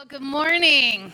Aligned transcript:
Well, 0.00 0.06
good 0.06 0.22
morning. 0.22 1.12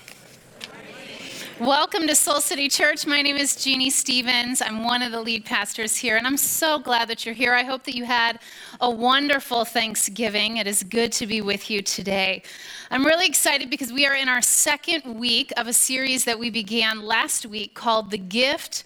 Welcome 1.59 2.07
to 2.07 2.15
Soul 2.15 2.41
City 2.41 2.69
Church. 2.69 3.05
My 3.05 3.21
name 3.21 3.35
is 3.35 3.57
Jeannie 3.57 3.91
Stevens. 3.91 4.63
I'm 4.63 4.85
one 4.85 5.03
of 5.03 5.11
the 5.11 5.21
lead 5.21 5.45
pastors 5.45 5.97
here, 5.97 6.17
and 6.17 6.25
I'm 6.25 6.37
so 6.37 6.79
glad 6.79 7.09
that 7.09 7.27
you're 7.27 7.35
here. 7.35 7.53
I 7.53 7.65
hope 7.65 7.83
that 7.83 7.97
you 7.97 8.05
had 8.05 8.39
a 8.81 8.89
wonderful 8.89 9.65
Thanksgiving. 9.65 10.59
It 10.59 10.69
is 10.69 10.85
good 10.85 11.11
to 11.15 11.27
be 11.27 11.41
with 11.41 11.69
you 11.69 11.83
today. 11.83 12.45
I'm 12.93 13.05
really 13.05 13.27
excited 13.27 13.71
because 13.71 13.93
we 13.93 14.07
are 14.07 14.15
in 14.15 14.29
our 14.29 14.41
second 14.41 15.19
week 15.19 15.53
of 15.57 15.67
a 15.67 15.73
series 15.73 16.25
that 16.25 16.39
we 16.39 16.49
began 16.49 17.03
last 17.03 17.45
week 17.45 17.75
called 17.75 18.13
The 18.13 18.19
Gift 18.19 18.85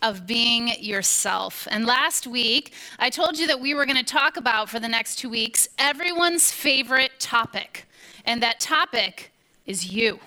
of 0.00 0.26
being 0.26 0.68
yourself. 0.80 1.68
And 1.70 1.84
last 1.84 2.26
week, 2.26 2.72
I 2.98 3.10
told 3.10 3.38
you 3.38 3.46
that 3.48 3.60
we 3.60 3.74
were 3.74 3.84
going 3.84 4.02
to 4.02 4.02
talk 4.02 4.38
about 4.38 4.70
for 4.70 4.80
the 4.80 4.88
next 4.88 5.16
two 5.16 5.28
weeks 5.28 5.68
everyone's 5.78 6.50
favorite 6.50 7.12
topic. 7.18 7.86
And 8.24 8.42
that 8.42 8.58
topic 8.58 9.31
is 9.66 9.92
you. 9.92 10.20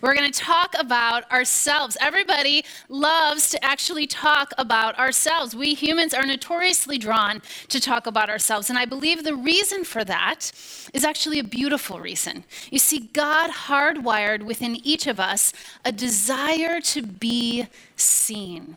We're 0.00 0.14
going 0.14 0.30
to 0.30 0.38
talk 0.38 0.74
about 0.78 1.30
ourselves. 1.30 1.96
Everybody 2.00 2.64
loves 2.88 3.50
to 3.50 3.64
actually 3.64 4.06
talk 4.06 4.52
about 4.58 4.98
ourselves. 4.98 5.54
We 5.54 5.74
humans 5.74 6.14
are 6.14 6.26
notoriously 6.26 6.98
drawn 6.98 7.42
to 7.68 7.80
talk 7.80 8.06
about 8.06 8.30
ourselves. 8.30 8.70
And 8.70 8.78
I 8.78 8.84
believe 8.84 9.24
the 9.24 9.34
reason 9.34 9.84
for 9.84 10.04
that 10.04 10.52
is 10.92 11.04
actually 11.04 11.38
a 11.38 11.44
beautiful 11.44 12.00
reason. 12.00 12.44
You 12.70 12.78
see, 12.78 13.10
God 13.12 13.50
hardwired 13.50 14.42
within 14.42 14.76
each 14.86 15.06
of 15.06 15.18
us 15.18 15.52
a 15.84 15.92
desire 15.92 16.80
to 16.80 17.02
be 17.02 17.66
seen. 17.96 18.76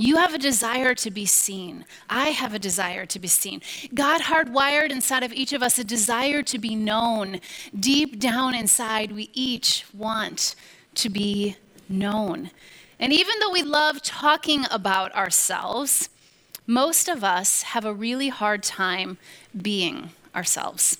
You 0.00 0.16
have 0.16 0.32
a 0.32 0.38
desire 0.38 0.94
to 0.94 1.10
be 1.10 1.26
seen. 1.26 1.84
I 2.08 2.30
have 2.30 2.54
a 2.54 2.58
desire 2.58 3.04
to 3.04 3.18
be 3.18 3.28
seen. 3.28 3.60
God 3.92 4.22
hardwired 4.22 4.90
inside 4.90 5.22
of 5.22 5.30
each 5.30 5.52
of 5.52 5.62
us 5.62 5.78
a 5.78 5.84
desire 5.84 6.42
to 6.42 6.58
be 6.58 6.74
known. 6.74 7.38
Deep 7.78 8.18
down 8.18 8.54
inside, 8.54 9.12
we 9.12 9.28
each 9.34 9.84
want 9.92 10.54
to 10.94 11.10
be 11.10 11.56
known. 11.86 12.50
And 12.98 13.12
even 13.12 13.34
though 13.40 13.52
we 13.52 13.62
love 13.62 14.00
talking 14.00 14.64
about 14.70 15.14
ourselves, 15.14 16.08
most 16.66 17.06
of 17.06 17.22
us 17.22 17.60
have 17.64 17.84
a 17.84 17.92
really 17.92 18.30
hard 18.30 18.62
time 18.62 19.18
being 19.54 20.12
ourselves. 20.34 20.96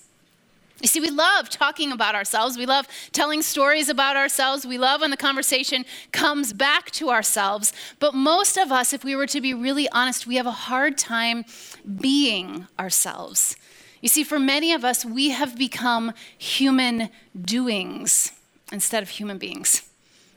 You 0.81 0.89
see, 0.89 1.01
we 1.01 1.11
love 1.11 1.51
talking 1.51 1.93
about 1.93 2.15
ourselves. 2.15 2.57
We 2.57 2.67
love 2.67 2.89
telling 3.13 3.43
stories 3.43 3.89
about 3.89 4.17
ourselves. 4.17 4.67
We 4.67 4.79
love 4.79 5.03
when 5.03 5.11
the 5.11 5.17
conversation 5.17 5.85
comes 6.13 6.53
back 6.53 6.91
to 6.93 7.11
ourselves. 7.11 7.73
But 7.99 8.15
most 8.15 8.57
of 8.57 8.73
us, 8.73 8.93
if 8.93 9.05
we 9.05 9.15
were 9.15 9.27
to 9.27 9.41
be 9.41 9.53
really 9.53 9.89
honest, 9.91 10.27
we 10.27 10.37
have 10.37 10.47
a 10.47 10.51
hard 10.51 10.97
time 10.97 11.45
being 12.01 12.67
ourselves. 12.79 13.57
You 14.01 14.09
see, 14.09 14.25
for 14.25 14.39
many 14.39 14.73
of 14.73 14.85
us, 14.85 15.05
we 15.05 15.31
have 15.31 15.57
become 15.59 16.15
human 16.39 17.11
doings 17.39 18.33
instead 18.73 19.03
of 19.03 19.11
human 19.11 19.37
beings. 19.37 19.90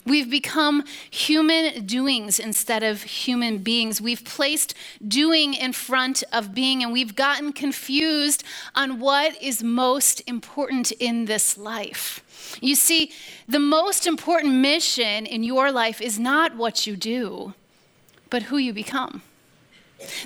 We've 0.05 0.29
become 0.29 0.83
human 1.09 1.85
doings 1.85 2.39
instead 2.39 2.83
of 2.83 3.03
human 3.03 3.59
beings. 3.59 4.01
We've 4.01 4.23
placed 4.23 4.75
doing 5.07 5.53
in 5.53 5.71
front 5.71 6.23
of 6.33 6.53
being, 6.53 6.83
and 6.83 6.91
we've 6.91 7.15
gotten 7.15 7.53
confused 7.53 8.43
on 8.75 8.99
what 8.99 9.41
is 9.41 9.63
most 9.63 10.21
important 10.27 10.91
in 10.93 11.25
this 11.25 11.57
life. 11.57 12.59
You 12.61 12.75
see, 12.75 13.11
the 13.47 13.59
most 13.59 14.05
important 14.05 14.55
mission 14.55 15.25
in 15.25 15.43
your 15.43 15.71
life 15.71 16.01
is 16.01 16.19
not 16.19 16.55
what 16.57 16.85
you 16.85 16.97
do, 16.97 17.53
but 18.29 18.43
who 18.43 18.57
you 18.57 18.73
become. 18.73 19.21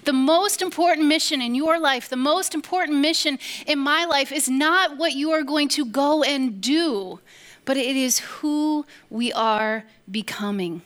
The 0.06 0.14
most 0.14 0.64
important 0.64 1.08
mission 1.08 1.40
in 1.40 1.54
your 1.54 1.80
life, 1.80 2.10
the 2.10 2.18
most 2.18 2.56
important 2.56 2.98
mission 2.98 3.38
in 3.68 3.78
my 3.78 4.06
life 4.06 4.32
is 4.32 4.50
not 4.50 4.98
what 4.98 5.14
you 5.14 5.32
are 5.32 5.44
going 5.44 5.70
to 5.70 5.86
go 5.86 6.24
and 6.24 6.60
do 6.60 7.20
but 7.68 7.76
it 7.76 7.98
is 7.98 8.20
who 8.20 8.86
we 9.10 9.32
are 9.34 9.84
becoming. 10.10 10.82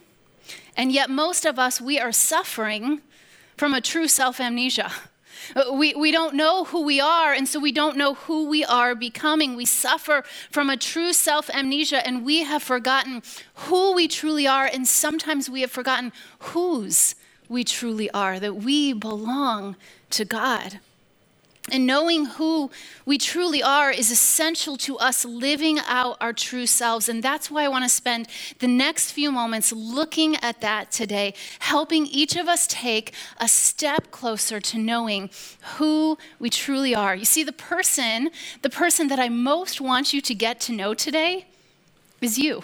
And 0.76 0.92
yet, 0.92 1.12
most 1.12 1.46
of 1.46 1.60
us, 1.60 1.80
we 1.80 2.00
are 2.00 2.12
suffering 2.12 3.02
from 3.56 3.76
a 3.76 3.80
true 3.80 4.10
self 4.10 4.42
amnesia. 4.42 4.92
Uh, 5.56 5.74
we, 5.74 5.94
we 5.96 6.12
don't 6.12 6.36
know 6.36 6.66
who 6.66 6.84
we 6.84 7.02
are, 7.02 7.34
and 7.34 7.48
so 7.48 7.60
we 7.60 7.72
don't 7.72 7.98
know 7.98 8.14
who 8.14 8.48
we 8.48 8.64
are 8.64 8.94
becoming. 8.94 9.56
We 9.56 9.66
suffer 9.66 10.24
from 10.52 10.70
a 10.70 10.78
true 10.78 11.14
self 11.14 11.50
amnesia, 11.50 12.06
and 12.06 12.24
we 12.24 12.44
have 12.44 12.62
forgotten 12.62 13.24
who 13.66 13.94
we 13.94 14.08
truly 14.08 14.48
are, 14.48 14.66
and 14.66 14.88
sometimes 14.88 15.50
we 15.50 15.62
have 15.62 15.72
forgotten 15.72 16.12
whose 16.40 17.16
we 17.50 17.64
truly 17.64 18.10
are, 18.12 18.40
that 18.40 18.58
we 18.58 18.94
belong 18.94 19.76
to 20.12 20.26
God. 20.26 20.80
And 21.70 21.86
knowing 21.86 22.26
who 22.26 22.72
we 23.06 23.20
truly 23.20 23.62
are 23.62 23.92
is 23.92 24.10
essential 24.10 24.78
to 24.78 24.98
us 24.98 25.24
living 25.24 25.78
out 25.86 26.18
our 26.20 26.34
true 26.34 26.66
selves. 26.66 27.08
And 27.08 27.22
that's 27.22 27.52
why 27.52 27.64
I 27.66 27.68
want 27.68 27.86
to 27.86 27.90
spend 27.90 28.28
the 28.60 28.68
next 28.68 29.12
few 29.12 29.32
moments 29.32 29.72
looking 29.72 30.38
at 30.38 30.60
that 30.62 30.92
today, 30.92 31.36
helping 31.60 32.08
each 32.08 32.36
of 32.36 32.48
us 32.48 32.66
take 32.66 33.14
a 33.38 33.48
step 33.48 34.10
closer 34.10 34.60
to 34.60 34.80
knowing 34.80 35.30
who 35.78 36.18
we 36.40 36.50
truly 36.50 36.96
are. 36.96 37.16
You 37.16 37.26
see, 37.26 37.44
the 37.44 37.52
person, 37.52 38.32
the 38.64 38.70
person 38.70 39.08
that 39.10 39.20
I 39.20 39.30
most 39.30 39.80
want 39.80 40.14
you 40.14 40.22
to 40.22 40.34
get 40.34 40.60
to 40.62 40.74
know 40.74 40.96
today 40.96 41.46
is 42.22 42.40
you. 42.40 42.64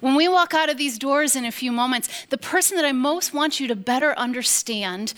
When 0.00 0.14
we 0.14 0.28
walk 0.28 0.54
out 0.54 0.70
of 0.70 0.78
these 0.78 0.96
doors 0.96 1.34
in 1.34 1.44
a 1.44 1.50
few 1.50 1.72
moments, 1.72 2.08
the 2.26 2.38
person 2.38 2.76
that 2.76 2.84
I 2.84 2.92
most 2.92 3.34
want 3.34 3.58
you 3.58 3.66
to 3.66 3.74
better 3.74 4.16
understand 4.16 5.12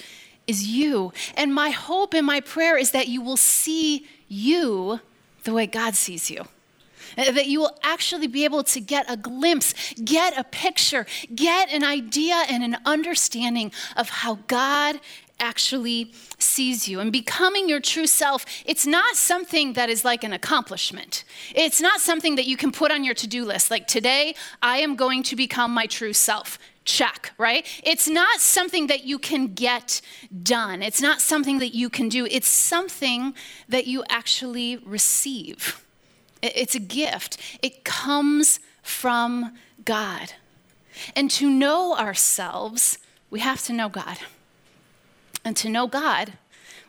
is 0.47 0.67
you. 0.67 1.13
And 1.37 1.55
my 1.55 1.71
hope 1.71 2.15
and 2.15 2.27
my 2.27 2.41
prayer 2.41 2.77
is 2.77 2.91
that 2.93 3.09
you 3.09 3.21
will 3.21 3.37
see 3.37 4.07
you 4.29 5.01
the 5.45 5.53
way 5.53 5.67
God 5.67 5.95
sees 5.95 6.31
you. 6.31 6.45
Uh, 7.17 7.31
that 7.33 7.47
you 7.47 7.61
will 7.61 7.79
actually 7.83 8.27
be 8.27 8.45
able 8.45 8.63
to 8.65 8.81
get 8.81 9.11
a 9.11 9.17
glimpse, 9.17 9.95
get 10.05 10.37
a 10.37 10.45
picture, 10.45 11.07
get 11.35 11.71
an 11.71 11.85
idea 11.85 12.43
and 12.51 12.63
an 12.63 12.77
understanding 12.85 13.73
of 13.97 14.09
how 14.09 14.39
God 14.49 15.01
actually 15.39 16.13
sees 16.39 16.89
you. 16.89 17.01
And 17.01 17.13
becoming 17.13 17.69
your 17.69 17.81
true 17.81 18.07
self, 18.07 18.45
it's 18.65 18.87
not 18.87 19.17
something 19.17 19.75
that 19.75 19.89
is 19.89 20.05
like 20.05 20.25
an 20.25 20.33
accomplishment. 20.33 21.25
It's 21.55 21.81
not 21.81 22.01
something 22.01 22.37
that 22.37 22.47
you 22.47 22.57
can 22.57 22.73
put 22.73 22.91
on 22.91 23.05
your 23.05 23.15
to 23.15 23.27
do 23.27 23.45
list. 23.45 23.71
Like, 23.71 23.87
today, 23.87 24.35
I 24.63 24.79
am 24.79 24.97
going 24.97 25.23
to 25.25 25.37
become 25.37 25.73
my 25.73 25.87
true 25.87 26.13
self 26.13 26.59
check, 26.87 27.33
right? 27.37 27.67
It's 27.85 28.09
not 28.09 28.41
something 28.41 28.87
that 28.87 29.05
you 29.05 29.19
can 29.19 29.53
get 29.53 30.01
done. 30.43 30.83
It's 30.83 31.03
not 31.03 31.21
something 31.21 31.59
that 31.59 31.75
you 31.75 31.91
can 31.91 32.09
do. 32.09 32.27
It's 32.31 32.49
something 32.49 33.35
that 33.69 33.87
you 33.87 34.05
actually 34.09 34.79
receive. 34.79 35.85
It's 36.41 36.75
a 36.75 36.81
gift, 36.81 37.39
it 37.63 37.85
comes 37.85 38.61
from 38.83 39.57
God. 39.85 40.33
And 41.15 41.31
to 41.33 41.51
know 41.51 41.97
ourselves, 41.97 42.99
we 43.31 43.41
have 43.41 43.63
to 43.65 43.73
know 43.73 43.89
God. 43.89 44.19
And 45.45 45.57
to 45.59 45.69
know 45.69 45.87
God, 45.87 46.35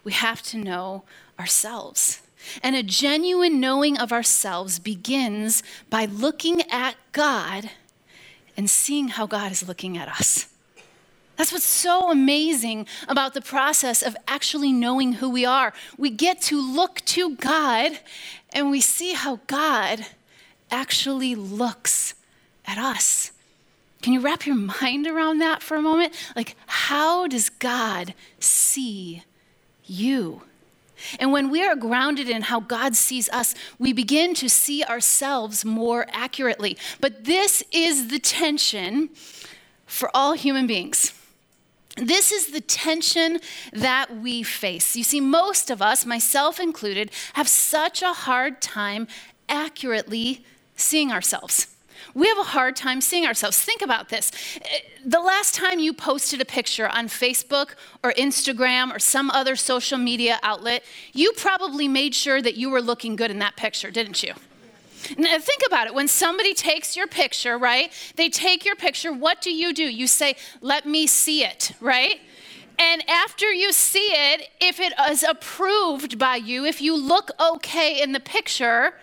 we 0.03 0.13
have 0.13 0.41
to 0.43 0.57
know 0.57 1.03
ourselves. 1.39 2.21
And 2.63 2.75
a 2.75 2.83
genuine 2.83 3.59
knowing 3.59 3.97
of 3.97 4.13
ourselves 4.13 4.79
begins 4.79 5.63
by 5.89 6.05
looking 6.05 6.61
at 6.71 6.95
God 7.11 7.71
and 8.57 8.69
seeing 8.69 9.07
how 9.07 9.27
God 9.27 9.51
is 9.51 9.67
looking 9.67 9.97
at 9.97 10.09
us. 10.09 10.47
That's 11.37 11.51
what's 11.53 11.65
so 11.65 12.09
amazing 12.11 12.87
about 13.07 13.35
the 13.35 13.41
process 13.41 14.01
of 14.01 14.17
actually 14.27 14.73
knowing 14.73 15.13
who 15.13 15.29
we 15.29 15.45
are. 15.45 15.71
We 15.95 16.09
get 16.09 16.41
to 16.43 16.59
look 16.59 17.01
to 17.05 17.35
God 17.35 17.99
and 18.51 18.71
we 18.71 18.81
see 18.81 19.13
how 19.13 19.39
God 19.45 20.05
actually 20.71 21.35
looks 21.35 22.15
at 22.65 22.79
us. 22.79 23.31
Can 24.01 24.13
you 24.13 24.19
wrap 24.19 24.47
your 24.47 24.55
mind 24.55 25.05
around 25.05 25.39
that 25.39 25.61
for 25.61 25.77
a 25.77 25.81
moment? 25.81 26.13
Like, 26.35 26.55
how 26.65 27.27
does 27.27 27.49
God 27.49 28.15
see 28.39 29.23
you? 29.85 30.41
And 31.19 31.31
when 31.31 31.49
we 31.49 31.63
are 31.63 31.75
grounded 31.75 32.29
in 32.29 32.43
how 32.43 32.59
God 32.59 32.95
sees 32.95 33.29
us, 33.29 33.55
we 33.79 33.93
begin 33.93 34.33
to 34.35 34.49
see 34.49 34.83
ourselves 34.83 35.63
more 35.63 36.07
accurately. 36.11 36.77
But 36.99 37.25
this 37.25 37.63
is 37.71 38.09
the 38.09 38.19
tension 38.19 39.09
for 39.85 40.09
all 40.13 40.33
human 40.33 40.67
beings. 40.67 41.13
This 41.95 42.31
is 42.31 42.51
the 42.51 42.61
tension 42.61 43.39
that 43.73 44.17
we 44.17 44.43
face. 44.43 44.95
You 44.95 45.03
see, 45.03 45.19
most 45.19 45.71
of 45.71 45.81
us, 45.81 46.05
myself 46.05 46.59
included, 46.59 47.11
have 47.33 47.47
such 47.47 48.01
a 48.01 48.13
hard 48.13 48.61
time 48.61 49.07
accurately 49.49 50.45
seeing 50.75 51.11
ourselves 51.11 51.76
we 52.13 52.27
have 52.27 52.37
a 52.37 52.43
hard 52.43 52.75
time 52.75 53.01
seeing 53.01 53.25
ourselves. 53.25 53.59
Think 53.59 53.81
about 53.81 54.09
this. 54.09 54.31
Uh, 54.55 54.67
the 55.05 55.19
last 55.19 55.55
time 55.55 55.79
you 55.79 55.93
posted 55.93 56.41
a 56.41 56.45
picture 56.45 56.87
on 56.87 57.07
Facebook 57.07 57.75
or 58.03 58.13
Instagram 58.13 58.95
or 58.95 58.99
some 58.99 59.29
other 59.31 59.55
social 59.55 59.97
media 59.97 60.39
outlet, 60.43 60.83
you 61.13 61.31
probably 61.33 61.87
made 61.87 62.13
sure 62.15 62.41
that 62.41 62.55
you 62.55 62.69
were 62.69 62.81
looking 62.81 63.15
good 63.15 63.31
in 63.31 63.39
that 63.39 63.55
picture, 63.55 63.91
didn't 63.91 64.23
you? 64.23 64.33
Now, 65.17 65.37
think 65.39 65.61
about 65.65 65.87
it. 65.87 65.93
When 65.93 66.07
somebody 66.07 66.53
takes 66.53 66.97
your 66.97 67.07
picture, 67.07 67.57
right? 67.57 67.91
They 68.15 68.29
take 68.29 68.65
your 68.65 68.75
picture. 68.75 69.13
What 69.13 69.41
do 69.41 69.51
you 69.51 69.73
do? 69.73 69.83
You 69.83 70.07
say, 70.07 70.35
let 70.61 70.85
me 70.85 71.07
see 71.07 71.43
it, 71.43 71.71
right? 71.79 72.19
And 72.79 73.07
after 73.09 73.51
you 73.51 73.71
see 73.71 74.09
it, 74.11 74.49
if 74.61 74.79
it 74.79 74.93
is 75.09 75.23
approved 75.23 76.19
by 76.19 76.35
you, 76.35 76.65
if 76.65 76.81
you 76.81 76.95
look 76.95 77.31
okay 77.39 78.01
in 78.01 78.11
the 78.11 78.19
picture, 78.19 78.93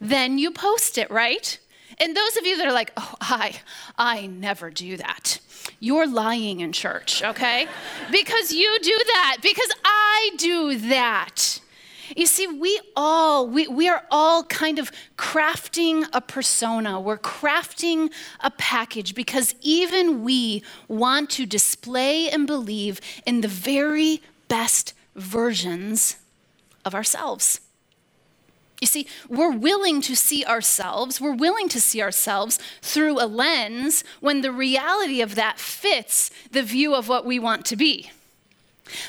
then 0.00 0.38
you 0.38 0.50
post 0.50 0.96
it, 0.96 1.10
right? 1.10 1.58
And 2.00 2.16
those 2.16 2.36
of 2.36 2.46
you 2.46 2.56
that 2.58 2.66
are 2.66 2.72
like, 2.72 2.92
oh, 2.96 3.14
I, 3.20 3.60
I 3.96 4.26
never 4.26 4.70
do 4.70 4.96
that. 4.96 5.40
You're 5.80 6.06
lying 6.06 6.60
in 6.60 6.72
church, 6.72 7.22
okay? 7.22 7.66
because 8.10 8.52
you 8.52 8.78
do 8.80 8.98
that, 9.14 9.38
because 9.42 9.70
I 9.84 10.30
do 10.36 10.78
that. 10.78 11.60
You 12.16 12.26
see, 12.26 12.46
we 12.46 12.80
all, 12.96 13.46
we, 13.46 13.68
we 13.68 13.88
are 13.88 14.04
all 14.10 14.44
kind 14.44 14.78
of 14.78 14.90
crafting 15.16 16.06
a 16.12 16.20
persona. 16.20 17.00
We're 17.00 17.18
crafting 17.18 18.10
a 18.40 18.50
package 18.50 19.14
because 19.14 19.54
even 19.60 20.24
we 20.24 20.62
want 20.88 21.30
to 21.30 21.46
display 21.46 22.30
and 22.30 22.46
believe 22.46 23.00
in 23.26 23.42
the 23.42 23.48
very 23.48 24.22
best 24.48 24.94
versions 25.14 26.16
of 26.84 26.94
ourselves. 26.94 27.60
You 28.80 28.86
see, 28.86 29.06
we're 29.28 29.56
willing 29.56 30.00
to 30.02 30.14
see 30.14 30.44
ourselves, 30.44 31.20
we're 31.20 31.34
willing 31.34 31.68
to 31.70 31.80
see 31.80 32.00
ourselves 32.00 32.58
through 32.80 33.20
a 33.20 33.26
lens 33.26 34.04
when 34.20 34.40
the 34.42 34.52
reality 34.52 35.20
of 35.20 35.34
that 35.34 35.58
fits 35.58 36.30
the 36.52 36.62
view 36.62 36.94
of 36.94 37.08
what 37.08 37.26
we 37.26 37.38
want 37.38 37.64
to 37.66 37.76
be. 37.76 38.10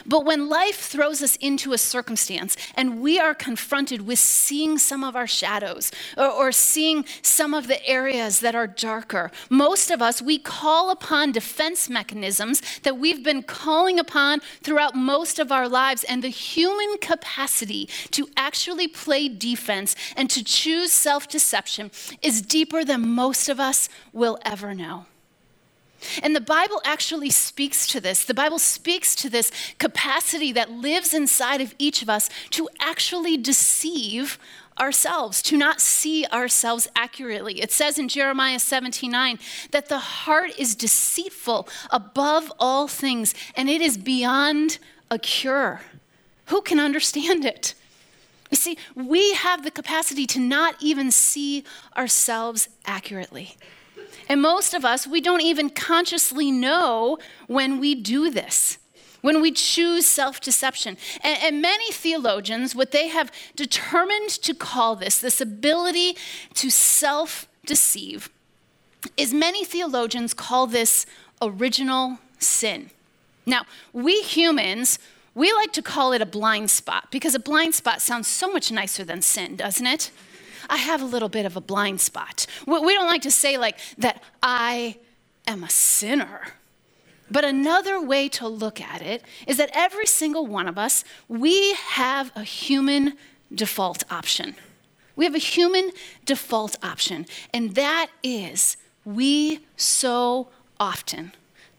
But 0.05 0.25
when 0.25 0.49
life 0.49 0.79
throws 0.79 1.21
us 1.21 1.35
into 1.37 1.73
a 1.73 1.77
circumstance 1.77 2.57
and 2.75 3.01
we 3.01 3.19
are 3.19 3.33
confronted 3.33 4.01
with 4.01 4.19
seeing 4.19 4.77
some 4.77 5.03
of 5.03 5.15
our 5.15 5.27
shadows 5.27 5.91
or, 6.17 6.27
or, 6.27 6.51
seeing 6.51 7.05
some 7.21 7.53
of 7.53 7.67
the 7.67 7.85
areas 7.87 8.39
that 8.39 8.55
are 8.55 8.67
darker, 8.67 9.31
most 9.49 9.91
of 9.91 10.01
us, 10.01 10.21
we 10.21 10.37
call 10.37 10.89
upon 10.89 11.31
defense 11.31 11.89
mechanisms 11.89 12.61
that 12.83 12.97
we've 12.97 13.23
been 13.23 13.43
calling 13.43 13.99
upon 13.99 14.41
throughout 14.61 14.95
most 14.95 15.39
of 15.39 15.51
our 15.51 15.67
lives. 15.67 16.03
And 16.03 16.23
the 16.23 16.29
human 16.29 16.97
capacity 16.99 17.89
to 18.11 18.27
actually 18.35 18.87
play 18.87 19.29
defense 19.29 19.95
and 20.15 20.29
to 20.29 20.43
choose 20.43 20.91
self 20.91 21.27
deception 21.27 21.91
is 22.21 22.41
deeper 22.41 22.83
than 22.83 23.07
most 23.07 23.49
of 23.49 23.59
us 23.59 23.89
will 24.13 24.37
ever 24.43 24.73
know. 24.73 25.05
And 26.23 26.35
the 26.35 26.41
Bible 26.41 26.81
actually 26.85 27.29
speaks 27.29 27.87
to 27.87 27.99
this. 27.99 28.25
The 28.25 28.33
Bible 28.33 28.59
speaks 28.59 29.15
to 29.15 29.29
this 29.29 29.51
capacity 29.77 30.51
that 30.53 30.71
lives 30.71 31.13
inside 31.13 31.61
of 31.61 31.75
each 31.77 32.01
of 32.01 32.09
us 32.09 32.29
to 32.51 32.69
actually 32.79 33.37
deceive 33.37 34.39
ourselves, 34.79 35.41
to 35.41 35.57
not 35.57 35.81
see 35.81 36.25
ourselves 36.27 36.87
accurately. 36.95 37.61
It 37.61 37.71
says 37.71 37.99
in 37.99 38.07
Jeremiah 38.07 38.59
17 38.59 39.11
9 39.11 39.39
that 39.71 39.89
the 39.89 39.99
heart 39.99 40.51
is 40.57 40.75
deceitful 40.75 41.67
above 41.91 42.51
all 42.59 42.87
things, 42.87 43.33
and 43.55 43.69
it 43.69 43.81
is 43.81 43.97
beyond 43.97 44.79
a 45.11 45.19
cure. 45.19 45.81
Who 46.45 46.61
can 46.61 46.79
understand 46.79 47.45
it? 47.45 47.75
You 48.49 48.57
see, 48.57 48.77
we 48.95 49.33
have 49.33 49.63
the 49.63 49.71
capacity 49.71 50.25
to 50.27 50.39
not 50.39 50.75
even 50.79 51.11
see 51.11 51.63
ourselves 51.95 52.69
accurately. 52.85 53.55
And 54.29 54.43
most 54.43 54.75
of 54.75 54.85
us, 54.85 55.07
we 55.07 55.19
don't 55.19 55.41
even 55.41 55.71
consciously 55.71 56.51
know 56.51 57.17
when 57.47 57.79
we 57.79 57.95
do 57.95 58.29
this, 58.29 58.77
when 59.21 59.41
we 59.41 59.51
choose 59.51 60.05
self 60.05 60.39
deception. 60.39 60.97
And, 61.23 61.39
and, 61.41 61.61
many 61.61 61.91
theologians, 61.91 62.75
what 62.75 62.91
they 62.91 63.07
have 63.07 63.31
determined 63.55 64.29
to 64.29 64.53
call 64.53 64.95
this, 64.95 65.19
this 65.19 65.41
ability 65.41 66.15
to 66.53 66.69
self 66.69 67.47
deceive, 67.65 68.29
is 69.17 69.33
many 69.33 69.65
theologians 69.65 70.35
call 70.35 70.67
this 70.67 71.07
original 71.41 72.19
sin. 72.37 72.91
Now, 73.47 73.65
we 73.93 74.21
humans, 74.21 74.99
we 75.33 75.51
like 75.53 75.73
to 75.73 75.81
call 75.81 76.13
it 76.13 76.21
a 76.21 76.25
blind 76.25 76.69
spot 76.69 77.07
because 77.09 77.33
a 77.33 77.39
blind 77.39 77.73
spot 77.73 77.99
sounds 77.99 78.27
so 78.27 78.51
much 78.51 78.71
nicer 78.71 79.03
than 79.03 79.23
sin, 79.23 79.55
doesn't 79.55 79.87
it? 79.87 80.11
I 80.69 80.77
have 80.77 81.01
a 81.01 81.05
little 81.05 81.29
bit 81.29 81.45
of 81.45 81.55
a 81.55 81.61
blind 81.61 82.01
spot. 82.01 82.45
We 82.65 82.93
don't 82.93 83.07
like 83.07 83.21
to 83.21 83.31
say, 83.31 83.57
like, 83.57 83.77
that 83.97 84.21
I 84.41 84.97
am 85.47 85.63
a 85.63 85.69
sinner. 85.69 86.53
But 87.31 87.45
another 87.45 88.01
way 88.01 88.27
to 88.29 88.47
look 88.47 88.81
at 88.81 89.01
it 89.01 89.23
is 89.45 89.57
that 89.57 89.69
every 89.73 90.07
single 90.07 90.47
one 90.47 90.67
of 90.67 90.77
us, 90.77 91.03
we 91.27 91.73
have 91.73 92.31
a 92.35 92.43
human 92.43 93.13
default 93.53 94.03
option. 94.11 94.55
We 95.15 95.25
have 95.25 95.35
a 95.35 95.39
human 95.39 95.91
default 96.25 96.77
option, 96.83 97.25
and 97.53 97.75
that 97.75 98.07
is 98.23 98.77
we 99.05 99.59
so 99.75 100.47
often 100.79 101.33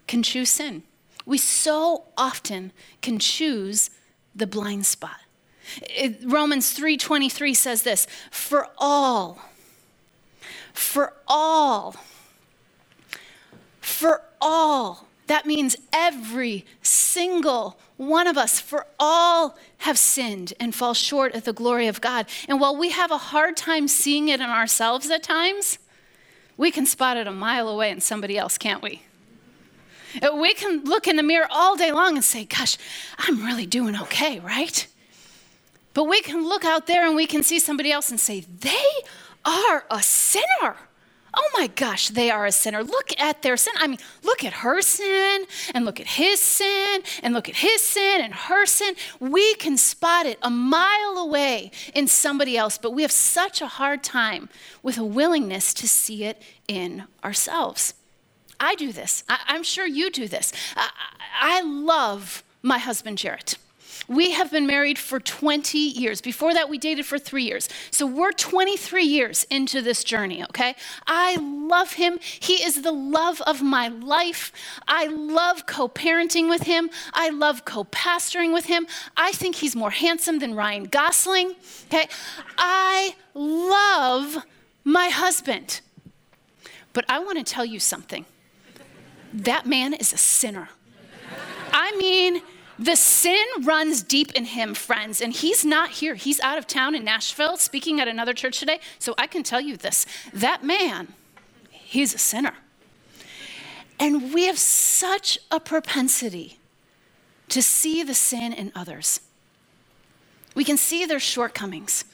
can 0.06 0.22
choose 0.22 0.50
sin. 0.50 0.82
We 1.24 1.38
so 1.38 2.04
often 2.16 2.72
can 3.02 3.18
choose 3.18 3.90
the 4.34 4.46
blind 4.46 4.86
spot. 4.86 5.20
It, 5.82 6.20
Romans 6.24 6.72
3:23 6.72 7.54
says 7.54 7.82
this, 7.82 8.06
"For 8.30 8.68
all 8.78 9.40
for 10.72 11.12
all 11.26 11.96
for 13.80 14.22
all 14.40 15.08
that 15.30 15.46
means 15.46 15.76
every 15.92 16.64
single 16.82 17.78
one 17.96 18.26
of 18.26 18.36
us, 18.36 18.58
for 18.58 18.86
all 18.98 19.56
have 19.78 19.96
sinned 19.96 20.54
and 20.58 20.74
fall 20.74 20.92
short 20.92 21.36
of 21.36 21.44
the 21.44 21.52
glory 21.52 21.86
of 21.86 22.00
God. 22.00 22.26
And 22.48 22.58
while 22.60 22.74
we 22.74 22.90
have 22.90 23.12
a 23.12 23.18
hard 23.18 23.56
time 23.56 23.86
seeing 23.86 24.28
it 24.28 24.40
in 24.40 24.50
ourselves 24.50 25.08
at 25.08 25.22
times, 25.22 25.78
we 26.56 26.72
can 26.72 26.84
spot 26.84 27.16
it 27.16 27.28
a 27.28 27.30
mile 27.30 27.68
away 27.68 27.90
in 27.90 28.00
somebody 28.00 28.36
else, 28.36 28.58
can't 28.58 28.82
we? 28.82 29.02
We 30.34 30.52
can 30.54 30.82
look 30.82 31.06
in 31.06 31.14
the 31.14 31.22
mirror 31.22 31.46
all 31.48 31.76
day 31.76 31.92
long 31.92 32.16
and 32.16 32.24
say, 32.24 32.44
Gosh, 32.44 32.76
I'm 33.16 33.44
really 33.44 33.66
doing 33.66 33.94
okay, 33.94 34.40
right? 34.40 34.84
But 35.92 36.04
we 36.04 36.20
can 36.22 36.46
look 36.46 36.64
out 36.64 36.86
there 36.86 37.06
and 37.06 37.16
we 37.16 37.26
can 37.26 37.42
see 37.42 37.58
somebody 37.58 37.90
else 37.90 38.10
and 38.10 38.20
say, 38.20 38.40
they 38.40 38.86
are 39.44 39.84
a 39.90 40.02
sinner. 40.02 40.76
Oh 41.32 41.48
my 41.56 41.68
gosh, 41.68 42.08
they 42.08 42.30
are 42.30 42.44
a 42.44 42.52
sinner. 42.52 42.82
Look 42.82 43.12
at 43.18 43.42
their 43.42 43.56
sin. 43.56 43.74
I 43.76 43.86
mean, 43.86 43.98
look 44.24 44.44
at 44.44 44.52
her 44.52 44.82
sin, 44.82 45.46
and 45.72 45.84
look 45.84 46.00
at 46.00 46.06
his 46.06 46.40
sin, 46.40 47.02
and 47.22 47.34
look 47.34 47.48
at 47.48 47.56
his 47.56 47.82
sin 47.82 48.20
and 48.20 48.34
her 48.34 48.66
sin. 48.66 48.96
We 49.20 49.54
can 49.54 49.76
spot 49.76 50.26
it 50.26 50.38
a 50.42 50.50
mile 50.50 51.18
away 51.18 51.70
in 51.94 52.08
somebody 52.08 52.56
else, 52.56 52.78
but 52.78 52.92
we 52.92 53.02
have 53.02 53.12
such 53.12 53.60
a 53.62 53.68
hard 53.68 54.02
time 54.02 54.48
with 54.82 54.98
a 54.98 55.04
willingness 55.04 55.72
to 55.74 55.86
see 55.86 56.24
it 56.24 56.42
in 56.66 57.04
ourselves. 57.22 57.94
I 58.58 58.74
do 58.74 58.92
this. 58.92 59.22
I, 59.28 59.54
am 59.54 59.62
sure 59.62 59.86
you 59.86 60.10
do 60.10 60.26
this. 60.26 60.52
I, 60.76 60.90
I 61.40 61.62
love 61.62 62.42
my 62.60 62.78
husband, 62.78 63.18
Jarrett. 63.18 63.56
We 64.08 64.32
have 64.32 64.50
been 64.50 64.66
married 64.66 64.98
for 64.98 65.20
20 65.20 65.78
years. 65.78 66.20
Before 66.20 66.52
that, 66.52 66.68
we 66.68 66.78
dated 66.78 67.06
for 67.06 67.18
three 67.18 67.44
years. 67.44 67.68
So 67.90 68.06
we're 68.06 68.32
23 68.32 69.04
years 69.04 69.44
into 69.44 69.82
this 69.82 70.02
journey, 70.02 70.42
okay? 70.44 70.74
I 71.06 71.36
love 71.36 71.92
him. 71.92 72.18
He 72.20 72.54
is 72.54 72.82
the 72.82 72.92
love 72.92 73.40
of 73.42 73.62
my 73.62 73.88
life. 73.88 74.52
I 74.88 75.06
love 75.06 75.66
co 75.66 75.88
parenting 75.88 76.48
with 76.48 76.62
him. 76.62 76.90
I 77.12 77.30
love 77.30 77.64
co 77.64 77.84
pastoring 77.84 78.52
with 78.52 78.66
him. 78.66 78.86
I 79.16 79.32
think 79.32 79.56
he's 79.56 79.76
more 79.76 79.90
handsome 79.90 80.40
than 80.40 80.54
Ryan 80.54 80.84
Gosling, 80.84 81.54
okay? 81.86 82.08
I 82.58 83.14
love 83.34 84.44
my 84.84 85.08
husband. 85.08 85.80
But 86.92 87.04
I 87.08 87.20
want 87.20 87.38
to 87.38 87.44
tell 87.44 87.64
you 87.64 87.78
something 87.78 88.26
that 89.32 89.66
man 89.66 89.94
is 89.94 90.12
a 90.12 90.18
sinner. 90.18 90.68
I 91.72 91.96
mean, 91.96 92.42
the 92.80 92.96
sin 92.96 93.44
runs 93.60 94.02
deep 94.02 94.32
in 94.32 94.46
him, 94.46 94.72
friends, 94.72 95.20
and 95.20 95.34
he's 95.34 95.66
not 95.66 95.90
here. 95.90 96.14
He's 96.14 96.40
out 96.40 96.56
of 96.56 96.66
town 96.66 96.94
in 96.94 97.04
Nashville 97.04 97.58
speaking 97.58 98.00
at 98.00 98.08
another 98.08 98.32
church 98.32 98.58
today. 98.58 98.80
So 98.98 99.14
I 99.18 99.26
can 99.26 99.42
tell 99.42 99.60
you 99.60 99.76
this 99.76 100.06
that 100.32 100.64
man, 100.64 101.08
he's 101.70 102.14
a 102.14 102.18
sinner. 102.18 102.54
And 103.98 104.32
we 104.32 104.46
have 104.46 104.58
such 104.58 105.38
a 105.50 105.60
propensity 105.60 106.58
to 107.50 107.60
see 107.60 108.02
the 108.02 108.14
sin 108.14 108.54
in 108.54 108.72
others. 108.74 109.20
We 110.54 110.64
can 110.64 110.78
see 110.78 111.04
their 111.04 111.20
shortcomings. 111.20 112.04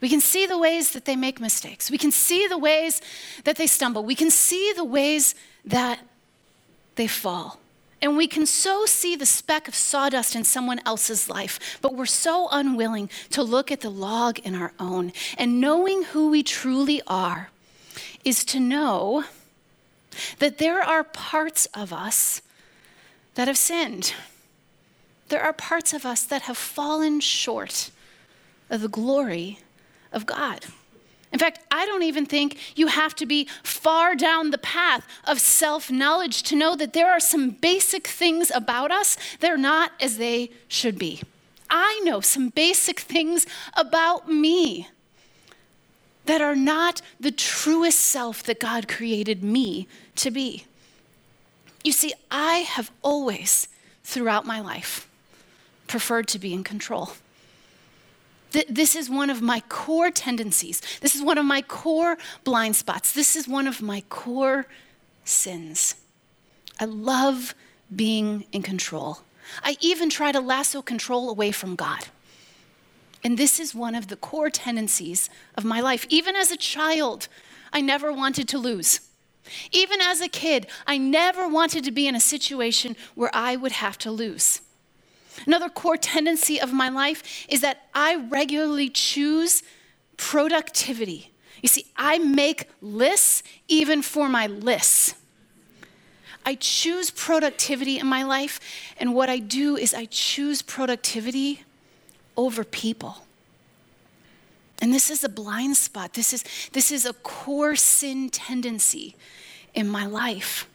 We 0.00 0.08
can 0.08 0.20
see 0.20 0.46
the 0.46 0.56
ways 0.56 0.92
that 0.92 1.04
they 1.04 1.16
make 1.16 1.40
mistakes. 1.40 1.90
We 1.90 1.98
can 1.98 2.12
see 2.12 2.46
the 2.46 2.58
ways 2.58 3.02
that 3.42 3.56
they 3.56 3.66
stumble. 3.66 4.04
We 4.04 4.14
can 4.14 4.30
see 4.30 4.72
the 4.72 4.84
ways 4.84 5.34
that 5.64 5.98
they 6.94 7.08
fall. 7.08 7.58
And 8.02 8.16
we 8.16 8.26
can 8.26 8.46
so 8.46 8.86
see 8.86 9.14
the 9.14 9.26
speck 9.26 9.68
of 9.68 9.74
sawdust 9.74 10.34
in 10.34 10.44
someone 10.44 10.80
else's 10.86 11.28
life, 11.28 11.78
but 11.82 11.94
we're 11.94 12.06
so 12.06 12.48
unwilling 12.50 13.10
to 13.30 13.42
look 13.42 13.70
at 13.70 13.80
the 13.80 13.90
log 13.90 14.38
in 14.38 14.54
our 14.54 14.72
own. 14.80 15.12
And 15.36 15.60
knowing 15.60 16.04
who 16.04 16.30
we 16.30 16.42
truly 16.42 17.02
are 17.06 17.50
is 18.24 18.44
to 18.46 18.60
know 18.60 19.24
that 20.38 20.58
there 20.58 20.82
are 20.82 21.04
parts 21.04 21.66
of 21.74 21.92
us 21.92 22.42
that 23.34 23.48
have 23.48 23.58
sinned. 23.58 24.14
There 25.28 25.42
are 25.42 25.52
parts 25.52 25.92
of 25.92 26.04
us 26.04 26.24
that 26.24 26.42
have 26.42 26.56
fallen 26.56 27.20
short 27.20 27.90
of 28.68 28.80
the 28.80 28.88
glory 28.88 29.58
of 30.12 30.26
God. 30.26 30.66
In 31.32 31.38
fact, 31.38 31.60
I 31.70 31.86
don't 31.86 32.02
even 32.02 32.26
think 32.26 32.58
you 32.74 32.88
have 32.88 33.14
to 33.16 33.26
be 33.26 33.48
far 33.62 34.16
down 34.16 34.50
the 34.50 34.58
path 34.58 35.06
of 35.24 35.40
self 35.40 35.90
knowledge 35.90 36.42
to 36.44 36.56
know 36.56 36.74
that 36.76 36.92
there 36.92 37.10
are 37.10 37.20
some 37.20 37.50
basic 37.50 38.06
things 38.06 38.50
about 38.54 38.90
us 38.90 39.16
that 39.38 39.50
are 39.50 39.56
not 39.56 39.92
as 40.00 40.18
they 40.18 40.50
should 40.66 40.98
be. 40.98 41.20
I 41.68 42.00
know 42.02 42.20
some 42.20 42.48
basic 42.48 42.98
things 42.98 43.46
about 43.76 44.28
me 44.28 44.88
that 46.26 46.40
are 46.40 46.56
not 46.56 47.00
the 47.18 47.30
truest 47.30 48.00
self 48.00 48.42
that 48.42 48.58
God 48.58 48.88
created 48.88 49.44
me 49.44 49.86
to 50.16 50.30
be. 50.30 50.64
You 51.84 51.92
see, 51.92 52.12
I 52.30 52.58
have 52.58 52.90
always, 53.02 53.68
throughout 54.04 54.46
my 54.46 54.60
life, 54.60 55.08
preferred 55.86 56.28
to 56.28 56.38
be 56.38 56.52
in 56.52 56.64
control. 56.64 57.10
This 58.50 58.96
is 58.96 59.08
one 59.08 59.30
of 59.30 59.40
my 59.40 59.60
core 59.68 60.10
tendencies. 60.10 60.82
This 61.00 61.14
is 61.14 61.22
one 61.22 61.38
of 61.38 61.44
my 61.44 61.62
core 61.62 62.18
blind 62.44 62.76
spots. 62.76 63.12
This 63.12 63.36
is 63.36 63.46
one 63.46 63.66
of 63.66 63.80
my 63.80 64.02
core 64.08 64.66
sins. 65.24 65.94
I 66.78 66.84
love 66.86 67.54
being 67.94 68.44
in 68.52 68.62
control. 68.62 69.18
I 69.62 69.76
even 69.80 70.10
try 70.10 70.32
to 70.32 70.40
lasso 70.40 70.82
control 70.82 71.30
away 71.30 71.52
from 71.52 71.76
God. 71.76 72.06
And 73.22 73.36
this 73.36 73.60
is 73.60 73.74
one 73.74 73.94
of 73.94 74.08
the 74.08 74.16
core 74.16 74.50
tendencies 74.50 75.28
of 75.56 75.64
my 75.64 75.80
life. 75.80 76.06
Even 76.08 76.34
as 76.34 76.50
a 76.50 76.56
child, 76.56 77.28
I 77.72 77.80
never 77.80 78.12
wanted 78.12 78.48
to 78.48 78.58
lose. 78.58 79.00
Even 79.72 80.00
as 80.00 80.20
a 80.20 80.28
kid, 80.28 80.66
I 80.86 80.98
never 80.98 81.48
wanted 81.48 81.84
to 81.84 81.90
be 81.90 82.06
in 82.06 82.14
a 82.14 82.20
situation 82.20 82.96
where 83.14 83.30
I 83.32 83.56
would 83.56 83.72
have 83.72 83.98
to 83.98 84.10
lose. 84.10 84.62
Another 85.46 85.68
core 85.68 85.96
tendency 85.96 86.60
of 86.60 86.72
my 86.72 86.88
life 86.88 87.46
is 87.48 87.60
that 87.60 87.88
I 87.94 88.16
regularly 88.16 88.88
choose 88.88 89.62
productivity. 90.16 91.30
You 91.62 91.68
see, 91.68 91.86
I 91.96 92.18
make 92.18 92.68
lists 92.80 93.42
even 93.68 94.02
for 94.02 94.28
my 94.28 94.46
lists. 94.46 95.14
I 96.44 96.54
choose 96.54 97.10
productivity 97.10 97.98
in 97.98 98.06
my 98.06 98.22
life, 98.22 98.60
and 98.98 99.14
what 99.14 99.28
I 99.28 99.38
do 99.38 99.76
is 99.76 99.92
I 99.92 100.06
choose 100.06 100.62
productivity 100.62 101.64
over 102.36 102.64
people. 102.64 103.24
And 104.80 104.94
this 104.94 105.10
is 105.10 105.22
a 105.22 105.28
blind 105.28 105.76
spot. 105.76 106.14
This 106.14 106.32
is, 106.32 106.42
this 106.72 106.90
is 106.90 107.04
a 107.04 107.12
core 107.12 107.76
sin 107.76 108.30
tendency 108.30 109.14
in 109.74 109.86
my 109.86 110.06
life. 110.06 110.66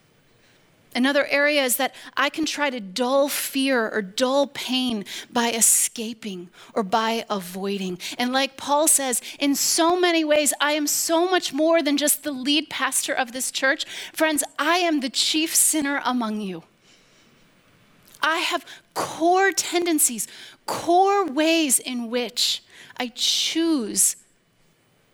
Another 0.96 1.28
area 1.28 1.62
is 1.62 1.76
that 1.76 1.94
I 2.16 2.30
can 2.30 2.46
try 2.46 2.70
to 2.70 2.80
dull 2.80 3.28
fear 3.28 3.90
or 3.90 4.02
dull 4.02 4.48
pain 4.48 5.04
by 5.30 5.52
escaping 5.52 6.50
or 6.74 6.84
by 6.84 7.26
avoiding. 7.30 8.00
And 8.18 8.32
like 8.32 8.56
Paul 8.56 8.88
says, 8.88 9.22
in 9.38 9.56
so 9.56 10.00
many 10.00 10.24
ways, 10.24 10.54
I 10.62 10.72
am 10.72 10.88
so 10.88 11.30
much 11.30 11.52
more 11.52 11.84
than 11.84 11.98
just 11.98 12.24
the 12.24 12.32
lead 12.32 12.70
pastor 12.70 13.14
of 13.14 13.34
this 13.34 13.52
church. 13.52 13.86
Friends, 14.14 14.42
I 14.58 14.78
am 14.78 15.02
the 15.02 15.10
chief 15.10 15.54
sinner 15.54 16.02
among 16.06 16.40
you. 16.40 16.64
I 18.22 18.38
have 18.38 18.66
core 18.94 19.52
tendencies, 19.52 20.30
core 20.66 21.26
ways 21.26 21.78
in 21.78 22.10
which 22.10 22.64
I 22.98 23.12
choose 23.14 24.16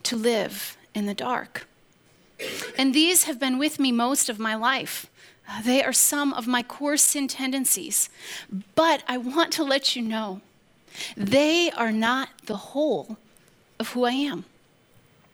to 0.03 0.15
live 0.15 0.77
in 0.93 1.07
the 1.07 1.15
dark. 1.15 1.67
And 2.77 2.93
these 2.93 3.23
have 3.23 3.39
been 3.39 3.57
with 3.57 3.79
me 3.79 3.91
most 3.91 4.29
of 4.29 4.39
my 4.39 4.55
life. 4.55 5.07
Uh, 5.51 5.61
they 5.61 5.83
are 5.83 5.93
some 5.93 6.33
of 6.33 6.47
my 6.47 6.63
core 6.63 6.97
sin 6.97 7.27
tendencies. 7.27 8.09
But 8.75 9.03
I 9.07 9.17
want 9.17 9.51
to 9.53 9.63
let 9.63 9.95
you 9.95 10.01
know 10.01 10.41
they 11.17 11.71
are 11.71 11.91
not 11.91 12.29
the 12.45 12.57
whole 12.57 13.17
of 13.79 13.89
who 13.89 14.05
I 14.05 14.11
am. 14.11 14.45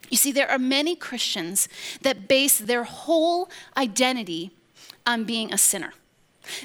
You 0.10 0.18
see, 0.18 0.32
there 0.32 0.50
are 0.50 0.60
many 0.60 0.96
Christians 0.96 1.68
that 2.02 2.28
base 2.28 2.58
their 2.58 2.86
whole 2.86 3.50
identity 3.76 4.52
on 5.06 5.26
being 5.26 5.54
a 5.54 5.58
sinner. 5.58 5.94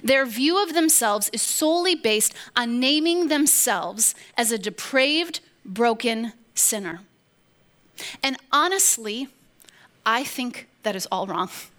Their 0.03 0.25
view 0.27 0.63
of 0.63 0.75
themselves 0.75 1.29
is 1.33 1.43
solely 1.43 1.97
based 1.97 2.35
on 2.55 2.79
naming 2.79 3.29
themselves 3.29 4.15
as 4.37 4.53
a 4.53 4.59
depraved, 4.59 5.41
broken 5.65 6.33
sinner. 6.55 7.01
And 8.23 8.37
honestly, 8.53 9.29
I 10.07 10.23
think 10.23 10.69
that 10.85 10.95
is 10.95 11.07
all 11.11 11.27
wrong. 11.27 11.51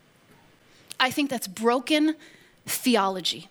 I 1.03 1.11
think 1.11 1.29
that's 1.29 1.47
broken 1.47 2.15
theology. 2.65 3.49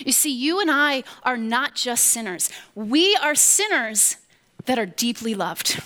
You 0.00 0.12
see, 0.12 0.30
you 0.30 0.60
and 0.60 0.70
I 0.70 1.02
are 1.22 1.38
not 1.38 1.74
just 1.74 2.04
sinners, 2.04 2.50
we 2.74 3.16
are 3.16 3.34
sinners 3.34 4.18
that 4.66 4.78
are 4.78 4.84
deeply 4.84 5.34
loved. 5.34 5.82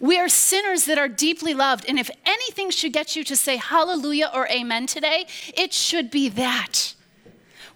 We 0.00 0.18
are 0.18 0.28
sinners 0.28 0.86
that 0.86 0.98
are 0.98 1.06
deeply 1.06 1.54
loved. 1.54 1.84
And 1.88 1.96
if 1.96 2.10
anything 2.24 2.70
should 2.70 2.92
get 2.92 3.14
you 3.14 3.22
to 3.22 3.36
say 3.36 3.56
hallelujah 3.56 4.30
or 4.34 4.48
amen 4.48 4.86
today, 4.86 5.26
it 5.56 5.72
should 5.72 6.10
be 6.10 6.28
that. 6.30 6.94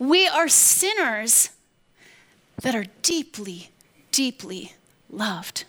We 0.00 0.26
are 0.26 0.48
sinners 0.48 1.50
that 2.62 2.74
are 2.74 2.86
deeply, 3.02 3.70
deeply 4.10 4.74
loved. 5.08 5.64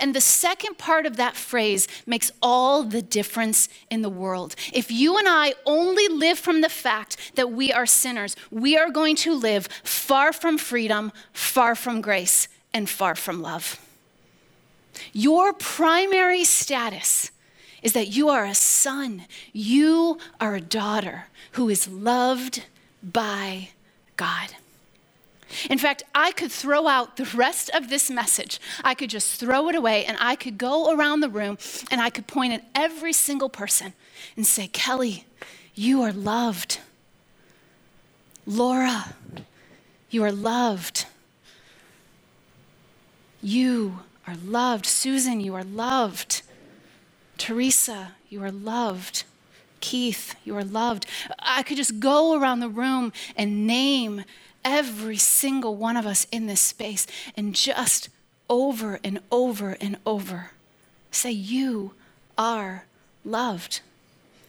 And 0.00 0.14
the 0.14 0.20
second 0.20 0.78
part 0.78 1.06
of 1.06 1.16
that 1.16 1.36
phrase 1.36 1.88
makes 2.06 2.30
all 2.42 2.82
the 2.82 3.02
difference 3.02 3.68
in 3.90 4.02
the 4.02 4.10
world. 4.10 4.54
If 4.72 4.90
you 4.90 5.16
and 5.18 5.28
I 5.28 5.54
only 5.66 6.08
live 6.08 6.38
from 6.38 6.60
the 6.60 6.68
fact 6.68 7.16
that 7.36 7.52
we 7.52 7.72
are 7.72 7.86
sinners, 7.86 8.36
we 8.50 8.76
are 8.76 8.90
going 8.90 9.16
to 9.16 9.34
live 9.34 9.68
far 9.82 10.32
from 10.32 10.58
freedom, 10.58 11.12
far 11.32 11.74
from 11.74 12.00
grace, 12.00 12.48
and 12.72 12.88
far 12.88 13.14
from 13.14 13.42
love. 13.42 13.80
Your 15.12 15.52
primary 15.52 16.44
status 16.44 17.30
is 17.82 17.92
that 17.92 18.08
you 18.08 18.28
are 18.28 18.44
a 18.44 18.54
son, 18.54 19.26
you 19.52 20.18
are 20.40 20.54
a 20.54 20.60
daughter 20.60 21.26
who 21.52 21.68
is 21.68 21.86
loved 21.88 22.64
by 23.02 23.68
God. 24.16 24.54
In 25.70 25.78
fact, 25.78 26.02
I 26.14 26.32
could 26.32 26.50
throw 26.50 26.88
out 26.88 27.16
the 27.16 27.30
rest 27.34 27.70
of 27.70 27.88
this 27.88 28.10
message. 28.10 28.60
I 28.82 28.94
could 28.94 29.10
just 29.10 29.38
throw 29.38 29.68
it 29.68 29.74
away 29.74 30.04
and 30.04 30.16
I 30.20 30.36
could 30.36 30.58
go 30.58 30.92
around 30.92 31.20
the 31.20 31.28
room 31.28 31.58
and 31.90 32.00
I 32.00 32.10
could 32.10 32.26
point 32.26 32.52
at 32.52 32.64
every 32.74 33.12
single 33.12 33.48
person 33.48 33.92
and 34.36 34.46
say, 34.46 34.68
Kelly, 34.68 35.26
you 35.74 36.02
are 36.02 36.12
loved. 36.12 36.80
Laura, 38.46 39.14
you 40.10 40.22
are 40.22 40.32
loved. 40.32 41.06
You 43.42 44.00
are 44.26 44.36
loved. 44.36 44.86
Susan, 44.86 45.40
you 45.40 45.54
are 45.54 45.64
loved. 45.64 46.42
Teresa, 47.36 48.12
you 48.28 48.42
are 48.42 48.52
loved. 48.52 49.24
Keith, 49.80 50.34
you 50.44 50.56
are 50.56 50.64
loved. 50.64 51.06
I 51.38 51.62
could 51.62 51.76
just 51.76 52.00
go 52.00 52.38
around 52.38 52.60
the 52.60 52.68
room 52.68 53.12
and 53.36 53.66
name 53.66 54.24
every 54.64 55.16
single 55.16 55.76
one 55.76 55.96
of 55.96 56.06
us 56.06 56.26
in 56.32 56.46
this 56.46 56.60
space 56.60 57.06
and 57.36 57.54
just 57.54 58.08
over 58.48 58.98
and 59.04 59.20
over 59.30 59.76
and 59.80 59.96
over 60.06 60.50
say, 61.10 61.30
You 61.30 61.92
are 62.36 62.84
loved. 63.24 63.80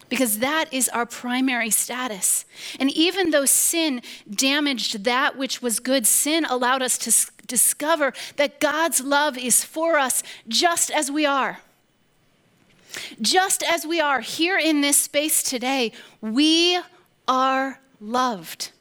Because 0.08 0.40
that 0.40 0.72
is 0.72 0.88
our 0.90 1.06
primary 1.06 1.72
status. 1.72 2.46
And 2.80 2.92
even 2.92 3.32
though 3.32 3.46
sin 3.46 4.02
damaged 4.30 5.04
that 5.04 5.36
which 5.36 5.64
was 5.64 5.80
good, 5.80 6.06
sin 6.06 6.46
allowed 6.46 6.84
us 6.84 6.98
to 7.00 7.10
s- 7.10 7.32
discover 7.48 8.14
that 8.36 8.60
God's 8.60 9.02
love 9.02 9.36
is 9.36 9.64
for 9.64 9.98
us 9.98 10.22
just 10.48 10.92
as 10.92 11.10
we 11.10 11.26
are. 11.26 11.60
Just 13.20 13.64
as 13.64 13.86
we 13.86 14.00
are 14.00 14.22
here 14.22 14.60
in 14.60 14.82
this 14.82 14.98
space 14.98 15.42
today, 15.42 15.92
we 16.22 16.80
are 17.28 17.80
loved. 18.00 18.72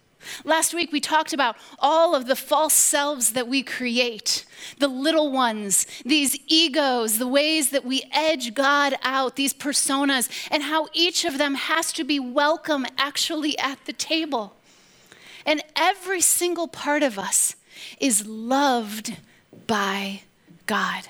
Last 0.45 0.75
week, 0.75 0.93
we 0.93 1.01
talked 1.01 1.33
about 1.33 1.57
all 1.79 2.15
of 2.15 2.27
the 2.27 2.37
false 2.37 2.75
selves 2.75 3.33
that 3.33 3.49
we 3.49 3.63
create, 3.63 4.45
the 4.79 4.89
little 4.89 5.31
ones, 5.31 5.87
these 6.05 6.39
egos, 6.47 7.19
the 7.19 7.29
ways 7.29 7.71
that 7.71 7.85
we 7.85 8.05
edge 8.13 8.55
God 8.55 8.95
out, 9.03 9.37
these 9.37 9.55
personas, 9.55 10.29
and 10.51 10.65
how 10.65 10.89
each 10.93 11.25
of 11.25 11.39
them 11.39 11.55
has 11.55 11.93
to 11.93 12.05
be 12.05 12.19
welcome 12.19 12.87
actually 12.99 13.59
at 13.59 13.85
the 13.87 13.93
table. 13.93 14.57
And 15.47 15.63
every 15.77 16.21
single 16.21 16.69
part 16.69 17.03
of 17.03 17.19
us 17.19 17.57
is 18.01 18.27
loved 18.27 19.17
by 19.67 20.23
God. 20.67 21.09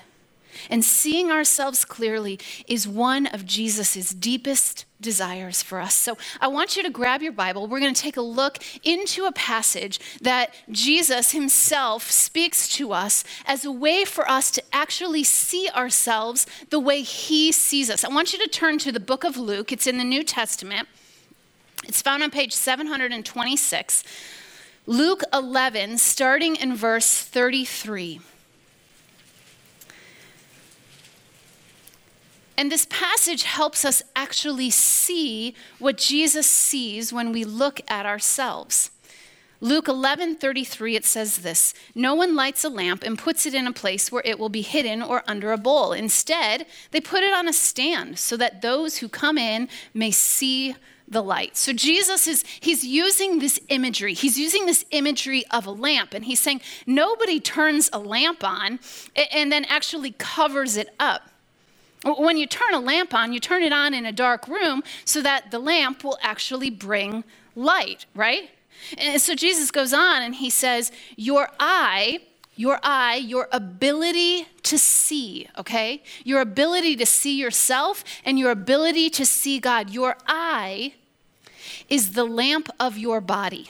And 0.69 0.83
seeing 0.83 1.31
ourselves 1.31 1.85
clearly 1.85 2.39
is 2.67 2.87
one 2.87 3.27
of 3.27 3.45
Jesus' 3.45 4.11
deepest 4.11 4.85
desires 5.01 5.61
for 5.61 5.79
us. 5.79 5.93
So 5.93 6.17
I 6.39 6.47
want 6.47 6.75
you 6.75 6.83
to 6.83 6.89
grab 6.89 7.21
your 7.21 7.31
Bible. 7.31 7.67
We're 7.67 7.79
going 7.79 7.93
to 7.93 8.01
take 8.01 8.17
a 8.17 8.21
look 8.21 8.57
into 8.83 9.25
a 9.25 9.31
passage 9.31 9.99
that 10.21 10.53
Jesus 10.71 11.31
himself 11.31 12.09
speaks 12.09 12.69
to 12.69 12.91
us 12.91 13.23
as 13.45 13.65
a 13.65 13.71
way 13.71 14.05
for 14.05 14.29
us 14.29 14.51
to 14.51 14.63
actually 14.73 15.23
see 15.23 15.69
ourselves 15.75 16.47
the 16.69 16.79
way 16.79 17.01
he 17.01 17.51
sees 17.51 17.89
us. 17.89 18.03
I 18.03 18.09
want 18.09 18.33
you 18.33 18.39
to 18.39 18.47
turn 18.47 18.77
to 18.79 18.91
the 18.91 18.99
book 18.99 19.23
of 19.23 19.37
Luke, 19.37 19.71
it's 19.71 19.87
in 19.87 19.97
the 19.97 20.03
New 20.03 20.23
Testament. 20.23 20.87
It's 21.87 22.01
found 22.01 22.23
on 22.23 22.31
page 22.31 22.53
726. 22.53 24.03
Luke 24.87 25.23
11, 25.33 25.97
starting 25.97 26.55
in 26.55 26.75
verse 26.75 27.21
33. 27.21 28.21
And 32.57 32.71
this 32.71 32.85
passage 32.85 33.43
helps 33.43 33.83
us 33.83 34.01
actually 34.15 34.69
see 34.69 35.55
what 35.79 35.97
Jesus 35.97 36.47
sees 36.47 37.11
when 37.11 37.31
we 37.31 37.43
look 37.43 37.81
at 37.87 38.05
ourselves. 38.05 38.91
Luke 39.61 39.87
11:33 39.87 40.95
it 40.95 41.05
says 41.05 41.37
this, 41.37 41.73
"No 41.93 42.13
one 42.13 42.35
lights 42.35 42.63
a 42.63 42.69
lamp 42.69 43.03
and 43.03 43.17
puts 43.17 43.45
it 43.45 43.53
in 43.53 43.67
a 43.67 43.71
place 43.71 44.11
where 44.11 44.21
it 44.25 44.37
will 44.37 44.49
be 44.49 44.61
hidden 44.61 45.01
or 45.01 45.23
under 45.27 45.51
a 45.51 45.57
bowl. 45.57 45.91
Instead, 45.91 46.65
they 46.91 47.01
put 47.01 47.23
it 47.23 47.33
on 47.33 47.47
a 47.47 47.53
stand 47.53 48.19
so 48.19 48.37
that 48.37 48.61
those 48.61 48.97
who 48.97 49.09
come 49.09 49.37
in 49.37 49.69
may 49.93 50.11
see 50.11 50.75
the 51.07 51.23
light." 51.23 51.55
So 51.57 51.71
Jesus 51.71 52.27
is 52.27 52.43
he's 52.59 52.85
using 52.85 53.39
this 53.39 53.59
imagery. 53.69 54.13
He's 54.13 54.37
using 54.37 54.65
this 54.65 54.85
imagery 54.91 55.45
of 55.47 55.65
a 55.65 55.71
lamp 55.71 56.13
and 56.13 56.25
he's 56.25 56.39
saying 56.39 56.61
nobody 56.85 57.39
turns 57.39 57.89
a 57.91 57.99
lamp 57.99 58.43
on 58.43 58.79
and 59.31 59.51
then 59.51 59.65
actually 59.65 60.15
covers 60.17 60.77
it 60.77 60.93
up. 60.99 61.31
When 62.05 62.37
you 62.37 62.45
turn 62.45 62.73
a 62.73 62.79
lamp 62.79 63.13
on, 63.13 63.33
you 63.33 63.39
turn 63.39 63.63
it 63.63 63.73
on 63.73 63.93
in 63.93 64.05
a 64.05 64.11
dark 64.11 64.47
room 64.47 64.83
so 65.05 65.21
that 65.21 65.49
the 65.49 65.59
lamp 65.59 66.03
will 66.03 66.19
actually 66.21 66.69
bring 66.69 67.23
light, 67.55 68.05
right? 68.13 68.49
And 68.97 69.19
so 69.19 69.33
Jesus 69.33 69.71
goes 69.71 69.91
on 69.93 70.21
and 70.21 70.35
he 70.35 70.49
says, 70.49 70.91
Your 71.15 71.49
eye, 71.59 72.19
your 72.55 72.79
eye, 72.83 73.15
your 73.15 73.47
ability 73.51 74.47
to 74.63 74.77
see, 74.77 75.47
okay? 75.57 76.03
Your 76.23 76.41
ability 76.41 76.95
to 76.97 77.05
see 77.05 77.39
yourself 77.39 78.03
and 78.23 78.37
your 78.37 78.51
ability 78.51 79.09
to 79.11 79.25
see 79.25 79.59
God. 79.59 79.89
Your 79.89 80.15
eye 80.27 80.93
is 81.89 82.13
the 82.13 82.23
lamp 82.25 82.69
of 82.79 82.97
your 82.97 83.19
body. 83.19 83.69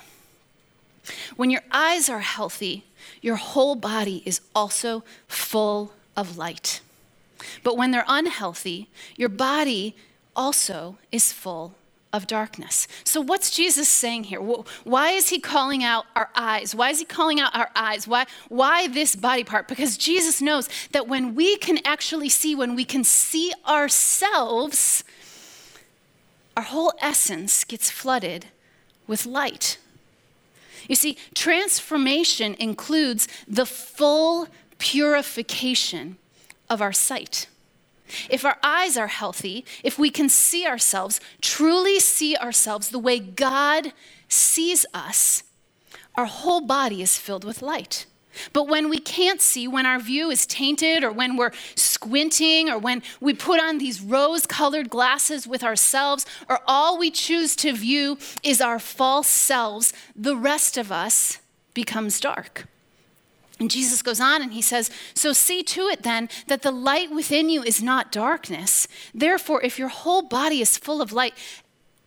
When 1.35 1.49
your 1.49 1.61
eyes 1.71 2.09
are 2.09 2.19
healthy, 2.19 2.83
your 3.21 3.35
whole 3.35 3.75
body 3.75 4.23
is 4.25 4.41
also 4.53 5.03
full 5.27 5.93
of 6.17 6.37
light. 6.37 6.81
But 7.63 7.77
when 7.77 7.91
they're 7.91 8.05
unhealthy, 8.07 8.89
your 9.15 9.29
body 9.29 9.95
also 10.35 10.97
is 11.11 11.31
full 11.31 11.75
of 12.15 12.27
darkness. 12.27 12.87
So, 13.03 13.19
what's 13.19 13.51
Jesus 13.51 13.89
saying 13.89 14.25
here? 14.25 14.39
Why 14.39 15.09
is 15.09 15.29
he 15.29 15.39
calling 15.39 15.83
out 15.83 16.05
our 16.15 16.29
eyes? 16.33 16.73
Why 16.73 16.89
is 16.89 16.99
he 16.99 17.05
calling 17.05 17.41
out 17.41 17.53
our 17.53 17.69
eyes? 17.75 18.07
Why, 18.07 18.25
why 18.47 18.87
this 18.87 19.17
body 19.17 19.43
part? 19.43 19.67
Because 19.67 19.97
Jesus 19.97 20.41
knows 20.41 20.69
that 20.91 21.09
when 21.09 21.35
we 21.35 21.57
can 21.57 21.79
actually 21.83 22.29
see, 22.29 22.55
when 22.55 22.73
we 22.73 22.85
can 22.85 23.03
see 23.03 23.51
ourselves, 23.67 25.03
our 26.55 26.63
whole 26.63 26.93
essence 27.01 27.65
gets 27.65 27.91
flooded 27.91 28.45
with 29.07 29.25
light. 29.25 29.77
You 30.87 30.95
see, 30.95 31.17
transformation 31.33 32.55
includes 32.59 33.27
the 33.45 33.65
full 33.65 34.47
purification 34.77 36.17
of 36.69 36.81
our 36.81 36.93
sight. 36.93 37.47
If 38.29 38.45
our 38.45 38.57
eyes 38.61 38.97
are 38.97 39.07
healthy, 39.07 39.65
if 39.83 39.97
we 39.97 40.09
can 40.09 40.29
see 40.29 40.65
ourselves, 40.65 41.19
truly 41.41 41.99
see 41.99 42.35
ourselves 42.35 42.89
the 42.89 42.99
way 42.99 43.19
God 43.19 43.93
sees 44.27 44.85
us, 44.93 45.43
our 46.15 46.25
whole 46.25 46.61
body 46.61 47.01
is 47.01 47.17
filled 47.17 47.43
with 47.43 47.61
light. 47.61 48.05
But 48.53 48.67
when 48.67 48.89
we 48.89 48.99
can't 48.99 49.41
see, 49.41 49.67
when 49.67 49.85
our 49.85 49.99
view 49.99 50.29
is 50.29 50.45
tainted, 50.45 51.03
or 51.03 51.11
when 51.11 51.37
we're 51.37 51.53
squinting, 51.75 52.69
or 52.69 52.77
when 52.77 53.01
we 53.21 53.33
put 53.33 53.61
on 53.61 53.77
these 53.77 54.01
rose 54.01 54.45
colored 54.45 54.89
glasses 54.89 55.47
with 55.47 55.63
ourselves, 55.63 56.25
or 56.49 56.59
all 56.67 56.97
we 56.97 57.11
choose 57.11 57.55
to 57.57 57.73
view 57.73 58.17
is 58.43 58.61
our 58.61 58.79
false 58.79 59.27
selves, 59.27 59.93
the 60.15 60.35
rest 60.35 60.77
of 60.77 60.91
us 60.91 61.39
becomes 61.73 62.19
dark. 62.19 62.67
And 63.59 63.71
Jesus 63.71 64.01
goes 64.01 64.19
on 64.19 64.41
and 64.41 64.53
he 64.53 64.61
says, 64.61 64.89
So 65.13 65.31
see 65.31 65.63
to 65.63 65.87
it 65.87 66.03
then 66.03 66.29
that 66.47 66.61
the 66.61 66.71
light 66.71 67.11
within 67.11 67.49
you 67.49 67.63
is 67.63 67.81
not 67.81 68.11
darkness. 68.11 68.87
Therefore, 69.13 69.61
if 69.63 69.79
your 69.79 69.87
whole 69.87 70.23
body 70.23 70.61
is 70.61 70.77
full 70.77 71.01
of 71.01 71.13
light 71.13 71.33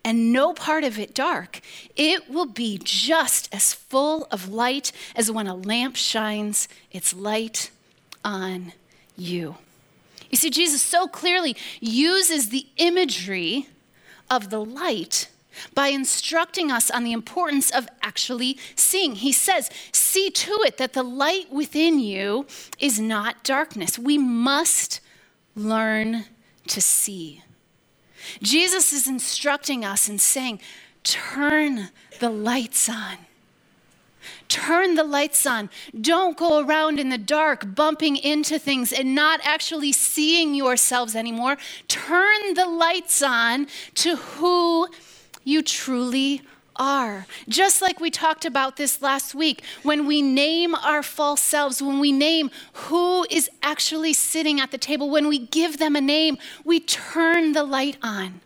and 0.04 0.32
no 0.32 0.52
part 0.52 0.84
of 0.84 0.98
it 0.98 1.14
dark, 1.14 1.60
it 1.96 2.30
will 2.30 2.46
be 2.46 2.78
just 2.82 3.52
as 3.54 3.72
full 3.72 4.26
of 4.30 4.48
light 4.48 4.92
as 5.16 5.30
when 5.30 5.46
a 5.46 5.54
lamp 5.54 5.96
shines 5.96 6.68
its 6.90 7.14
light 7.14 7.70
on 8.24 8.72
you. 9.16 9.56
You 10.30 10.36
see, 10.36 10.50
Jesus 10.50 10.82
so 10.82 11.08
clearly 11.08 11.56
uses 11.80 12.50
the 12.50 12.66
imagery 12.76 13.68
of 14.30 14.50
the 14.50 14.62
light 14.62 15.28
by 15.74 15.88
instructing 15.88 16.70
us 16.70 16.90
on 16.90 17.04
the 17.04 17.12
importance 17.12 17.70
of 17.70 17.88
actually 18.02 18.58
seeing. 18.74 19.16
He 19.16 19.32
says, 19.32 19.70
See 19.92 20.30
to 20.30 20.62
it 20.66 20.78
that 20.78 20.92
the 20.92 21.02
light 21.02 21.52
within 21.52 22.00
you 22.00 22.46
is 22.78 22.98
not 22.98 23.44
darkness. 23.44 23.98
We 23.98 24.18
must 24.18 25.00
learn 25.54 26.24
to 26.68 26.80
see. 26.80 27.42
Jesus 28.42 28.92
is 28.92 29.06
instructing 29.06 29.84
us 29.84 30.08
and 30.08 30.20
saying, 30.20 30.60
Turn 31.04 31.90
the 32.20 32.30
lights 32.30 32.88
on. 32.88 33.18
Turn 34.48 34.94
the 34.94 35.04
lights 35.04 35.46
on. 35.46 35.70
Don't 35.98 36.36
go 36.36 36.64
around 36.64 36.98
in 36.98 37.10
the 37.10 37.18
dark 37.18 37.74
bumping 37.74 38.16
into 38.16 38.58
things 38.58 38.92
and 38.92 39.14
not 39.14 39.40
actually 39.42 39.92
seeing 39.92 40.54
yourselves 40.54 41.14
anymore. 41.14 41.56
Turn 41.86 42.54
the 42.54 42.66
lights 42.66 43.22
on 43.22 43.66
to 43.94 44.16
who 44.16 44.88
you 45.48 45.62
truly 45.62 46.42
are. 46.76 47.26
Just 47.48 47.82
like 47.82 47.98
we 48.00 48.10
talked 48.10 48.44
about 48.44 48.76
this 48.76 49.02
last 49.02 49.34
week, 49.34 49.64
when 49.82 50.06
we 50.06 50.22
name 50.22 50.74
our 50.76 51.02
false 51.02 51.40
selves, 51.40 51.82
when 51.82 51.98
we 51.98 52.12
name 52.12 52.50
who 52.72 53.26
is 53.30 53.50
actually 53.62 54.12
sitting 54.12 54.60
at 54.60 54.70
the 54.70 54.78
table, 54.78 55.10
when 55.10 55.26
we 55.26 55.38
give 55.38 55.78
them 55.78 55.96
a 55.96 56.00
name, 56.00 56.38
we 56.64 56.78
turn 56.78 57.52
the 57.52 57.64
light 57.64 57.96
on. 58.02 58.40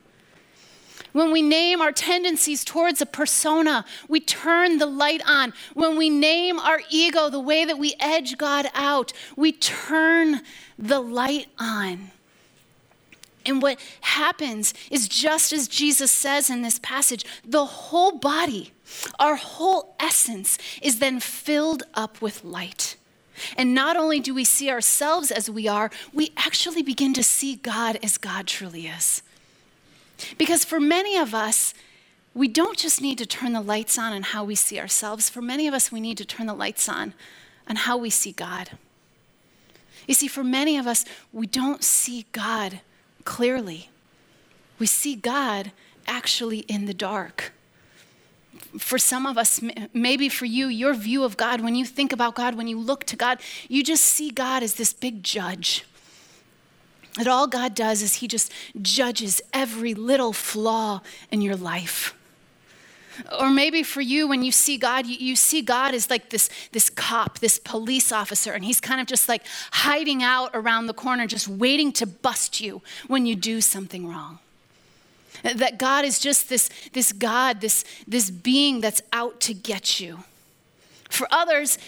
When 1.12 1.30
we 1.30 1.42
name 1.42 1.82
our 1.82 1.92
tendencies 1.92 2.64
towards 2.64 3.02
a 3.02 3.06
persona, 3.06 3.84
we 4.08 4.18
turn 4.18 4.78
the 4.78 4.86
light 4.86 5.20
on. 5.26 5.52
When 5.74 5.98
we 5.98 6.08
name 6.08 6.58
our 6.58 6.80
ego, 6.88 7.28
the 7.28 7.38
way 7.38 7.66
that 7.66 7.78
we 7.78 7.94
edge 8.00 8.38
God 8.38 8.70
out, 8.72 9.12
we 9.36 9.52
turn 9.52 10.40
the 10.78 11.00
light 11.00 11.48
on. 11.58 12.12
And 13.44 13.62
what 13.62 13.78
happens 14.00 14.74
is 14.90 15.08
just 15.08 15.52
as 15.52 15.68
Jesus 15.68 16.10
says 16.10 16.50
in 16.50 16.62
this 16.62 16.78
passage, 16.78 17.24
the 17.44 17.64
whole 17.64 18.18
body, 18.18 18.72
our 19.18 19.36
whole 19.36 19.94
essence 19.98 20.58
is 20.80 20.98
then 20.98 21.20
filled 21.20 21.82
up 21.94 22.20
with 22.20 22.44
light. 22.44 22.96
And 23.56 23.74
not 23.74 23.96
only 23.96 24.20
do 24.20 24.34
we 24.34 24.44
see 24.44 24.70
ourselves 24.70 25.30
as 25.30 25.50
we 25.50 25.66
are, 25.66 25.90
we 26.12 26.32
actually 26.36 26.82
begin 26.82 27.14
to 27.14 27.22
see 27.22 27.56
God 27.56 27.98
as 28.02 28.18
God 28.18 28.46
truly 28.46 28.86
is. 28.86 29.22
Because 30.38 30.64
for 30.64 30.78
many 30.78 31.16
of 31.16 31.34
us, 31.34 31.74
we 32.34 32.48
don't 32.48 32.78
just 32.78 33.00
need 33.00 33.18
to 33.18 33.26
turn 33.26 33.52
the 33.52 33.60
lights 33.60 33.98
on 33.98 34.12
on 34.12 34.22
how 34.22 34.44
we 34.44 34.54
see 34.54 34.78
ourselves. 34.78 35.28
For 35.28 35.42
many 35.42 35.66
of 35.66 35.74
us, 35.74 35.92
we 35.92 36.00
need 36.00 36.18
to 36.18 36.24
turn 36.24 36.46
the 36.46 36.54
lights 36.54 36.88
on 36.88 37.14
on 37.68 37.76
how 37.76 37.96
we 37.96 38.10
see 38.10 38.32
God. 38.32 38.70
You 40.06 40.14
see, 40.14 40.28
for 40.28 40.42
many 40.42 40.76
of 40.78 40.86
us, 40.86 41.04
we 41.32 41.46
don't 41.46 41.84
see 41.84 42.26
God 42.32 42.80
clearly. 43.24 43.90
We 44.78 44.86
see 44.86 45.14
God 45.14 45.72
actually 46.06 46.60
in 46.60 46.86
the 46.86 46.94
dark. 46.94 47.52
For 48.78 48.98
some 48.98 49.26
of 49.26 49.36
us, 49.36 49.60
maybe 49.92 50.28
for 50.28 50.44
you, 50.44 50.66
your 50.66 50.94
view 50.94 51.24
of 51.24 51.36
God, 51.36 51.60
when 51.60 51.74
you 51.74 51.84
think 51.84 52.12
about 52.12 52.34
God, 52.34 52.54
when 52.54 52.68
you 52.68 52.78
look 52.78 53.04
to 53.04 53.16
God, 53.16 53.40
you 53.68 53.82
just 53.84 54.04
see 54.04 54.30
God 54.30 54.62
as 54.62 54.74
this 54.74 54.92
big 54.92 55.22
judge. 55.22 55.84
That 57.16 57.28
all 57.28 57.46
God 57.46 57.74
does 57.74 58.02
is 58.02 58.16
He 58.16 58.28
just 58.28 58.50
judges 58.80 59.42
every 59.52 59.94
little 59.94 60.32
flaw 60.32 61.02
in 61.30 61.42
your 61.42 61.56
life. 61.56 62.14
Or 63.38 63.50
maybe 63.50 63.82
for 63.82 64.00
you, 64.00 64.28
when 64.28 64.42
you 64.42 64.52
see 64.52 64.76
God, 64.76 65.06
you, 65.06 65.16
you, 65.16 65.36
see 65.36 65.62
God 65.62 65.94
as 65.94 66.08
like 66.08 66.30
this, 66.30 66.48
this 66.72 66.88
cop, 66.88 67.38
this 67.38 67.58
police 67.58 68.12
officer, 68.12 68.52
and 68.52 68.64
he's 68.64 68.80
kind 68.80 69.00
of 69.00 69.06
just 69.06 69.28
like 69.28 69.42
hiding 69.72 70.22
out 70.22 70.50
around 70.54 70.86
the 70.86 70.94
corner, 70.94 71.26
just 71.26 71.48
waiting 71.48 71.92
to 71.92 72.06
bust 72.06 72.60
you 72.60 72.82
when 73.08 73.26
you 73.26 73.36
do 73.36 73.60
something 73.60 74.08
wrong. 74.08 74.38
That 75.42 75.78
God 75.78 76.04
is 76.04 76.18
just 76.18 76.48
this, 76.48 76.70
this 76.92 77.12
God, 77.12 77.60
this, 77.60 77.84
this 78.06 78.30
being 78.30 78.80
that's 78.80 79.02
out 79.12 79.40
to 79.40 79.54
get 79.54 80.00
you. 80.00 80.24
For 81.10 81.26
others, 81.30 81.78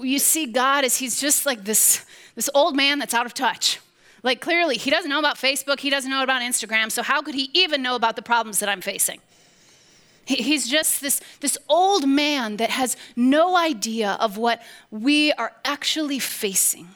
you 0.00 0.18
see 0.18 0.46
God 0.46 0.84
as 0.84 0.96
he's 0.98 1.20
just 1.20 1.46
like 1.46 1.64
this, 1.64 2.04
this 2.34 2.50
old 2.54 2.76
man 2.76 2.98
that's 2.98 3.14
out 3.14 3.24
of 3.24 3.32
touch. 3.32 3.80
Like 4.22 4.40
clearly, 4.40 4.76
he 4.76 4.90
doesn't 4.90 5.08
know 5.08 5.18
about 5.18 5.36
Facebook, 5.36 5.80
he 5.80 5.88
doesn't 5.88 6.10
know 6.10 6.22
about 6.22 6.42
Instagram, 6.42 6.90
so 6.90 7.02
how 7.02 7.22
could 7.22 7.34
he 7.34 7.48
even 7.54 7.80
know 7.80 7.94
about 7.94 8.16
the 8.16 8.22
problems 8.22 8.58
that 8.58 8.68
I'm 8.68 8.80
facing? 8.80 9.20
He's 10.26 10.68
just 10.68 11.00
this, 11.00 11.20
this 11.40 11.56
old 11.68 12.06
man 12.06 12.56
that 12.56 12.70
has 12.70 12.96
no 13.14 13.56
idea 13.56 14.16
of 14.20 14.36
what 14.36 14.60
we 14.90 15.32
are 15.32 15.52
actually 15.64 16.18
facing. 16.18 16.88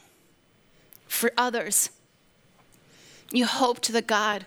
For 1.06 1.32
others, 1.36 1.90
you 3.30 3.46
hoped 3.46 3.92
that 3.92 4.08
God 4.08 4.46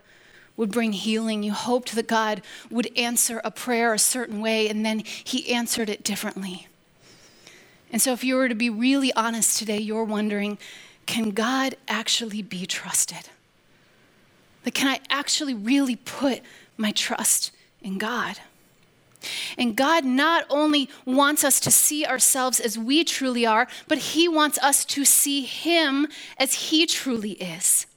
would 0.58 0.70
bring 0.70 0.92
healing. 0.92 1.44
You 1.44 1.54
hoped 1.54 1.96
that 1.96 2.08
God 2.08 2.42
would 2.70 2.92
answer 2.98 3.40
a 3.44 3.52
prayer 3.52 3.94
a 3.94 4.00
certain 4.00 4.42
way, 4.42 4.68
and 4.68 4.86
then 4.86 5.04
He 5.06 5.54
answered 5.54 5.90
it 5.90 6.04
differently. 6.04 6.68
And 7.90 8.02
so, 8.02 8.12
if 8.12 8.24
you 8.24 8.36
were 8.36 8.50
to 8.50 8.56
be 8.56 8.70
really 8.70 9.14
honest 9.14 9.58
today, 9.58 9.80
you're 9.80 10.04
wondering 10.04 10.58
can 11.06 11.32
God 11.32 11.76
actually 11.88 12.42
be 12.42 12.66
trusted? 12.66 13.30
Like, 14.66 14.74
can 14.74 14.88
I 14.88 15.00
actually 15.10 15.54
really 15.54 15.98
put 15.98 16.42
my 16.78 16.92
trust 16.92 17.52
in 17.82 17.98
God? 17.98 18.40
And 19.58 19.76
God 19.76 20.06
not 20.06 20.46
only 20.50 20.90
wants 21.06 21.44
us 21.44 21.60
to 21.62 21.72
see 21.72 22.06
ourselves 22.06 22.60
as 22.60 22.78
we 22.78 23.04
truly 23.04 23.46
are, 23.46 23.68
but 23.88 23.98
He 23.98 24.28
wants 24.28 24.58
us 24.60 24.86
to 24.86 25.06
see 25.06 25.42
Him 25.42 26.08
as 26.38 26.70
He 26.70 26.86
truly 26.86 27.32
is. 27.34 27.88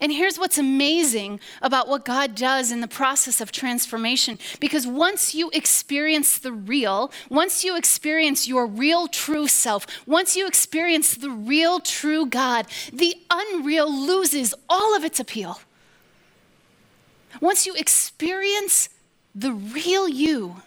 And 0.00 0.12
here's 0.12 0.38
what's 0.38 0.58
amazing 0.58 1.40
about 1.62 1.88
what 1.88 2.04
God 2.04 2.34
does 2.34 2.72
in 2.72 2.80
the 2.80 2.88
process 2.88 3.40
of 3.40 3.52
transformation. 3.52 4.38
Because 4.60 4.86
once 4.86 5.34
you 5.34 5.50
experience 5.52 6.38
the 6.38 6.52
real, 6.52 7.12
once 7.28 7.64
you 7.64 7.76
experience 7.76 8.48
your 8.48 8.66
real 8.66 9.06
true 9.06 9.46
self, 9.46 9.86
once 10.06 10.36
you 10.36 10.46
experience 10.46 11.14
the 11.14 11.30
real 11.30 11.80
true 11.80 12.26
God, 12.26 12.66
the 12.92 13.14
unreal 13.30 13.92
loses 13.92 14.54
all 14.68 14.96
of 14.96 15.04
its 15.04 15.20
appeal. 15.20 15.60
Once 17.40 17.66
you 17.66 17.74
experience 17.74 18.88
the 19.38 19.52
real 19.52 20.08
you, 20.08 20.62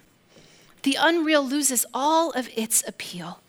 the 0.84 0.98
unreal 0.98 1.46
loses 1.46 1.86
all 1.94 2.32
of 2.32 2.50
its 2.56 2.84
appeal. 2.88 3.40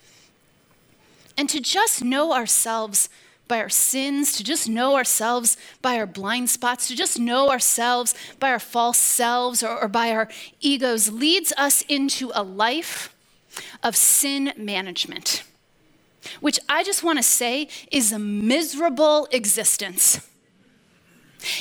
And 1.37 1.49
to 1.49 1.61
just 1.61 2.03
know 2.03 2.33
ourselves 2.33 3.09
by 3.47 3.61
our 3.61 3.69
sins, 3.69 4.33
to 4.33 4.43
just 4.45 4.69
know 4.69 4.97
ourselves 4.97 5.57
by 5.81 5.97
our 5.97 6.07
blind 6.07 6.51
spots, 6.51 6.89
to 6.89 6.97
just 6.97 7.21
know 7.21 7.51
ourselves 7.51 8.15
by 8.41 8.51
our 8.51 8.59
false 8.59 8.99
selves 8.99 9.63
or, 9.63 9.83
or 9.83 9.89
by 9.89 10.11
our 10.11 10.29
egos 10.61 11.13
leads 11.13 11.53
us 11.57 11.83
into 11.83 12.33
a 12.35 12.43
life 12.43 13.15
of 13.83 13.95
sin 13.95 14.53
management, 14.57 15.45
which 16.41 16.59
I 16.69 16.83
just 16.83 17.05
want 17.05 17.19
to 17.19 17.23
say 17.23 17.69
is 17.93 18.11
a 18.11 18.19
miserable 18.19 19.29
existence. 19.31 20.21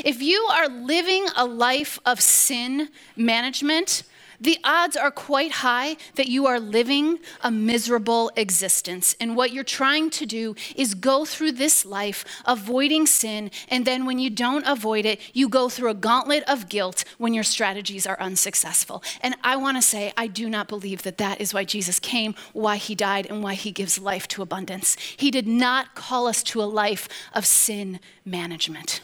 If 0.04 0.22
you 0.22 0.40
are 0.52 0.68
living 0.68 1.28
a 1.36 1.46
life 1.46 2.00
of 2.06 2.22
sin 2.22 2.90
management, 3.16 4.04
the 4.42 4.58
odds 4.64 4.98
are 4.98 5.12
quite 5.12 5.52
high 5.52 5.98
that 6.16 6.28
you 6.28 6.48
are 6.48 6.60
living 6.60 7.20
a 7.42 7.52
miserable 7.52 8.32
existence. 8.36 9.16
And 9.20 9.36
what 9.36 9.54
you're 9.54 9.64
trying 9.64 10.10
to 10.10 10.26
do 10.26 10.56
is 10.76 10.96
go 10.96 11.26
through 11.26 11.52
this 11.52 11.86
life 11.86 12.26
avoiding 12.46 13.06
sin, 13.06 13.52
and 13.70 13.86
then 13.86 14.08
when 14.08 14.18
you 14.18 14.32
don't 14.32 14.66
avoid 14.66 15.06
it, 15.06 15.22
you 15.34 15.48
go 15.48 15.70
through 15.70 15.92
a 15.92 15.94
gauntlet 15.94 16.44
of 16.48 16.70
guilt 16.70 17.04
when 17.20 17.36
your 17.36 17.44
strategies 17.44 18.08
are 18.08 18.20
unsuccessful. 18.20 19.04
And 19.22 19.36
I 19.44 19.58
want 19.58 19.78
to 19.78 19.84
say, 19.84 20.12
I 20.18 20.26
do 20.26 20.50
not 20.50 20.68
believe 20.68 21.04
that 21.04 21.20
that 21.20 21.40
is 21.40 21.54
why 21.54 21.64
Jesus 21.64 22.00
came, 22.00 22.34
why 22.52 22.78
he 22.78 22.96
died, 22.96 23.28
and 23.28 23.44
why 23.44 23.54
he 23.54 23.72
gives 23.72 24.00
life 24.00 24.28
to 24.30 24.42
abundance. 24.42 24.98
He 25.16 25.30
did 25.30 25.48
not 25.48 25.94
call 25.94 26.26
us 26.26 26.42
to 26.44 26.64
a 26.64 26.66
life 26.66 27.08
of 27.36 27.46
sin 27.46 28.00
management. 28.26 29.02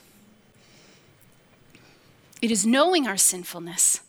It 2.41 2.51
is 2.51 2.65
knowing 2.65 3.07
our 3.07 3.17
sinfulness 3.17 4.01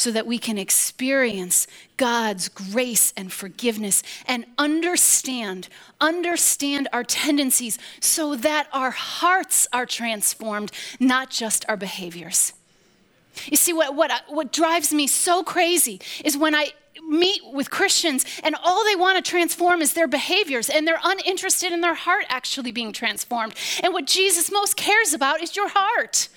so 0.00 0.10
that 0.10 0.26
we 0.26 0.38
can 0.38 0.56
experience 0.56 1.66
God's 1.98 2.48
grace 2.48 3.12
and 3.18 3.30
forgiveness 3.30 4.02
and 4.26 4.46
understand, 4.56 5.68
understand 6.00 6.88
our 6.92 7.04
tendencies 7.04 7.78
so 8.00 8.34
that 8.36 8.66
our 8.72 8.92
hearts 8.92 9.68
are 9.74 9.84
transformed, 9.84 10.72
not 10.98 11.28
just 11.30 11.66
our 11.68 11.76
behaviors. 11.76 12.54
You 13.44 13.58
see, 13.58 13.74
what, 13.74 13.94
what, 13.94 14.10
uh, 14.10 14.20
what 14.28 14.52
drives 14.52 14.92
me 14.92 15.06
so 15.06 15.42
crazy 15.42 16.00
is 16.24 16.36
when 16.36 16.54
I 16.54 16.70
meet 17.06 17.42
with 17.52 17.70
Christians 17.70 18.24
and 18.42 18.56
all 18.62 18.84
they 18.84 18.96
want 18.96 19.22
to 19.22 19.30
transform 19.30 19.82
is 19.82 19.92
their 19.92 20.08
behaviors 20.08 20.68
and 20.68 20.86
they're 20.86 21.00
uninterested 21.02 21.72
in 21.72 21.80
their 21.80 21.94
heart 21.94 22.24
actually 22.28 22.72
being 22.72 22.92
transformed. 22.92 23.54
And 23.82 23.92
what 23.92 24.06
Jesus 24.06 24.50
most 24.50 24.76
cares 24.76 25.12
about 25.12 25.42
is 25.42 25.56
your 25.56 25.68
heart. 25.68 26.28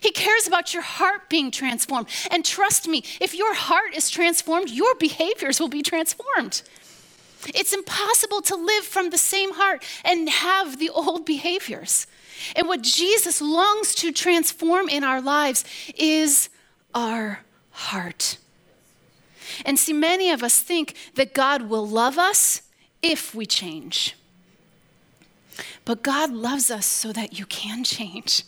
He 0.00 0.10
cares 0.10 0.46
about 0.46 0.72
your 0.72 0.82
heart 0.82 1.28
being 1.28 1.50
transformed. 1.50 2.08
And 2.30 2.44
trust 2.44 2.88
me, 2.88 3.02
if 3.20 3.34
your 3.34 3.54
heart 3.54 3.94
is 3.94 4.10
transformed, 4.10 4.70
your 4.70 4.94
behaviors 4.94 5.60
will 5.60 5.68
be 5.68 5.82
transformed. 5.82 6.62
It's 7.46 7.72
impossible 7.72 8.42
to 8.42 8.56
live 8.56 8.84
from 8.84 9.10
the 9.10 9.18
same 9.18 9.52
heart 9.54 9.84
and 10.04 10.28
have 10.28 10.78
the 10.78 10.90
old 10.90 11.24
behaviors. 11.24 12.06
And 12.56 12.68
what 12.68 12.82
Jesus 12.82 13.40
longs 13.40 13.94
to 13.96 14.12
transform 14.12 14.88
in 14.88 15.04
our 15.04 15.20
lives 15.20 15.64
is 15.96 16.48
our 16.94 17.40
heart. 17.70 18.38
And 19.64 19.78
see, 19.78 19.92
many 19.92 20.30
of 20.30 20.42
us 20.42 20.60
think 20.60 20.94
that 21.14 21.34
God 21.34 21.68
will 21.68 21.86
love 21.86 22.18
us 22.18 22.62
if 23.02 23.34
we 23.34 23.46
change. 23.46 24.16
But 25.84 26.02
God 26.02 26.30
loves 26.30 26.70
us 26.70 26.86
so 26.86 27.12
that 27.12 27.38
you 27.38 27.46
can 27.46 27.82
change. 27.82 28.42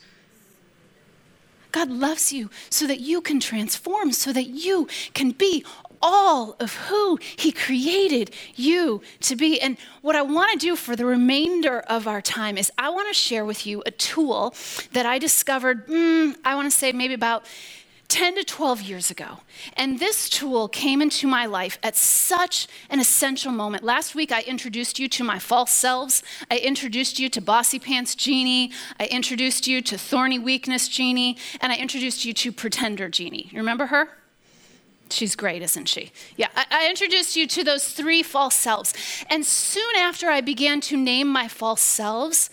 God 1.73 1.91
loves 1.91 2.33
you 2.33 2.51
so 2.69 2.87
that 2.87 3.01
you 3.01 3.21
can 3.21 3.41
transform, 3.41 4.13
so 4.13 4.33
that 4.33 4.49
you 4.49 4.89
can 5.15 5.31
be 5.31 5.65
all 6.03 6.57
of 6.61 6.75
who 6.75 7.19
He 7.37 7.53
created 7.53 8.31
you 8.55 9.03
to 9.21 9.37
be. 9.37 9.61
And 9.61 9.77
what 10.03 10.17
I 10.17 10.23
want 10.23 10.53
to 10.53 10.59
do 10.59 10.77
for 10.77 10.97
the 10.97 11.05
remainder 11.05 11.81
of 11.81 12.07
our 12.09 12.23
time 12.23 12.57
is 12.57 12.73
I 12.79 12.91
want 12.91 13.09
to 13.09 13.15
share 13.15 13.45
with 13.45 13.67
you 13.67 13.83
a 13.87 13.91
tool 13.91 14.55
that 14.93 15.07
I 15.07 15.19
discovered, 15.19 15.87
mm, 15.87 16.37
I 16.45 16.55
want 16.55 16.71
to 16.71 16.77
say 16.77 16.93
maybe 16.93 17.15
about 17.15 17.45
10 18.11 18.35
to 18.35 18.45
12 18.45 18.83
years 18.83 19.11
ago. 19.11 19.39
And 19.77 20.01
this 20.01 20.29
tool 20.29 20.69
came 20.69 21.01
into 21.01 21.27
my 21.29 21.47
life 21.47 21.79
at 21.83 21.97
such 21.97 22.67
an 22.91 22.99
essential 22.99 23.53
moment. 23.53 23.85
Last 23.85 24.15
week, 24.15 24.33
I 24.33 24.43
introduced 24.43 24.99
you 24.99 25.09
to 25.09 25.25
my 25.25 25.39
false 25.39 25.73
selves. 25.73 26.23
I 26.51 26.59
introduced 26.59 27.21
you 27.21 27.29
to 27.31 27.41
Bossy 27.41 27.79
Pants 27.79 28.17
Jeannie. 28.17 28.73
I 28.99 29.07
introduced 29.07 29.69
you 29.69 29.81
to 29.83 29.97
Thorny 29.97 30.39
Weakness 30.39 30.89
Jeannie. 30.89 31.37
And 31.61 31.73
I 31.73 31.77
introduced 31.77 32.25
you 32.25 32.35
to 32.35 32.53
Pretender 32.53 33.09
Jeannie. 33.09 33.49
You 33.53 33.59
remember 33.59 33.87
her? 33.87 34.11
She's 35.13 35.37
great, 35.37 35.63
isn't 35.63 35.87
she? 35.87 36.13
Yeah, 36.37 36.49
I, 36.55 36.67
I, 36.71 36.89
introduced 36.89 37.35
you 37.35 37.47
to 37.49 37.65
those 37.65 37.89
three 37.89 38.23
false 38.23 38.55
selves. 38.55 38.95
And 39.29 39.45
soon 39.45 39.97
after 39.97 40.29
I 40.29 40.41
began 40.41 40.81
to 40.83 40.97
name 40.97 41.29
my 41.29 41.49
false 41.49 41.81
selves, 41.81 42.49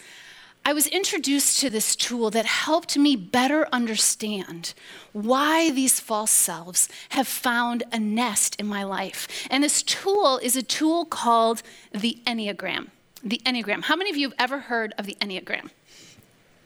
I 0.67 0.73
was 0.73 0.87
introduced 0.87 1.61
to 1.61 1.69
this 1.69 1.95
tool 1.95 2.29
that 2.31 2.45
helped 2.45 2.97
me 2.97 3.15
better 3.15 3.69
understand 3.71 4.73
why 5.13 5.71
these 5.71 6.01
false 6.01 6.29
selves 6.29 6.89
have 7.11 7.25
found 7.25 7.83
a 7.93 7.97
nest 7.97 8.57
in 8.59 8.67
my 8.67 8.83
life. 8.83 9.29
And 9.49 9.63
this 9.63 9.81
tool 9.81 10.39
is 10.39 10.57
a 10.57 10.61
tool 10.61 11.05
called 11.05 11.63
the 11.93 12.17
Enneagram. 12.27 12.87
The 13.23 13.41
Enneagram. 13.45 13.83
How 13.83 13.95
many 13.95 14.09
of 14.09 14.17
you 14.17 14.27
have 14.27 14.35
ever 14.39 14.59
heard 14.59 14.93
of 14.97 15.05
the 15.05 15.15
Enneagram? 15.21 15.69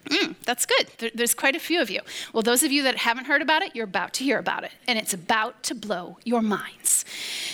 Mm, 0.06 0.34
that's 0.44 0.66
good. 0.66 0.88
There, 0.98 1.10
there's 1.14 1.32
quite 1.32 1.54
a 1.54 1.60
few 1.60 1.80
of 1.80 1.88
you. 1.88 2.00
Well, 2.32 2.42
those 2.42 2.64
of 2.64 2.72
you 2.72 2.82
that 2.82 2.96
haven't 2.96 3.26
heard 3.26 3.40
about 3.40 3.62
it, 3.62 3.76
you're 3.76 3.84
about 3.84 4.14
to 4.14 4.24
hear 4.24 4.40
about 4.40 4.64
it, 4.64 4.72
and 4.88 4.98
it's 4.98 5.14
about 5.14 5.62
to 5.62 5.76
blow 5.76 6.18
your 6.24 6.42
minds. 6.42 7.04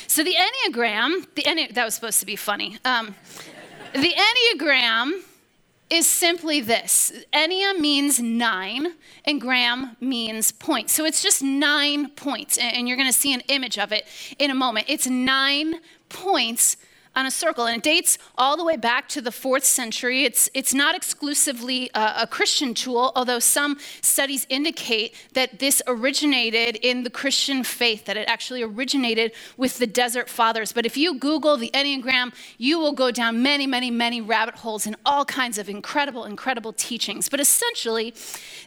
So, 0.06 0.24
the 0.24 0.34
Enneagram, 0.34 1.26
the 1.34 1.42
Enne- 1.42 1.74
that 1.74 1.84
was 1.84 1.94
supposed 1.94 2.20
to 2.20 2.26
be 2.26 2.36
funny. 2.36 2.78
Um, 2.86 3.16
the 3.92 4.14
Enneagram 4.14 5.24
is 5.90 6.06
simply 6.06 6.60
this 6.60 7.12
Ennea 7.32 7.78
means 7.78 8.20
nine, 8.20 8.94
and 9.24 9.40
gram 9.40 9.96
means 10.00 10.52
point. 10.52 10.90
So 10.90 11.04
it's 11.04 11.22
just 11.22 11.42
nine 11.42 12.10
points, 12.10 12.58
and 12.58 12.86
you're 12.86 12.96
going 12.96 13.08
to 13.08 13.18
see 13.18 13.32
an 13.32 13.42
image 13.48 13.78
of 13.78 13.92
it 13.92 14.06
in 14.38 14.50
a 14.50 14.54
moment. 14.54 14.86
It's 14.88 15.06
nine 15.06 15.76
points 16.08 16.76
on 17.18 17.26
a 17.26 17.30
circle, 17.32 17.66
and 17.66 17.76
it 17.78 17.82
dates 17.82 18.16
all 18.36 18.56
the 18.56 18.62
way 18.62 18.76
back 18.76 19.08
to 19.08 19.20
the 19.20 19.32
fourth 19.32 19.64
century. 19.64 20.22
It's, 20.22 20.48
it's 20.54 20.72
not 20.72 20.94
exclusively 20.94 21.90
a, 21.92 22.12
a, 22.20 22.26
Christian 22.28 22.74
tool, 22.74 23.10
although 23.16 23.40
some 23.40 23.76
studies 24.00 24.46
indicate 24.48 25.16
that 25.32 25.58
this 25.58 25.82
originated 25.88 26.76
in 26.76 27.02
the 27.02 27.10
Christian 27.10 27.64
faith, 27.64 28.04
that 28.04 28.16
it 28.16 28.28
actually 28.28 28.62
originated 28.62 29.32
with 29.56 29.78
the 29.78 29.86
Desert 29.86 30.28
Fathers. 30.28 30.72
But 30.72 30.86
if 30.86 30.96
you 30.96 31.18
Google 31.18 31.56
the 31.56 31.72
Enneagram, 31.74 32.32
you 32.56 32.78
will 32.78 32.92
go 32.92 33.10
down 33.10 33.42
many, 33.42 33.66
many, 33.66 33.90
many 33.90 34.20
rabbit 34.20 34.54
holes 34.54 34.86
in 34.86 34.94
all 35.04 35.24
kinds 35.24 35.58
of 35.58 35.68
incredible, 35.68 36.24
incredible 36.24 36.72
teachings. 36.72 37.28
But 37.28 37.40
essentially, 37.40 38.14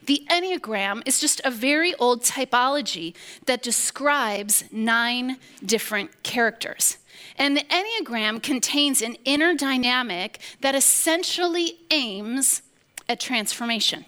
the 0.06 0.28
Enneagram 0.30 1.04
is 1.06 1.22
just 1.22 1.40
a 1.46 1.52
very 1.52 1.96
old 1.96 2.24
typology 2.24 3.16
that 3.46 3.64
describes 3.64 4.66
nine 4.74 5.38
different 5.66 6.22
characters. 6.24 6.98
And 7.41 7.58
the 7.58 7.63
Enneagram 7.63 8.43
contains 8.43 9.01
an 9.01 9.15
inner 9.25 9.56
dynamic 9.56 10.39
that 10.62 10.75
essentially 10.75 11.80
aims 11.89 12.62
at 13.10 13.19
transformation. 13.19 14.06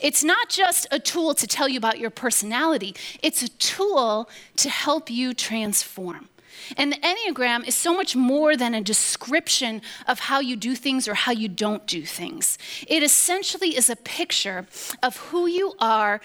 It's 0.00 0.22
not 0.22 0.48
just 0.48 0.86
a 0.92 1.00
tool 1.00 1.34
to 1.34 1.46
tell 1.48 1.68
you 1.68 1.76
about 1.76 1.98
your 1.98 2.10
personality, 2.10 2.94
it's 3.20 3.42
a 3.42 3.48
tool 3.48 4.30
to 4.58 4.70
help 4.70 5.10
you 5.10 5.34
transform. 5.34 6.28
And 6.76 6.92
the 6.92 6.98
Enneagram 6.98 7.66
is 7.66 7.74
so 7.74 7.92
much 7.92 8.14
more 8.14 8.56
than 8.56 8.74
a 8.74 8.80
description 8.80 9.82
of 10.06 10.20
how 10.20 10.38
you 10.38 10.54
do 10.54 10.76
things 10.76 11.08
or 11.08 11.14
how 11.14 11.32
you 11.32 11.48
don't 11.48 11.84
do 11.84 12.04
things. 12.04 12.58
It 12.86 13.02
essentially 13.02 13.76
is 13.76 13.90
a 13.90 13.96
picture 13.96 14.66
of 15.02 15.16
who 15.16 15.48
you 15.48 15.74
are 15.80 16.20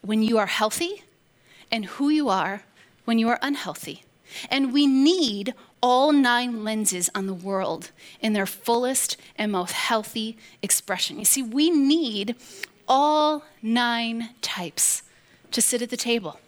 when 0.00 0.20
you 0.24 0.38
are 0.38 0.46
healthy 0.46 1.04
and 1.70 1.84
who 1.84 2.08
you 2.08 2.28
are 2.28 2.64
when 3.04 3.20
you 3.20 3.28
are 3.28 3.38
unhealthy. 3.40 4.02
And 4.50 4.72
we 4.72 4.88
need 4.88 5.54
all 5.82 6.12
nine 6.12 6.62
lenses 6.62 7.10
on 7.14 7.26
the 7.26 7.34
world 7.34 7.90
in 8.20 8.32
their 8.32 8.46
fullest 8.46 9.16
and 9.36 9.52
most 9.52 9.72
healthy 9.72 10.38
expression. 10.62 11.18
You 11.18 11.24
see, 11.24 11.42
we 11.42 11.70
need 11.70 12.36
all 12.88 13.44
nine 13.60 14.30
types 14.40 15.02
to 15.50 15.60
sit 15.60 15.82
at 15.82 15.90
the 15.90 15.96
table. 15.96 16.38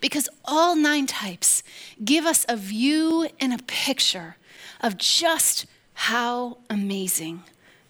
Because 0.00 0.28
all 0.44 0.74
nine 0.74 1.06
types 1.06 1.62
give 2.04 2.24
us 2.24 2.44
a 2.48 2.56
view 2.56 3.28
and 3.40 3.52
a 3.52 3.62
picture 3.66 4.36
of 4.80 4.98
just 4.98 5.66
how 5.94 6.58
amazing 6.68 7.44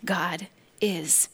God 0.05 0.49
is. 0.81 1.29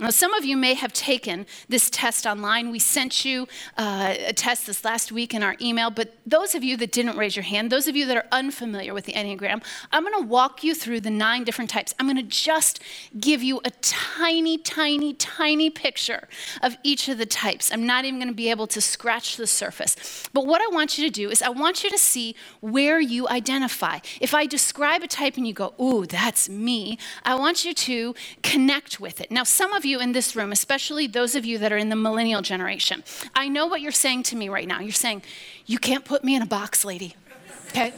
Now, 0.00 0.08
some 0.08 0.32
of 0.32 0.46
you 0.46 0.56
may 0.56 0.72
have 0.72 0.94
taken 0.94 1.44
this 1.68 1.90
test 1.90 2.24
online. 2.26 2.70
We 2.70 2.78
sent 2.78 3.22
you 3.26 3.46
uh, 3.76 4.14
a 4.28 4.32
test 4.32 4.66
this 4.66 4.82
last 4.82 5.12
week 5.12 5.34
in 5.34 5.42
our 5.42 5.56
email, 5.60 5.90
but 5.90 6.14
those 6.24 6.54
of 6.54 6.64
you 6.64 6.78
that 6.78 6.90
didn't 6.90 7.18
raise 7.18 7.36
your 7.36 7.42
hand, 7.42 7.70
those 7.70 7.86
of 7.86 7.94
you 7.94 8.06
that 8.06 8.16
are 8.16 8.24
unfamiliar 8.32 8.94
with 8.94 9.04
the 9.04 9.12
Enneagram, 9.12 9.62
I'm 9.92 10.02
going 10.02 10.18
to 10.22 10.26
walk 10.26 10.64
you 10.64 10.74
through 10.74 11.00
the 11.00 11.10
nine 11.10 11.44
different 11.44 11.68
types. 11.68 11.94
I'm 11.98 12.06
going 12.06 12.16
to 12.16 12.22
just 12.22 12.80
give 13.20 13.42
you 13.42 13.60
a 13.62 13.70
tiny, 13.82 14.56
tiny, 14.56 15.12
tiny 15.12 15.68
picture 15.68 16.28
of 16.62 16.78
each 16.82 17.08
of 17.08 17.18
the 17.18 17.26
types. 17.26 17.70
I'm 17.70 17.84
not 17.84 18.06
even 18.06 18.18
going 18.18 18.28
to 18.28 18.34
be 18.34 18.48
able 18.48 18.68
to 18.68 18.80
scratch 18.80 19.36
the 19.36 19.46
surface. 19.46 20.30
But 20.32 20.46
what 20.46 20.62
I 20.62 20.74
want 20.74 20.96
you 20.96 21.04
to 21.04 21.10
do 21.10 21.28
is 21.28 21.42
I 21.42 21.50
want 21.50 21.84
you 21.84 21.90
to 21.90 21.98
see 21.98 22.34
where 22.60 23.00
you 23.00 23.28
identify. 23.28 23.98
If 24.18 24.32
I 24.32 24.46
describe 24.46 25.02
a 25.02 25.08
type 25.08 25.36
and 25.36 25.46
you 25.46 25.52
go, 25.52 25.74
ooh, 25.78 26.06
that's 26.06 26.48
me, 26.48 26.98
I 27.22 27.34
want 27.34 27.66
you 27.66 27.74
to 27.74 28.14
connect 28.42 28.98
with 28.98 29.20
it. 29.20 29.30
Now, 29.30 29.44
some 29.44 29.74
of 29.74 29.84
you 29.84 29.89
you 29.90 30.00
in 30.00 30.12
this 30.12 30.34
room, 30.34 30.52
especially 30.52 31.06
those 31.06 31.34
of 31.34 31.44
you 31.44 31.58
that 31.58 31.72
are 31.72 31.76
in 31.76 31.88
the 31.88 31.96
millennial 31.96 32.42
generation, 32.42 33.04
I 33.34 33.48
know 33.48 33.66
what 33.66 33.80
you're 33.80 33.92
saying 33.92 34.22
to 34.24 34.36
me 34.36 34.48
right 34.48 34.66
now. 34.66 34.80
You're 34.80 34.92
saying, 34.92 35.22
You 35.66 35.78
can't 35.78 36.04
put 36.04 36.24
me 36.24 36.34
in 36.34 36.42
a 36.42 36.46
box, 36.46 36.84
lady. 36.84 37.16
Okay? 37.68 37.92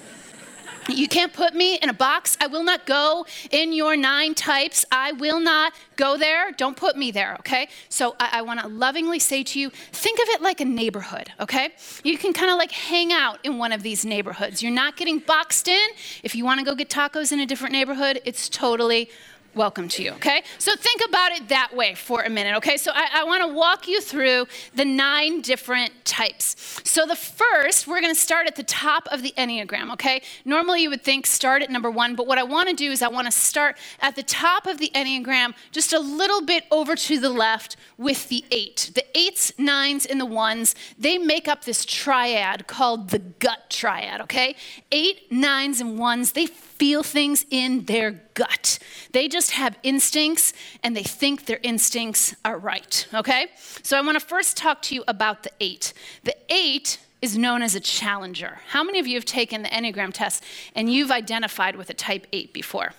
You 0.89 1.07
can't 1.07 1.33
put 1.33 1.55
me 1.55 1.77
in 1.77 1.89
a 1.89 1.95
box. 1.95 2.37
I 2.41 2.49
will 2.49 2.65
not 2.65 2.87
go 2.87 3.25
in 3.51 3.73
your 3.73 3.97
nine 3.97 4.35
types. 4.35 4.85
I 4.91 5.13
will 5.13 5.39
not 5.39 5.73
go 5.97 6.17
there. 6.17 6.51
Don't 6.53 6.77
put 6.77 6.97
me 6.97 7.13
there, 7.13 7.37
okay? 7.41 7.69
So 7.89 8.17
I, 8.19 8.39
I 8.39 8.43
want 8.43 8.61
to 8.61 8.69
lovingly 8.69 9.21
say 9.21 9.45
to 9.45 9.61
you 9.61 9.71
think 9.71 10.19
of 10.19 10.29
it 10.31 10.43
like 10.43 10.61
a 10.61 10.65
neighborhood, 10.65 11.31
okay? 11.39 11.71
You 12.03 12.19
can 12.19 12.33
kind 12.33 12.51
of 12.51 12.59
like 12.59 12.73
hang 12.73 13.13
out 13.13 13.39
in 13.45 13.59
one 13.59 13.71
of 13.71 13.83
these 13.83 14.05
neighborhoods. 14.05 14.63
You're 14.63 14.73
not 14.73 14.97
getting 14.97 15.21
boxed 15.21 15.69
in. 15.69 15.89
If 16.25 16.35
you 16.35 16.45
want 16.45 16.59
to 16.59 16.67
go 16.67 16.75
get 16.75 16.89
tacos 16.89 17.31
in 17.31 17.39
a 17.39 17.47
different 17.47 17.73
neighborhood, 17.73 18.21
it's 18.25 18.49
totally 18.49 19.09
welcome 19.55 19.89
to 19.89 20.03
you, 20.03 20.13
okay? 20.13 20.43
So 20.59 20.75
think 20.77 21.01
about 21.09 21.33
it 21.33 21.49
that 21.49 21.75
way 21.75 21.95
for 21.95 22.23
a 22.23 22.31
minute, 22.31 22.57
okay? 22.57 22.77
So 22.77 22.93
I, 22.95 23.09
I 23.15 23.25
want 23.25 23.43
to 23.43 23.55
walk 23.55 23.89
you 23.89 24.01
through 24.01 24.47
the 24.75 24.85
nine 24.85 25.41
different 25.41 26.05
types. 26.05 26.81
So 26.85 27.07
the 27.07 27.17
first, 27.17 27.87
we're 27.87 28.01
to 28.03 28.15
start 28.15 28.47
at 28.47 28.57
the 28.57 28.63
top 28.63 29.07
of 29.11 29.23
the 29.23 29.33
Enneagram, 29.37 29.93
okay? 29.95 30.23
Normally 30.45 30.83
you 30.83 30.91
would 30.91 31.03
think 31.03 31.27
start 31.27 31.63
at 31.63 31.71
number 31.71 31.91
one, 31.91 32.15
but 32.15 32.27
what 32.27 32.39
I 32.39 32.43
want 32.43 32.69
to 32.69 32.75
do 32.75 32.91
is 32.91 33.03
I 33.03 33.09
want 33.09 33.27
to 33.27 33.33
start 33.33 33.77
at 34.01 34.17
the 34.17 34.23
top 34.23 34.67
of 34.67 34.79
the 34.79 34.91
Enneagram, 34.95 35.55
just 35.71 35.93
a 35.93 35.99
little 35.99 36.43
bit 36.43 36.65
over 36.71 36.95
to 36.97 37.19
the 37.19 37.31
left 37.31 37.77
with 37.97 38.29
the 38.29 38.45
eight. 38.51 38.91
The 38.95 39.05
eights, 39.17 39.53
nines, 39.59 40.07
and 40.07 40.21
the 40.21 40.27
ones, 40.27 40.75
they 40.99 41.19
make 41.19 41.49
up 41.49 41.65
this 41.65 41.85
triad 41.85 42.67
called 42.67 43.11
the 43.11 43.19
gut 43.19 43.71
triad, 43.71 44.21
okay? 44.23 44.57
Eight, 44.91 45.31
nines, 45.31 45.81
and 45.81 45.99
ones, 45.99 46.33
they 46.33 46.47
feel 46.83 47.05
things 47.05 47.47
in 47.49 47.85
their 47.85 48.11
gut. 48.35 48.77
They 49.13 49.29
just 49.29 49.53
have 49.53 49.79
instincts 49.85 50.53
and 50.83 50.97
they 50.97 51.05
think 51.05 51.47
their 51.47 51.61
instincts 51.63 52.35
are 52.45 52.59
right, 52.59 53.07
okay? 53.15 53.47
So 53.85 53.97
I 53.97 54.01
want 54.01 54.19
to 54.19 54.27
first 54.27 54.57
talk 54.57 54.83
to 54.83 54.97
you 54.97 55.05
about 55.07 55.45
the 55.45 55.53
eight. 55.61 55.93
The 56.25 56.35
eight 56.49 56.99
is 57.21 57.39
known 57.39 57.63
as 57.63 57.77
a 57.77 57.81
challenger. 57.81 58.59
How 58.71 58.83
many 58.83 58.99
of 58.99 59.07
you 59.07 59.15
have 59.15 59.25
taken 59.25 59.63
the 59.63 59.69
Enneagram 59.69 60.13
test 60.13 60.43
and 60.75 60.93
you've 60.93 61.13
identified 61.13 61.77
with 61.77 61.89
a 61.89 61.95
type 61.95 62.27
8 62.33 62.53
before? 62.53 62.95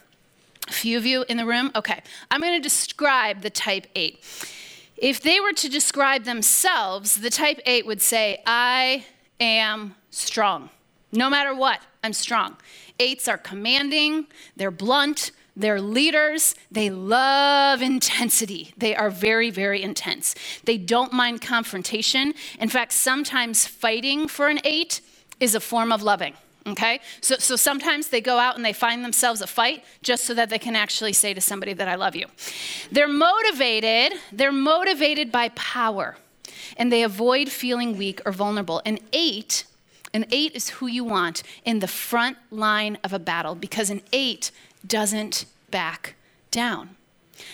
A 0.69 0.71
few 0.71 0.97
of 0.97 1.05
you 1.05 1.25
in 1.27 1.35
the 1.35 1.45
room? 1.45 1.69
Okay. 1.75 2.01
I'm 2.31 2.39
going 2.39 2.55
to 2.55 2.63
describe 2.63 3.41
the 3.41 3.49
type 3.49 3.87
8. 3.95 4.17
If 4.95 5.19
they 5.19 5.41
were 5.41 5.51
to 5.51 5.67
describe 5.67 6.23
themselves, 6.23 7.15
the 7.15 7.29
type 7.29 7.59
8 7.65 7.85
would 7.85 8.01
say, 8.01 8.41
I 8.45 9.03
am 9.41 9.95
strong. 10.09 10.69
No 11.11 11.29
matter 11.29 11.53
what, 11.53 11.81
I'm 12.03 12.13
strong. 12.13 12.57
Eights 12.99 13.27
are 13.27 13.37
commanding, 13.37 14.27
they're 14.55 14.71
blunt, 14.71 15.31
they're 15.55 15.81
leaders. 15.81 16.55
They 16.71 16.89
love 16.89 17.81
intensity. 17.81 18.73
They 18.77 18.95
are 18.95 19.09
very, 19.09 19.51
very 19.51 19.83
intense. 19.83 20.35
They 20.65 20.77
don't 20.77 21.13
mind 21.13 21.41
confrontation. 21.41 22.33
In 22.59 22.69
fact, 22.69 22.91
sometimes 22.91 23.67
fighting 23.67 24.27
for 24.27 24.47
an 24.47 24.59
eight 24.63 25.01
is 25.39 25.53
a 25.53 25.59
form 25.59 25.91
of 25.91 26.01
loving. 26.01 26.33
Okay? 26.65 27.01
So, 27.21 27.35
so 27.37 27.55
sometimes 27.55 28.07
they 28.07 28.21
go 28.21 28.39
out 28.39 28.55
and 28.55 28.65
they 28.65 28.73
find 28.73 29.03
themselves 29.03 29.41
a 29.41 29.47
fight 29.47 29.83
just 30.01 30.23
so 30.23 30.33
that 30.33 30.49
they 30.49 30.59
can 30.59 30.75
actually 30.75 31.13
say 31.13 31.33
to 31.33 31.41
somebody 31.41 31.73
that 31.73 31.87
I 31.87 31.95
love 31.95 32.15
you. 32.15 32.27
They're 32.91 33.07
motivated, 33.07 34.17
they're 34.31 34.51
motivated 34.51 35.31
by 35.31 35.49
power, 35.49 36.15
and 36.77 36.91
they 36.91 37.03
avoid 37.03 37.49
feeling 37.49 37.97
weak 37.97 38.21
or 38.25 38.31
vulnerable. 38.31 38.81
An 38.85 38.97
eight 39.11 39.65
an 40.13 40.25
eight 40.31 40.55
is 40.55 40.69
who 40.69 40.87
you 40.87 41.03
want 41.03 41.43
in 41.65 41.79
the 41.79 41.87
front 41.87 42.37
line 42.51 42.97
of 43.03 43.13
a 43.13 43.19
battle 43.19 43.55
because 43.55 43.89
an 43.89 44.01
eight 44.11 44.51
doesn't 44.85 45.45
back 45.71 46.15
down. 46.51 46.95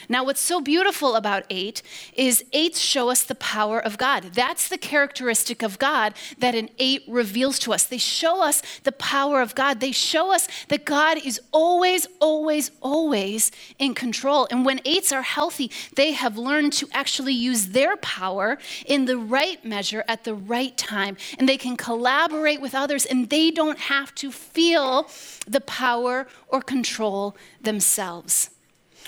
Now, 0.08 0.24
what's 0.24 0.42
so 0.42 0.62
beautiful 0.62 1.16
about 1.16 1.44
eight 1.50 1.82
is 2.14 2.44
eights 2.54 2.80
show 2.80 3.10
us 3.10 3.24
the 3.24 3.36
power 3.36 3.80
of 3.80 3.98
God. 3.98 4.32
That's 4.34 4.68
the 4.68 4.78
characteristic 4.78 5.62
of 5.62 5.80
God 5.80 6.14
that 6.40 6.56
an 6.56 6.70
eight 6.80 7.04
reveals 7.08 7.60
to 7.60 7.74
us. 7.74 7.84
They 7.86 7.98
show 7.98 8.44
us 8.44 8.62
the 8.84 8.92
power 8.92 9.42
of 9.42 9.56
God. 9.56 9.80
They 9.80 9.92
show 9.92 10.34
us 10.34 10.48
that 10.68 10.86
God 10.86 11.18
is 11.24 11.40
always, 11.52 12.08
always, 12.20 12.72
always 12.82 13.52
in 13.78 13.94
control. 13.94 14.48
And 14.52 14.66
when 14.66 14.82
eights 14.86 15.12
are 15.12 15.22
healthy, 15.22 15.72
they 15.96 16.12
have 16.14 16.38
learned 16.38 16.74
to 16.74 16.88
actually 16.94 17.34
use 17.34 17.68
their 17.68 17.98
power 17.98 18.58
in 18.86 19.06
the 19.06 19.18
right 19.18 19.64
measure 19.64 20.04
at 20.08 20.24
the 20.24 20.34
right 20.34 20.76
time. 20.78 21.18
And 21.38 21.48
they 21.48 21.58
can 21.58 21.78
collaborate 21.78 22.62
with 22.62 22.76
others, 22.76 23.06
and 23.06 23.30
they 23.30 23.52
don't 23.52 23.80
have 23.80 24.14
to 24.16 24.32
feel 24.32 25.10
the 25.48 25.62
power 25.62 26.28
or 26.48 26.62
control 26.62 27.36
themselves. 27.62 28.50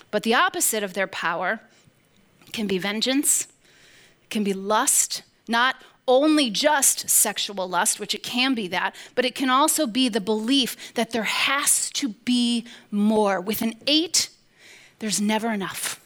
But 0.09 0.23
the 0.23 0.33
opposite 0.33 0.83
of 0.83 0.93
their 0.93 1.07
power 1.07 1.61
can 2.51 2.67
be 2.67 2.77
vengeance, 2.77 3.47
can 4.29 4.43
be 4.43 4.53
lust, 4.53 5.23
not 5.47 5.75
only 6.07 6.49
just 6.49 7.09
sexual 7.09 7.67
lust, 7.67 7.99
which 7.99 8.15
it 8.15 8.23
can 8.23 8.53
be 8.53 8.67
that, 8.67 8.95
but 9.15 9.25
it 9.25 9.35
can 9.35 9.49
also 9.49 9.87
be 9.87 10.09
the 10.09 10.21
belief 10.21 10.93
that 10.95 11.11
there 11.11 11.23
has 11.23 11.89
to 11.91 12.09
be 12.09 12.65
more. 12.89 13.39
With 13.39 13.61
an 13.61 13.75
eight, 13.87 14.29
there's 14.99 15.21
never 15.21 15.51
enough. 15.51 15.99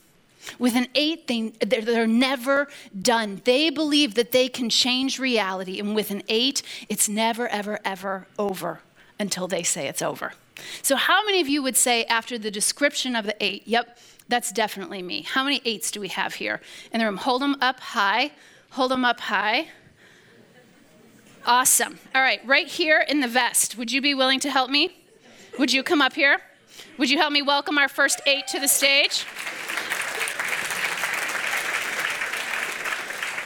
With 0.60 0.76
an 0.76 0.88
eight, 0.94 1.28
they, 1.28 1.54
they're, 1.66 1.82
they're 1.82 2.08
never 2.08 2.68
done. 3.00 3.42
They 3.46 3.70
believe 3.70 4.14
that 4.16 4.32
they 4.32 4.48
can 4.48 4.70
change 4.70 5.18
reality. 5.18 5.80
And 5.80 5.96
with 5.96 6.12
an 6.12 6.22
eight, 6.28 6.62
it's 6.88 7.10
never, 7.10 7.48
ever, 7.48 7.80
ever 7.84 8.28
over 8.38 8.82
until 9.20 9.48
they 9.48 9.64
say 9.64 9.88
it's 9.88 10.02
over. 10.02 10.34
So, 10.82 10.96
how 10.96 11.26
many 11.26 11.42
of 11.42 11.48
you 11.48 11.62
would 11.64 11.78
say 11.78 12.06
after 12.06 12.38
the 12.38 12.52
description 12.52 13.16
of 13.16 13.26
the 13.26 13.36
eight, 13.44 13.64
yep, 13.66 13.98
that's 14.28 14.52
definitely 14.52 15.02
me? 15.02 15.24
How 15.24 15.44
many 15.44 15.62
eights 15.66 15.92
do 15.92 16.00
we 16.00 16.08
have 16.10 16.36
here 16.36 16.62
in 16.92 17.00
the 17.00 17.06
room? 17.06 17.18
Hold 17.18 17.42
them 17.42 17.58
up 17.62 17.80
high. 17.80 18.32
Hold 18.72 18.92
them 18.92 19.06
up 19.06 19.20
high. 19.20 19.68
Awesome. 21.46 22.00
All 22.16 22.22
right, 22.22 22.42
right 22.46 22.68
here 22.68 23.06
in 23.08 23.20
the 23.20 23.28
vest. 23.28 23.78
Would 23.78 23.92
you 23.92 24.02
be 24.02 24.14
willing 24.14 24.40
to 24.40 24.50
help 24.50 24.70
me? 24.72 24.98
Would 25.60 25.72
you 25.72 25.84
come 25.84 26.02
up 26.02 26.14
here? 26.14 26.40
Would 26.98 27.10
you 27.10 27.18
help 27.18 27.32
me 27.32 27.42
welcome 27.42 27.78
our 27.78 27.88
first 27.88 28.22
eight 28.26 28.48
to 28.48 28.60
the 28.60 28.68
stage? 28.68 29.26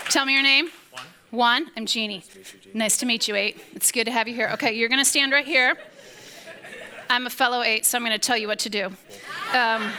Tell 0.09 0.25
me 0.25 0.33
your 0.33 0.43
name. 0.43 0.69
One. 0.91 1.05
One. 1.29 1.71
I'm 1.75 1.85
Jeannie. 1.85 2.23
Nice 2.23 2.27
to 2.27 2.37
meet 2.37 2.65
you, 2.65 2.71
Nice 2.73 2.97
to 2.97 3.05
meet 3.05 3.27
you, 3.27 3.35
eight. 3.35 3.61
It's 3.75 3.91
good 3.91 4.05
to 4.05 4.11
have 4.11 4.27
you 4.27 4.33
here. 4.33 4.49
Okay, 4.53 4.73
you're 4.73 4.89
going 4.89 5.01
to 5.01 5.05
stand 5.05 5.31
right 5.31 5.45
here. 5.45 5.77
I'm 7.09 7.25
a 7.25 7.29
fellow 7.29 7.63
eight, 7.63 7.85
so 7.85 7.97
I'm 7.97 8.05
going 8.05 8.17
to 8.17 8.19
tell 8.19 8.37
you 8.37 8.47
what 8.47 8.59
to 8.59 8.69
do. 8.69 8.91
Um, 9.53 9.91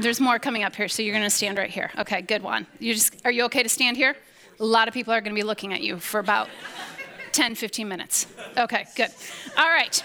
there's 0.00 0.20
more 0.20 0.38
coming 0.38 0.64
up 0.64 0.74
here, 0.74 0.88
so 0.88 1.02
you're 1.02 1.14
going 1.14 1.24
to 1.24 1.30
stand 1.30 1.58
right 1.58 1.70
here. 1.70 1.90
Okay, 1.98 2.22
good 2.22 2.42
one. 2.42 2.66
You 2.80 2.92
just 2.92 3.14
are 3.24 3.30
you 3.30 3.44
okay 3.44 3.62
to 3.62 3.68
stand 3.68 3.96
here? 3.96 4.16
A 4.58 4.64
lot 4.64 4.88
of 4.88 4.94
people 4.94 5.12
are 5.12 5.20
going 5.20 5.34
to 5.34 5.38
be 5.38 5.44
looking 5.44 5.72
at 5.72 5.82
you 5.82 5.98
for 5.98 6.18
about 6.18 6.48
10, 7.32 7.54
15 7.54 7.88
minutes. 7.88 8.26
Okay, 8.56 8.86
good. 8.96 9.10
All 9.56 9.68
right. 9.68 10.02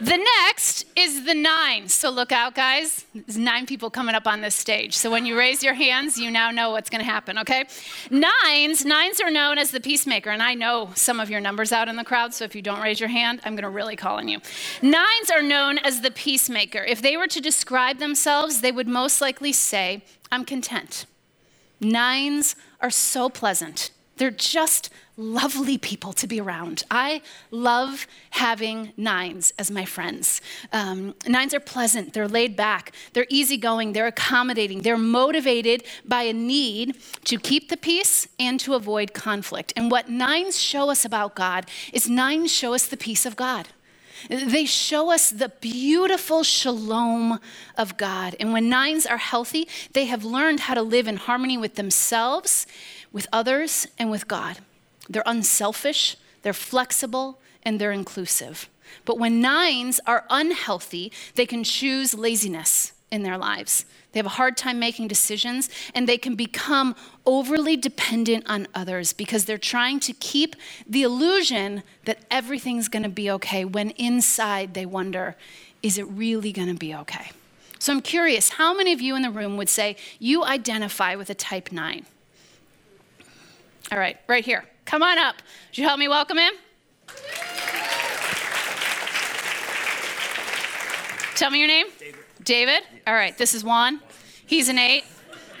The 0.00 0.16
next 0.46 0.86
is 0.96 1.24
the 1.24 1.34
nine. 1.34 1.88
So 1.88 2.10
look 2.10 2.32
out, 2.32 2.54
guys. 2.54 3.04
There's 3.14 3.38
nine 3.38 3.64
people 3.64 3.90
coming 3.90 4.14
up 4.14 4.26
on 4.26 4.40
this 4.40 4.54
stage. 4.54 4.96
So 4.96 5.10
when 5.10 5.24
you 5.24 5.38
raise 5.38 5.62
your 5.62 5.74
hands, 5.74 6.18
you 6.18 6.30
now 6.30 6.50
know 6.50 6.70
what's 6.70 6.90
going 6.90 7.00
to 7.00 7.10
happen, 7.10 7.38
okay? 7.38 7.64
Nines, 8.10 8.84
nines 8.84 9.20
are 9.20 9.30
known 9.30 9.56
as 9.56 9.70
the 9.70 9.80
peacemaker. 9.80 10.30
And 10.30 10.42
I 10.42 10.54
know 10.54 10.90
some 10.96 11.20
of 11.20 11.30
your 11.30 11.40
numbers 11.40 11.70
out 11.70 11.88
in 11.88 11.94
the 11.96 12.04
crowd. 12.04 12.34
So 12.34 12.44
if 12.44 12.56
you 12.56 12.62
don't 12.62 12.80
raise 12.80 12.98
your 12.98 13.08
hand, 13.08 13.40
I'm 13.44 13.54
going 13.54 13.62
to 13.62 13.68
really 13.68 13.94
call 13.94 14.16
on 14.16 14.26
you. 14.26 14.40
Nines 14.82 15.30
are 15.32 15.42
known 15.42 15.78
as 15.78 16.00
the 16.00 16.10
peacemaker. 16.10 16.82
If 16.82 17.00
they 17.00 17.16
were 17.16 17.28
to 17.28 17.40
describe 17.40 17.98
themselves, 17.98 18.62
they 18.62 18.72
would 18.72 18.88
most 18.88 19.20
likely 19.20 19.52
say, 19.52 20.02
I'm 20.32 20.44
content. 20.44 21.06
Nines 21.80 22.56
are 22.80 22.90
so 22.90 23.28
pleasant 23.28 23.90
They're 24.16 24.30
just 24.30 24.90
lovely 25.16 25.78
people 25.78 26.12
to 26.12 26.26
be 26.26 26.40
around. 26.40 26.82
I 26.90 27.22
love 27.50 28.06
having 28.30 28.92
nines 28.96 29.52
as 29.58 29.70
my 29.70 29.84
friends. 29.84 30.40
Um, 30.72 31.14
nines 31.26 31.54
are 31.54 31.60
pleasant, 31.60 32.12
they're 32.12 32.28
laid 32.28 32.56
back, 32.56 32.92
they're 33.12 33.26
easygoing, 33.28 33.92
they're 33.92 34.08
accommodating, 34.08 34.82
they're 34.82 34.96
motivated 34.96 35.84
by 36.04 36.22
a 36.22 36.32
need 36.32 36.96
to 37.24 37.38
keep 37.38 37.68
the 37.68 37.76
peace 37.76 38.26
and 38.40 38.58
to 38.60 38.74
avoid 38.74 39.14
conflict. 39.14 39.72
And 39.76 39.90
what 39.90 40.08
nines 40.08 40.60
show 40.60 40.90
us 40.90 41.04
about 41.04 41.34
God 41.34 41.66
is 41.92 42.08
nines 42.08 42.52
show 42.52 42.74
us 42.74 42.86
the 42.86 42.96
peace 42.96 43.24
of 43.24 43.36
God. 43.36 43.68
They 44.28 44.64
show 44.64 45.12
us 45.12 45.30
the 45.30 45.50
beautiful 45.60 46.42
shalom 46.42 47.40
of 47.76 47.96
God. 47.96 48.36
And 48.40 48.52
when 48.52 48.68
nines 48.68 49.06
are 49.06 49.18
healthy, 49.18 49.68
they 49.92 50.06
have 50.06 50.24
learned 50.24 50.60
how 50.60 50.74
to 50.74 50.82
live 50.82 51.06
in 51.06 51.16
harmony 51.16 51.58
with 51.58 51.74
themselves, 51.74 52.66
with 53.14 53.26
others, 53.32 53.86
and 53.98 54.10
with 54.10 54.28
God. 54.28 54.58
They're 55.08 55.22
unselfish, 55.24 56.16
they're 56.42 56.52
flexible, 56.52 57.38
and 57.62 57.80
they're 57.80 57.92
inclusive. 57.92 58.68
But 59.04 59.18
when 59.18 59.40
nines 59.40 60.00
are 60.06 60.24
unhealthy, 60.28 61.12
they 61.36 61.46
can 61.46 61.64
choose 61.64 62.12
laziness 62.12 62.92
in 63.10 63.22
their 63.22 63.38
lives. 63.38 63.84
They 64.12 64.18
have 64.18 64.26
a 64.26 64.30
hard 64.30 64.56
time 64.56 64.80
making 64.80 65.08
decisions, 65.08 65.70
and 65.94 66.08
they 66.08 66.18
can 66.18 66.34
become 66.34 66.96
overly 67.24 67.76
dependent 67.76 68.44
on 68.48 68.66
others 68.74 69.12
because 69.12 69.44
they're 69.44 69.58
trying 69.58 70.00
to 70.00 70.12
keep 70.12 70.56
the 70.86 71.02
illusion 71.02 71.84
that 72.06 72.18
everything's 72.30 72.88
gonna 72.88 73.08
be 73.08 73.30
okay 73.30 73.64
when 73.64 73.90
inside 73.90 74.74
they 74.74 74.86
wonder, 74.86 75.36
is 75.82 75.98
it 75.98 76.04
really 76.04 76.50
gonna 76.50 76.74
be 76.74 76.92
okay? 76.94 77.30
So 77.78 77.92
I'm 77.92 78.00
curious, 78.00 78.50
how 78.50 78.74
many 78.74 78.92
of 78.92 79.00
you 79.00 79.14
in 79.14 79.22
the 79.22 79.30
room 79.30 79.56
would 79.56 79.68
say 79.68 79.96
you 80.18 80.42
identify 80.42 81.14
with 81.14 81.30
a 81.30 81.34
type 81.34 81.70
9? 81.70 82.06
All 83.92 83.98
right, 83.98 84.18
right 84.26 84.44
here. 84.44 84.64
Come 84.86 85.02
on 85.02 85.18
up. 85.18 85.36
Would 85.68 85.78
you 85.78 85.84
help 85.84 85.98
me 85.98 86.08
welcome 86.08 86.38
him? 86.38 86.52
Tell 91.36 91.50
me 91.50 91.58
your 91.58 91.68
name. 91.68 91.86
David. 91.98 92.14
David? 92.44 92.82
All 93.06 93.14
right, 93.14 93.36
this 93.36 93.54
is 93.54 93.64
Juan. 93.64 94.00
He's 94.46 94.68
an 94.68 94.78
eight. 94.78 95.04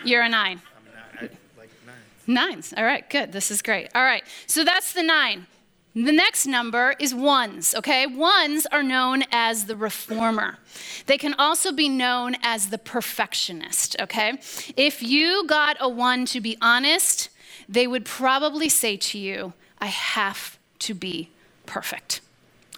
You're 0.04 0.22
a 0.22 0.28
nine. 0.28 0.60
I'm 0.76 0.84
not, 0.84 1.32
I 1.56 1.58
like 1.58 1.70
nine. 1.86 2.50
Nines. 2.50 2.74
All 2.76 2.84
right, 2.84 3.08
good. 3.10 3.32
This 3.32 3.50
is 3.50 3.60
great. 3.60 3.88
All 3.94 4.04
right, 4.04 4.24
so 4.46 4.64
that's 4.64 4.92
the 4.92 5.02
nine. 5.02 5.46
The 5.94 6.12
next 6.12 6.46
number 6.46 6.94
is 6.98 7.14
ones, 7.14 7.72
okay? 7.76 8.06
Ones 8.06 8.66
are 8.72 8.82
known 8.82 9.22
as 9.30 9.66
the 9.66 9.76
reformer. 9.76 10.58
They 11.06 11.16
can 11.16 11.34
also 11.34 11.70
be 11.70 11.88
known 11.88 12.36
as 12.42 12.70
the 12.70 12.78
perfectionist, 12.78 13.94
okay? 14.00 14.32
If 14.76 15.04
you 15.04 15.46
got 15.46 15.76
a 15.78 15.88
one 15.88 16.26
to 16.26 16.40
be 16.40 16.58
honest, 16.60 17.30
they 17.68 17.86
would 17.86 18.04
probably 18.04 18.68
say 18.68 18.96
to 18.96 19.18
you, 19.18 19.52
I 19.78 19.86
have 19.86 20.58
to 20.80 20.94
be 20.94 21.30
perfect. 21.66 22.20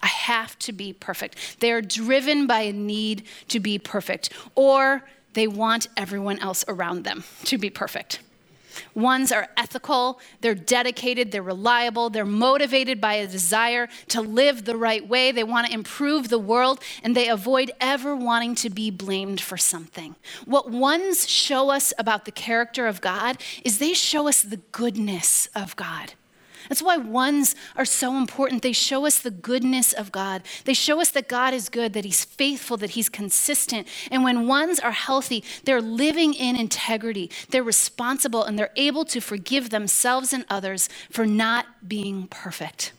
I 0.02 0.08
have 0.08 0.58
to 0.60 0.72
be 0.72 0.92
perfect. 0.92 1.60
They 1.60 1.72
are 1.72 1.82
driven 1.82 2.46
by 2.46 2.60
a 2.60 2.72
need 2.72 3.24
to 3.48 3.60
be 3.60 3.78
perfect, 3.78 4.30
or 4.54 5.02
they 5.34 5.46
want 5.46 5.88
everyone 5.96 6.38
else 6.38 6.64
around 6.68 7.04
them 7.04 7.24
to 7.44 7.58
be 7.58 7.70
perfect. 7.70 8.20
Ones 8.94 9.32
are 9.32 9.48
ethical, 9.56 10.20
they're 10.40 10.54
dedicated, 10.54 11.32
they're 11.32 11.42
reliable, 11.42 12.10
they're 12.10 12.24
motivated 12.24 13.00
by 13.00 13.14
a 13.14 13.26
desire 13.26 13.88
to 14.08 14.20
live 14.20 14.64
the 14.64 14.76
right 14.76 15.06
way. 15.06 15.32
They 15.32 15.44
want 15.44 15.66
to 15.66 15.72
improve 15.72 16.28
the 16.28 16.38
world, 16.38 16.80
and 17.02 17.16
they 17.16 17.28
avoid 17.28 17.70
ever 17.80 18.14
wanting 18.14 18.54
to 18.56 18.70
be 18.70 18.90
blamed 18.90 19.40
for 19.40 19.56
something. 19.56 20.16
What 20.44 20.70
ones 20.70 21.28
show 21.28 21.70
us 21.70 21.92
about 21.98 22.24
the 22.24 22.32
character 22.32 22.86
of 22.86 23.00
God 23.00 23.38
is 23.64 23.78
they 23.78 23.94
show 23.94 24.28
us 24.28 24.42
the 24.42 24.58
goodness 24.72 25.48
of 25.54 25.76
God. 25.76 26.14
That's 26.68 26.82
why 26.82 26.96
ones 26.96 27.54
are 27.76 27.84
so 27.84 28.16
important. 28.16 28.62
They 28.62 28.72
show 28.72 29.06
us 29.06 29.18
the 29.18 29.30
goodness 29.30 29.92
of 29.92 30.12
God. 30.12 30.42
They 30.64 30.74
show 30.74 31.00
us 31.00 31.10
that 31.10 31.28
God 31.28 31.54
is 31.54 31.68
good, 31.68 31.92
that 31.92 32.04
He's 32.04 32.24
faithful, 32.24 32.76
that 32.78 32.90
He's 32.90 33.08
consistent. 33.08 33.88
And 34.10 34.24
when 34.24 34.46
ones 34.46 34.78
are 34.80 34.92
healthy, 34.92 35.44
they're 35.64 35.82
living 35.82 36.34
in 36.34 36.56
integrity, 36.56 37.30
they're 37.50 37.62
responsible, 37.62 38.44
and 38.44 38.58
they're 38.58 38.72
able 38.76 39.04
to 39.06 39.20
forgive 39.20 39.70
themselves 39.70 40.32
and 40.32 40.44
others 40.48 40.88
for 41.10 41.26
not 41.26 41.88
being 41.88 42.26
perfect. 42.28 42.92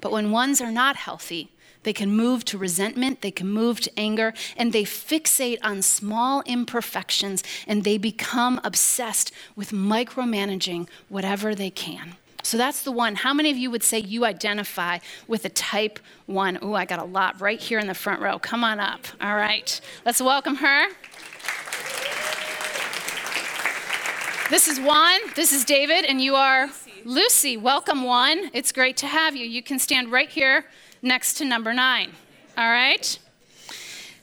But 0.00 0.12
when 0.12 0.30
ones 0.30 0.60
are 0.60 0.70
not 0.70 0.96
healthy, 0.96 1.50
they 1.86 1.92
can 1.92 2.10
move 2.10 2.44
to 2.44 2.58
resentment, 2.58 3.20
they 3.20 3.30
can 3.30 3.48
move 3.48 3.80
to 3.80 3.96
anger, 3.96 4.34
and 4.56 4.72
they 4.72 4.82
fixate 4.82 5.58
on 5.62 5.82
small 5.82 6.42
imperfections 6.44 7.44
and 7.64 7.84
they 7.84 7.96
become 7.96 8.60
obsessed 8.64 9.30
with 9.54 9.70
micromanaging 9.70 10.88
whatever 11.08 11.54
they 11.54 11.70
can. 11.70 12.16
So 12.42 12.56
that's 12.56 12.82
the 12.82 12.90
one. 12.90 13.14
How 13.14 13.32
many 13.32 13.52
of 13.52 13.56
you 13.56 13.70
would 13.70 13.84
say 13.84 14.00
you 14.00 14.24
identify 14.24 14.98
with 15.28 15.44
a 15.44 15.48
type 15.48 16.00
one? 16.26 16.58
Oh, 16.60 16.74
I 16.74 16.86
got 16.86 16.98
a 16.98 17.04
lot 17.04 17.40
right 17.40 17.60
here 17.60 17.78
in 17.78 17.86
the 17.86 17.94
front 17.94 18.20
row. 18.20 18.40
Come 18.40 18.64
on 18.64 18.80
up. 18.80 19.06
All 19.20 19.36
right. 19.36 19.80
Let's 20.04 20.20
welcome 20.20 20.56
her. 20.56 20.88
This 24.50 24.66
is 24.66 24.80
Juan. 24.80 25.20
This 25.36 25.52
is 25.52 25.64
David, 25.64 26.04
and 26.04 26.20
you 26.20 26.34
are 26.34 26.68
Lucy. 27.04 27.56
Welcome, 27.56 28.02
Juan. 28.02 28.50
It's 28.52 28.72
great 28.72 28.96
to 28.96 29.06
have 29.06 29.36
you. 29.36 29.46
You 29.46 29.62
can 29.62 29.78
stand 29.78 30.10
right 30.10 30.28
here 30.28 30.64
next 31.02 31.34
to 31.34 31.44
number 31.44 31.72
nine. 31.72 32.12
All 32.56 32.70
right? 32.70 33.18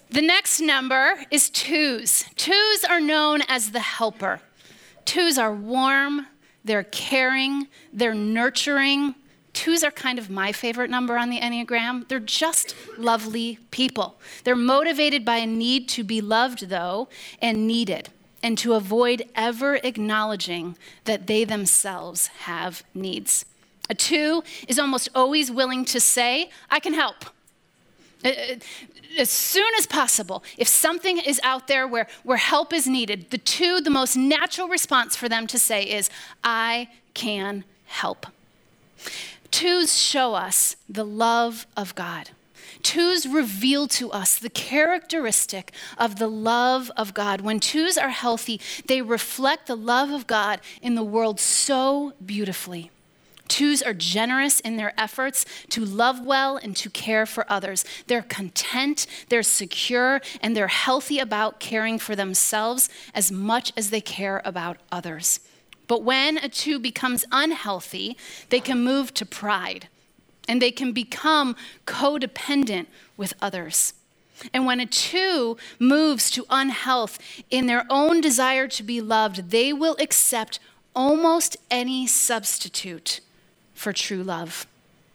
The 0.10 0.22
next 0.22 0.60
number 0.60 1.16
is 1.32 1.50
twos. 1.50 2.26
Twos 2.36 2.84
are 2.84 3.02
known 3.02 3.42
as 3.48 3.72
the 3.72 3.80
helper. 3.80 4.42
Twos 5.06 5.38
are 5.38 5.54
warm, 5.54 6.28
they're 6.64 6.84
caring, 6.84 7.68
they're 7.92 8.14
nurturing. 8.14 9.16
Twos 9.54 9.84
are 9.84 9.92
kind 9.92 10.18
of 10.18 10.30
my 10.30 10.52
favorite 10.52 10.90
number 10.90 11.18
on 11.18 11.30
the 11.30 11.40
Enneagram. 11.40 12.08
They're 12.08 12.20
just 12.20 12.76
lovely 12.98 13.60
people. 13.72 14.20
They're 14.44 14.56
motivated 14.56 15.26
by 15.26 15.38
a 15.38 15.46
need 15.46 15.90
to 15.90 16.04
be 16.04 16.22
loved, 16.22 16.70
though, 16.70 17.08
and 17.40 17.68
needed, 17.68 18.10
and 18.42 18.58
to 18.60 18.74
avoid 18.74 19.24
ever 19.36 19.76
acknowledging 19.84 20.76
that 21.06 21.28
they 21.28 21.44
themselves 21.44 22.28
have 22.28 22.84
needs. 22.94 23.46
A 23.94 23.96
two 23.96 24.44
is 24.68 24.80
almost 24.80 25.08
always 25.14 25.52
willing 25.52 25.86
to 25.86 26.00
say, 26.00 26.50
I 26.72 26.80
can 26.80 26.96
help. 26.96 27.26
Uh, 28.26 28.30
uh, 28.30 28.56
as 29.20 29.30
soon 29.30 29.72
as 29.78 29.86
possible, 29.86 30.44
if 30.58 30.68
something 30.68 31.20
is 31.20 31.40
out 31.44 31.68
there 31.68 31.88
where, 31.88 32.08
where 32.24 32.38
help 32.38 32.74
is 32.74 32.88
needed, 32.88 33.30
the 33.30 33.38
two, 33.38 33.82
the 33.82 33.92
most 33.92 34.18
natural 34.18 34.68
response 34.68 35.16
for 35.16 35.30
them 35.30 35.46
to 35.46 35.60
say 35.60 35.84
is, 35.84 36.10
I 36.44 36.90
can 37.14 37.66
help. 37.86 38.26
Twos 39.52 39.96
show 39.96 40.34
us 40.34 40.76
the 40.90 41.06
love 41.06 41.68
of 41.78 41.94
God. 41.94 42.32
Twos 42.82 43.28
reveal 43.28 43.88
to 43.90 44.10
us 44.12 44.40
the 44.40 44.50
characteristic 44.50 45.72
of 46.00 46.18
the 46.18 46.28
love 46.28 46.90
of 46.98 47.14
God. 47.14 47.42
When 47.42 47.60
twos 47.60 48.00
are 48.00 48.10
healthy, 48.10 48.60
they 48.88 49.04
reflect 49.04 49.68
the 49.68 49.78
love 49.78 50.10
of 50.10 50.26
God 50.26 50.62
in 50.82 50.96
the 50.96 51.04
world 51.04 51.40
so 51.40 52.14
beautifully. 52.26 52.90
Twos 53.48 53.82
are 53.82 53.94
generous 53.94 54.60
in 54.62 54.78
their 54.78 54.94
efforts 55.00 55.46
to 55.70 55.84
love 55.84 56.26
well 56.26 56.58
and 56.58 56.76
to 56.78 56.90
care 56.90 57.26
for 57.26 57.46
others. 57.52 57.86
They're 58.08 58.22
content, 58.24 59.06
they're 59.30 59.44
secure, 59.44 60.22
and 60.42 60.56
they're 60.56 60.68
healthy 60.68 61.20
about 61.20 61.60
caring 61.60 62.00
for 62.00 62.16
themselves 62.16 62.90
as 63.14 63.32
much 63.32 63.74
as 63.76 63.90
they 63.90 64.02
care 64.02 64.42
about 64.46 64.78
others. 64.92 65.40
But 65.88 66.04
when 66.04 66.38
a 66.38 66.50
two 66.50 66.80
becomes 66.80 67.26
unhealthy, 67.32 68.18
they 68.50 68.60
can 68.60 68.84
move 68.84 69.14
to 69.16 69.26
pride 69.26 69.88
and 70.48 70.62
they 70.62 70.72
can 70.72 70.92
become 70.92 71.56
codependent 71.86 72.88
with 73.18 73.34
others. 73.42 73.94
And 74.54 74.66
when 74.66 74.80
a 74.80 74.86
two 74.86 75.58
moves 75.80 76.32
to 76.32 76.46
unhealth 76.50 77.20
in 77.50 77.68
their 77.68 77.86
own 77.90 78.20
desire 78.20 78.68
to 78.70 78.84
be 78.84 79.00
loved, 79.00 79.52
they 79.52 79.72
will 79.72 79.96
accept 80.00 80.60
almost 80.96 81.58
any 81.70 82.08
substitute 82.08 83.22
for 83.84 83.92
true 83.92 84.24
love. 84.24 84.66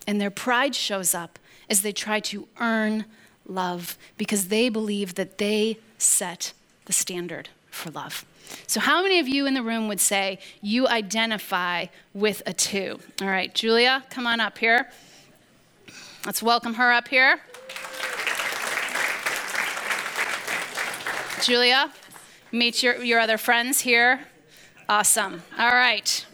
And 0.06 0.20
their 0.20 0.30
pride 0.30 0.74
shows 0.74 1.14
up 1.14 1.38
as 1.70 1.80
they 1.80 1.92
try 1.92 2.20
to 2.20 2.46
earn 2.60 3.06
love 3.46 3.96
because 4.18 4.48
they 4.48 4.68
believe 4.68 5.14
that 5.14 5.38
they 5.38 5.78
set 5.96 6.52
the 6.84 6.92
standard 6.92 7.48
for 7.70 7.90
love. 7.90 8.26
So, 8.66 8.80
how 8.80 9.02
many 9.02 9.18
of 9.18 9.28
you 9.28 9.46
in 9.46 9.54
the 9.54 9.62
room 9.62 9.88
would 9.88 10.00
say 10.00 10.38
you 10.62 10.86
identify 10.86 11.86
with 12.14 12.42
a 12.46 12.52
two? 12.52 13.00
All 13.20 13.28
right, 13.28 13.54
Julia, 13.54 14.04
come 14.10 14.26
on 14.26 14.40
up 14.40 14.58
here. 14.58 14.90
Let's 16.24 16.42
welcome 16.42 16.74
her 16.74 16.92
up 16.92 17.08
here. 17.08 17.40
Julia, 21.42 21.92
meet 22.52 22.82
your, 22.82 23.02
your 23.02 23.20
other 23.20 23.38
friends 23.38 23.80
here. 23.80 24.20
Awesome. 24.88 25.42
All 25.58 25.70
right. 25.70 26.26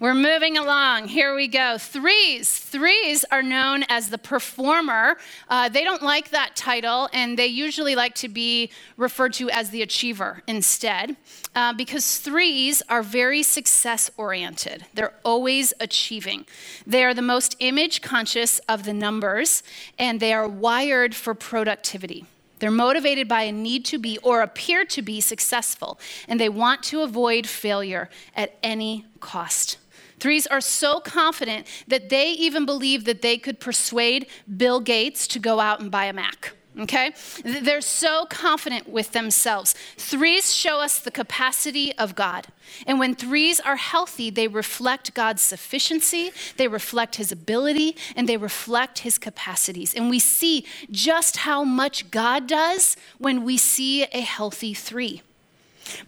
We're 0.00 0.14
moving 0.14 0.56
along. 0.56 1.08
Here 1.08 1.34
we 1.34 1.46
go. 1.46 1.76
Threes. 1.76 2.58
Threes 2.58 3.22
are 3.30 3.42
known 3.42 3.84
as 3.90 4.08
the 4.08 4.16
performer. 4.16 5.18
Uh, 5.46 5.68
they 5.68 5.84
don't 5.84 6.02
like 6.02 6.30
that 6.30 6.56
title, 6.56 7.10
and 7.12 7.38
they 7.38 7.48
usually 7.48 7.94
like 7.94 8.14
to 8.14 8.28
be 8.30 8.70
referred 8.96 9.34
to 9.34 9.50
as 9.50 9.68
the 9.68 9.82
achiever 9.82 10.42
instead, 10.46 11.16
uh, 11.54 11.74
because 11.74 12.16
threes 12.16 12.82
are 12.88 13.02
very 13.02 13.42
success 13.42 14.10
oriented. 14.16 14.86
They're 14.94 15.12
always 15.22 15.74
achieving. 15.80 16.46
They 16.86 17.04
are 17.04 17.12
the 17.12 17.20
most 17.20 17.54
image 17.58 18.00
conscious 18.00 18.58
of 18.60 18.84
the 18.84 18.94
numbers, 18.94 19.62
and 19.98 20.18
they 20.18 20.32
are 20.32 20.48
wired 20.48 21.14
for 21.14 21.34
productivity. 21.34 22.24
They're 22.58 22.70
motivated 22.70 23.28
by 23.28 23.42
a 23.42 23.52
need 23.52 23.84
to 23.86 23.98
be 23.98 24.16
or 24.22 24.40
appear 24.40 24.86
to 24.86 25.02
be 25.02 25.20
successful, 25.20 26.00
and 26.26 26.40
they 26.40 26.48
want 26.48 26.82
to 26.84 27.02
avoid 27.02 27.46
failure 27.46 28.08
at 28.34 28.56
any 28.62 29.04
cost. 29.20 29.76
Threes 30.20 30.46
are 30.46 30.60
so 30.60 31.00
confident 31.00 31.66
that 31.88 32.10
they 32.10 32.30
even 32.32 32.66
believe 32.66 33.04
that 33.04 33.22
they 33.22 33.38
could 33.38 33.58
persuade 33.58 34.26
Bill 34.56 34.80
Gates 34.80 35.26
to 35.28 35.38
go 35.38 35.60
out 35.60 35.80
and 35.80 35.90
buy 35.90 36.04
a 36.04 36.12
Mac. 36.12 36.52
Okay? 36.78 37.12
They're 37.42 37.80
so 37.80 38.26
confident 38.26 38.88
with 38.88 39.12
themselves. 39.12 39.74
Threes 39.96 40.54
show 40.54 40.80
us 40.80 41.00
the 41.00 41.10
capacity 41.10 41.92
of 41.96 42.14
God. 42.14 42.46
And 42.86 42.98
when 43.00 43.16
threes 43.16 43.58
are 43.58 43.76
healthy, 43.76 44.30
they 44.30 44.46
reflect 44.46 45.12
God's 45.12 45.42
sufficiency, 45.42 46.30
they 46.56 46.68
reflect 46.68 47.16
his 47.16 47.32
ability, 47.32 47.96
and 48.14 48.28
they 48.28 48.36
reflect 48.36 49.00
his 49.00 49.18
capacities. 49.18 49.94
And 49.94 50.08
we 50.08 50.20
see 50.20 50.64
just 50.90 51.38
how 51.38 51.64
much 51.64 52.10
God 52.12 52.46
does 52.46 52.96
when 53.18 53.44
we 53.44 53.56
see 53.56 54.04
a 54.04 54.20
healthy 54.20 54.72
three. 54.72 55.22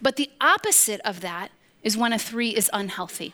But 0.01 0.15
the 0.15 0.31
opposite 0.39 1.01
of 1.01 1.19
that 1.21 1.51
is 1.83 1.97
when 1.97 2.13
a 2.13 2.19
three 2.19 2.55
is 2.55 2.69
unhealthy. 2.71 3.33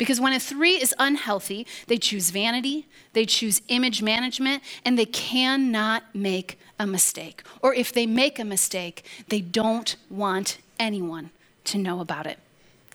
Because 0.00 0.18
when 0.18 0.32
a 0.32 0.40
three 0.40 0.80
is 0.80 0.94
unhealthy, 0.98 1.66
they 1.86 1.98
choose 1.98 2.30
vanity, 2.30 2.86
they 3.12 3.26
choose 3.26 3.60
image 3.68 4.00
management, 4.00 4.62
and 4.82 4.98
they 4.98 5.04
cannot 5.04 6.04
make 6.14 6.58
a 6.78 6.86
mistake. 6.86 7.42
Or 7.60 7.74
if 7.74 7.92
they 7.92 8.06
make 8.06 8.38
a 8.38 8.44
mistake, 8.46 9.04
they 9.28 9.42
don't 9.42 9.96
want 10.08 10.56
anyone 10.78 11.28
to 11.64 11.76
know 11.76 12.00
about 12.00 12.26
it. 12.26 12.38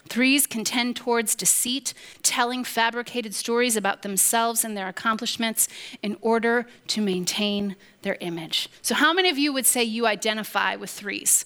Threes 0.09 0.47
can 0.47 0.63
tend 0.63 0.95
towards 0.95 1.35
deceit, 1.35 1.93
telling 2.23 2.63
fabricated 2.63 3.35
stories 3.35 3.75
about 3.75 4.01
themselves 4.01 4.63
and 4.63 4.75
their 4.75 4.87
accomplishments 4.87 5.67
in 6.01 6.17
order 6.21 6.65
to 6.87 7.01
maintain 7.01 7.75
their 8.01 8.17
image. 8.19 8.67
So, 8.81 8.95
how 8.95 9.13
many 9.13 9.29
of 9.29 9.37
you 9.37 9.53
would 9.53 9.67
say 9.67 9.83
you 9.83 10.07
identify 10.07 10.75
with 10.75 10.89
threes? 10.89 11.45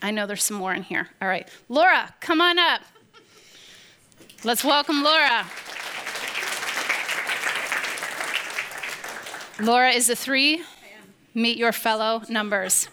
I 0.00 0.12
know 0.12 0.26
there's 0.26 0.44
some 0.44 0.56
more 0.56 0.72
in 0.72 0.84
here. 0.84 1.08
All 1.20 1.26
right. 1.26 1.48
Laura, 1.68 2.14
come 2.20 2.40
on 2.40 2.60
up. 2.60 2.82
Let's 4.44 4.64
welcome 4.64 5.04
Laura. 5.04 5.46
Laura 9.60 9.90
is 9.90 10.10
a 10.10 10.16
three. 10.16 10.64
Meet 11.32 11.58
your 11.58 11.70
fellow 11.70 12.22
numbers. 12.28 12.88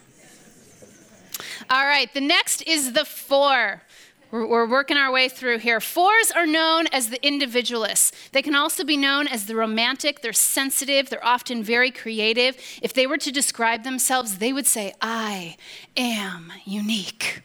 All 1.68 1.84
right, 1.84 2.12
the 2.14 2.20
next 2.20 2.62
is 2.68 2.92
the 2.92 3.04
four. 3.04 3.82
We're, 4.30 4.68
working 4.68 4.96
our 4.96 5.10
way 5.10 5.28
through 5.28 5.58
here. 5.58 5.80
Fours 5.80 6.30
are 6.30 6.46
known 6.46 6.86
as 6.92 7.10
the 7.10 7.20
individualists. 7.26 8.12
They 8.30 8.42
can 8.42 8.54
also 8.54 8.84
be 8.84 8.96
known 8.96 9.26
as 9.26 9.46
the 9.46 9.56
romantic. 9.56 10.22
They're 10.22 10.32
sensitive. 10.32 11.10
They're 11.10 11.24
often 11.24 11.64
very 11.64 11.90
creative. 11.90 12.56
If 12.80 12.92
they 12.92 13.08
were 13.08 13.18
to 13.18 13.32
describe 13.32 13.82
themselves, 13.82 14.38
they 14.38 14.52
would 14.52 14.68
say, 14.68 14.94
I 15.02 15.56
am 15.96 16.52
unique. 16.64 17.42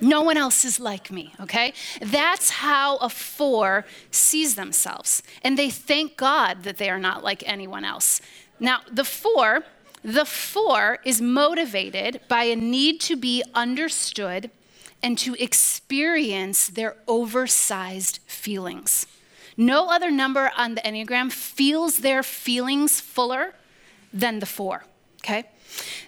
No 0.00 0.22
one 0.22 0.36
else 0.36 0.64
is 0.64 0.80
like 0.80 1.10
me, 1.10 1.34
okay? 1.40 1.72
That's 2.00 2.50
how 2.50 2.96
a 2.98 3.08
four 3.08 3.84
sees 4.10 4.54
themselves. 4.54 5.22
And 5.42 5.58
they 5.58 5.70
thank 5.70 6.16
God 6.16 6.62
that 6.62 6.78
they 6.78 6.88
are 6.88 6.98
not 6.98 7.22
like 7.22 7.42
anyone 7.46 7.84
else. 7.84 8.20
Now, 8.58 8.80
the 8.90 9.04
four, 9.04 9.64
the 10.02 10.24
four 10.24 10.98
is 11.04 11.20
motivated 11.20 12.20
by 12.28 12.44
a 12.44 12.56
need 12.56 13.00
to 13.02 13.16
be 13.16 13.42
understood 13.54 14.50
and 15.02 15.18
to 15.18 15.34
experience 15.42 16.68
their 16.68 16.96
oversized 17.06 18.20
feelings. 18.26 19.06
No 19.56 19.90
other 19.90 20.10
number 20.10 20.50
on 20.56 20.74
the 20.74 20.80
Enneagram 20.82 21.30
feels 21.30 21.98
their 21.98 22.22
feelings 22.22 23.00
fuller 23.00 23.54
than 24.12 24.38
the 24.38 24.46
four, 24.46 24.84
okay? 25.22 25.46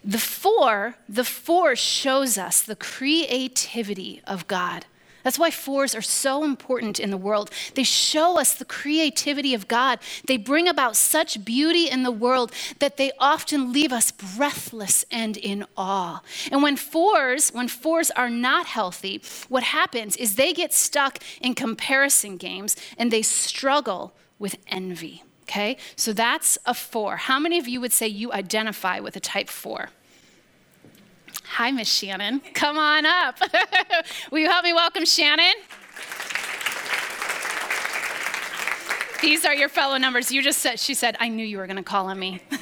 The 0.04 0.18
four, 0.18 0.96
the 1.08 1.24
four 1.24 1.76
shows 1.76 2.38
us 2.38 2.62
the 2.62 2.76
creativity 2.76 4.20
of 4.26 4.46
God. 4.46 4.86
That's 5.22 5.38
why 5.38 5.50
fours 5.50 5.94
are 5.94 6.02
so 6.02 6.44
important 6.44 6.98
in 6.98 7.10
the 7.10 7.16
world. 7.16 7.50
They 7.74 7.84
show 7.84 8.38
us 8.38 8.54
the 8.54 8.64
creativity 8.64 9.54
of 9.54 9.68
God. 9.68 10.00
They 10.26 10.36
bring 10.36 10.68
about 10.68 10.96
such 10.96 11.44
beauty 11.44 11.88
in 11.88 12.02
the 12.02 12.10
world 12.10 12.52
that 12.80 12.96
they 12.96 13.12
often 13.18 13.72
leave 13.72 13.92
us 13.92 14.10
breathless 14.10 15.04
and 15.10 15.36
in 15.36 15.64
awe. 15.76 16.22
And 16.50 16.62
when 16.62 16.76
fours, 16.76 17.50
when 17.50 17.68
fours 17.68 18.10
are 18.10 18.30
not 18.30 18.66
healthy, 18.66 19.22
what 19.48 19.62
happens 19.62 20.16
is 20.16 20.34
they 20.34 20.52
get 20.52 20.72
stuck 20.72 21.18
in 21.40 21.54
comparison 21.54 22.36
games 22.36 22.76
and 22.98 23.10
they 23.10 23.22
struggle 23.22 24.14
with 24.38 24.56
envy. 24.66 25.22
Okay? 25.42 25.76
So 25.96 26.12
that's 26.12 26.58
a 26.66 26.74
four. 26.74 27.16
How 27.16 27.38
many 27.38 27.58
of 27.58 27.68
you 27.68 27.80
would 27.80 27.92
say 27.92 28.06
you 28.08 28.32
identify 28.32 29.00
with 29.00 29.16
a 29.16 29.20
type 29.20 29.48
four? 29.48 29.90
Hi, 31.44 31.70
Miss 31.70 31.88
Shannon. 31.92 32.40
Come 32.54 32.78
on 32.78 33.04
up. 33.04 33.38
Will 34.30 34.38
you 34.38 34.48
help 34.48 34.64
me 34.64 34.72
welcome 34.72 35.04
Shannon? 35.04 35.54
These 39.22 39.44
are 39.44 39.54
your 39.54 39.68
fellow 39.68 39.98
numbers. 39.98 40.32
You 40.32 40.42
just 40.42 40.58
said, 40.58 40.80
she 40.80 40.94
said, 40.94 41.16
I 41.20 41.28
knew 41.28 41.46
you 41.46 41.58
were 41.58 41.68
going 41.68 41.76
to 41.76 41.84
call 41.84 42.06
on 42.06 42.18
me. 42.18 42.42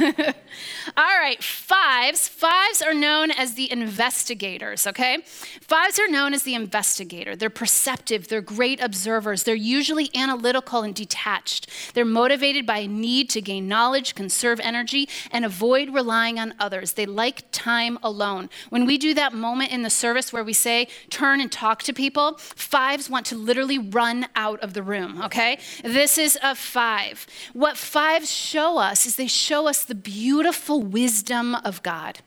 All 0.95 1.19
right, 1.19 1.43
fives. 1.43 2.29
Fives 2.29 2.83
are 2.83 2.93
known 2.93 3.31
as 3.31 3.55
the 3.55 3.73
investigators, 3.73 4.87
okay? 4.87 5.23
Fives 5.63 5.99
are 5.99 6.07
known 6.07 6.35
as 6.35 6.43
the 6.43 6.55
investigator. 6.55 7.35
They're 7.35 7.49
perceptive, 7.49 8.29
they're 8.29 8.43
great 8.43 8.79
observers, 8.83 9.45
they're 9.45 9.55
usually 9.55 10.11
analytical 10.15 10.83
and 10.83 10.95
detached. 10.95 11.71
They're 11.95 12.05
motivated 12.05 12.67
by 12.67 12.79
a 12.81 12.89
need 12.89 13.31
to 13.31 13.41
gain 13.41 13.67
knowledge, 13.67 14.15
conserve 14.15 14.61
energy, 14.61 15.09
and 15.31 15.47
avoid 15.47 15.95
relying 15.95 16.39
on 16.39 16.53
others. 16.59 16.93
They 16.93 17.07
like 17.07 17.45
time 17.53 17.99
alone. 18.03 18.51
When 18.69 18.85
we 18.85 18.99
do 18.99 19.15
that 19.15 19.33
moment 19.33 19.73
in 19.73 19.81
the 19.81 19.89
service 19.89 20.31
where 20.31 20.45
we 20.45 20.53
say, 20.53 20.89
turn 21.09 21.41
and 21.41 21.51
talk 21.51 21.83
to 21.85 21.95
people, 21.95 22.37
fives 22.37 23.09
want 23.09 23.25
to 23.27 23.35
literally 23.35 23.79
run 23.79 24.27
out 24.37 24.61
of 24.61 24.75
the 24.75 24.83
room, 24.83 25.23
okay? 25.23 25.59
This 25.83 26.19
is 26.19 26.39
a 26.43 26.50
of 26.51 26.59
five. 26.59 27.27
What 27.53 27.77
fives 27.77 28.31
show 28.31 28.79
us 28.79 29.07
is 29.07 29.17
they 29.17 29.27
show 29.27 29.69
us 29.69 29.85
the 29.85 29.95
beautiful 29.95 30.83
wisdom 30.83 31.55
of 31.55 31.83
God. 31.83 32.19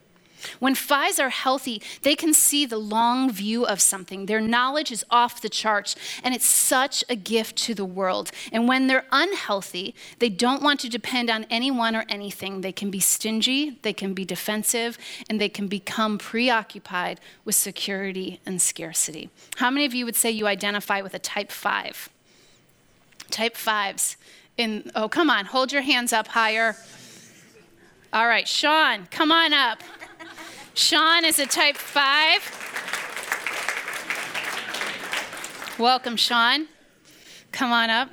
When 0.60 0.76
fives 0.76 1.20
are 1.20 1.30
healthy, 1.30 1.82
they 2.02 2.16
can 2.16 2.34
see 2.34 2.66
the 2.66 2.78
long 2.78 3.32
view 3.32 3.66
of 3.66 3.82
something. 3.82 4.26
Their 4.26 4.42
knowledge 4.42 4.92
is 4.92 5.06
off 5.10 5.42
the 5.42 5.50
charts, 5.50 5.96
and 6.24 6.34
it's 6.36 6.46
such 6.46 7.04
a 7.10 7.16
gift 7.16 7.56
to 7.60 7.74
the 7.74 7.86
world. 7.86 8.32
And 8.52 8.68
when 8.68 8.88
they're 8.88 9.06
unhealthy, 9.12 9.96
they 10.20 10.30
don't 10.30 10.62
want 10.62 10.80
to 10.82 10.90
depend 10.90 11.30
on 11.30 11.46
anyone 11.50 11.96
or 11.96 12.06
anything. 12.10 12.62
They 12.62 12.72
can 12.72 12.92
be 12.92 13.00
stingy, 13.00 13.80
they 13.82 13.94
can 13.94 14.14
be 14.14 14.26
defensive, 14.26 14.98
and 15.30 15.40
they 15.40 15.50
can 15.50 15.68
become 15.68 16.18
preoccupied 16.18 17.20
with 17.46 17.56
security 17.56 18.40
and 18.46 18.62
scarcity. 18.62 19.30
How 19.58 19.70
many 19.70 19.86
of 19.86 19.94
you 19.94 20.06
would 20.06 20.16
say 20.16 20.32
you 20.32 20.48
identify 20.48 21.02
with 21.02 21.14
a 21.14 21.20
type 21.20 21.52
five? 21.52 22.10
Type 23.34 23.58
fives. 23.58 24.16
In, 24.58 24.92
oh, 24.94 25.10
come 25.10 25.28
on, 25.28 25.46
hold 25.46 25.72
your 25.72 25.82
hands 25.82 26.14
up 26.14 26.28
higher. 26.28 26.76
All 28.14 28.28
right, 28.28 28.48
Sean, 28.48 29.08
come 29.10 29.32
on 29.32 29.54
up. 29.54 29.82
Sean 30.76 31.26
is 31.26 31.40
a 31.40 31.48
type 31.48 31.76
five. 31.76 32.44
Welcome, 35.80 36.16
Sean. 36.16 36.68
Come 37.52 37.72
on 37.72 37.90
up. 37.90 38.12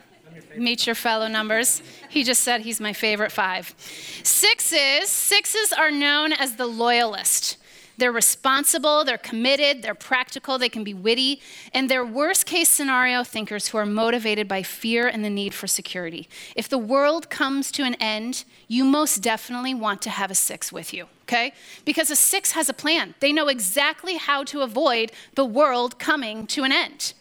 Meet 0.57 0.87
your 0.87 0.95
fellow 0.95 1.29
numbers. 1.29 1.83
He 2.09 2.25
just 2.25 2.41
said 2.43 2.63
he's 2.63 2.81
my 2.81 2.95
favorite 2.95 3.31
five. 3.31 3.75
Sixes, 4.23 5.11
sixes 5.11 5.71
are 5.75 5.91
known 5.91 6.33
as 6.33 6.57
the 6.57 6.67
loyalist. 6.67 7.59
They're 8.01 8.11
responsible, 8.11 9.05
they're 9.05 9.19
committed, 9.19 9.83
they're 9.83 9.95
practical, 9.95 10.57
they 10.57 10.71
can 10.71 10.85
be 10.85 10.95
witty, 10.95 11.43
and 11.75 11.91
they're 11.91 12.05
worst 12.05 12.47
case 12.47 12.71
scenario 12.71 13.23
thinkers 13.23 13.69
who 13.69 13.77
are 13.77 13.85
motivated 13.85 14.49
by 14.49 14.63
fear 14.63 15.07
and 15.07 15.23
the 15.23 15.29
need 15.29 15.53
for 15.53 15.67
security. 15.67 16.27
If 16.57 16.67
the 16.67 16.79
world 16.79 17.29
comes 17.29 17.71
to 17.73 17.83
an 17.83 17.95
end, 17.97 18.45
you 18.69 18.85
most 18.85 19.19
definitely 19.19 19.75
want 19.75 20.01
to 20.03 20.11
have 20.11 20.31
a 20.31 20.35
six 20.35 20.73
with 20.73 20.95
you, 20.95 21.09
okay? 21.25 21.53
Because 21.85 22.11
a 22.11 22.17
six 22.17 22.53
has 22.53 22.71
a 22.71 22.75
plan. 22.75 23.15
They 23.21 23.35
know 23.35 23.49
exactly 23.49 24.17
how 24.17 24.45
to 24.45 24.63
avoid 24.63 25.13
the 25.35 25.45
world 25.45 25.99
coming 25.99 26.47
to 26.49 26.65
an 26.65 26.73
end. 26.73 27.13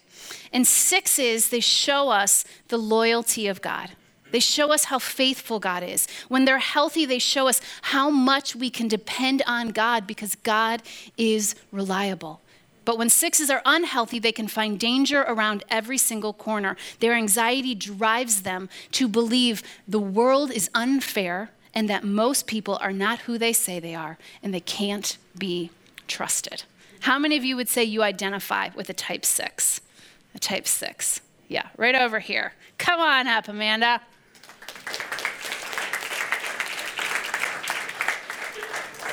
And 0.50 0.66
sixes, 0.66 1.50
they 1.50 1.60
show 1.60 2.08
us 2.08 2.44
the 2.68 2.78
loyalty 2.78 3.48
of 3.48 3.60
God. 3.60 3.90
They 4.30 4.40
show 4.40 4.72
us 4.72 4.84
how 4.84 4.98
faithful 4.98 5.58
God 5.58 5.82
is. 5.82 6.06
When 6.28 6.44
they're 6.44 6.58
healthy, 6.58 7.06
they 7.06 7.18
show 7.18 7.48
us 7.48 7.60
how 7.82 8.10
much 8.10 8.54
we 8.54 8.70
can 8.70 8.88
depend 8.88 9.42
on 9.46 9.70
God 9.70 10.06
because 10.06 10.34
God 10.36 10.82
is 11.16 11.54
reliable. 11.72 12.40
But 12.84 12.98
when 12.98 13.10
sixes 13.10 13.50
are 13.50 13.62
unhealthy, 13.64 14.18
they 14.18 14.32
can 14.32 14.48
find 14.48 14.78
danger 14.78 15.22
around 15.22 15.64
every 15.68 15.98
single 15.98 16.32
corner. 16.32 16.76
Their 16.98 17.14
anxiety 17.14 17.74
drives 17.74 18.42
them 18.42 18.68
to 18.92 19.06
believe 19.06 19.62
the 19.86 20.00
world 20.00 20.50
is 20.50 20.70
unfair 20.74 21.50
and 21.74 21.88
that 21.88 22.04
most 22.04 22.46
people 22.46 22.78
are 22.80 22.92
not 22.92 23.20
who 23.20 23.38
they 23.38 23.52
say 23.52 23.78
they 23.78 23.94
are 23.94 24.18
and 24.42 24.52
they 24.52 24.60
can't 24.60 25.18
be 25.38 25.70
trusted. 26.08 26.64
How 27.00 27.18
many 27.18 27.36
of 27.36 27.44
you 27.44 27.56
would 27.56 27.68
say 27.68 27.84
you 27.84 28.02
identify 28.02 28.70
with 28.74 28.90
a 28.90 28.94
type 28.94 29.24
six? 29.24 29.80
A 30.34 30.38
type 30.38 30.66
six. 30.66 31.20
Yeah, 31.48 31.68
right 31.76 31.94
over 31.94 32.18
here. 32.18 32.54
Come 32.78 33.00
on 33.00 33.26
up, 33.26 33.48
Amanda. 33.48 34.00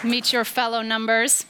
Meet 0.03 0.31
your 0.31 0.45
fellow 0.45 0.81
numbers. 0.81 1.45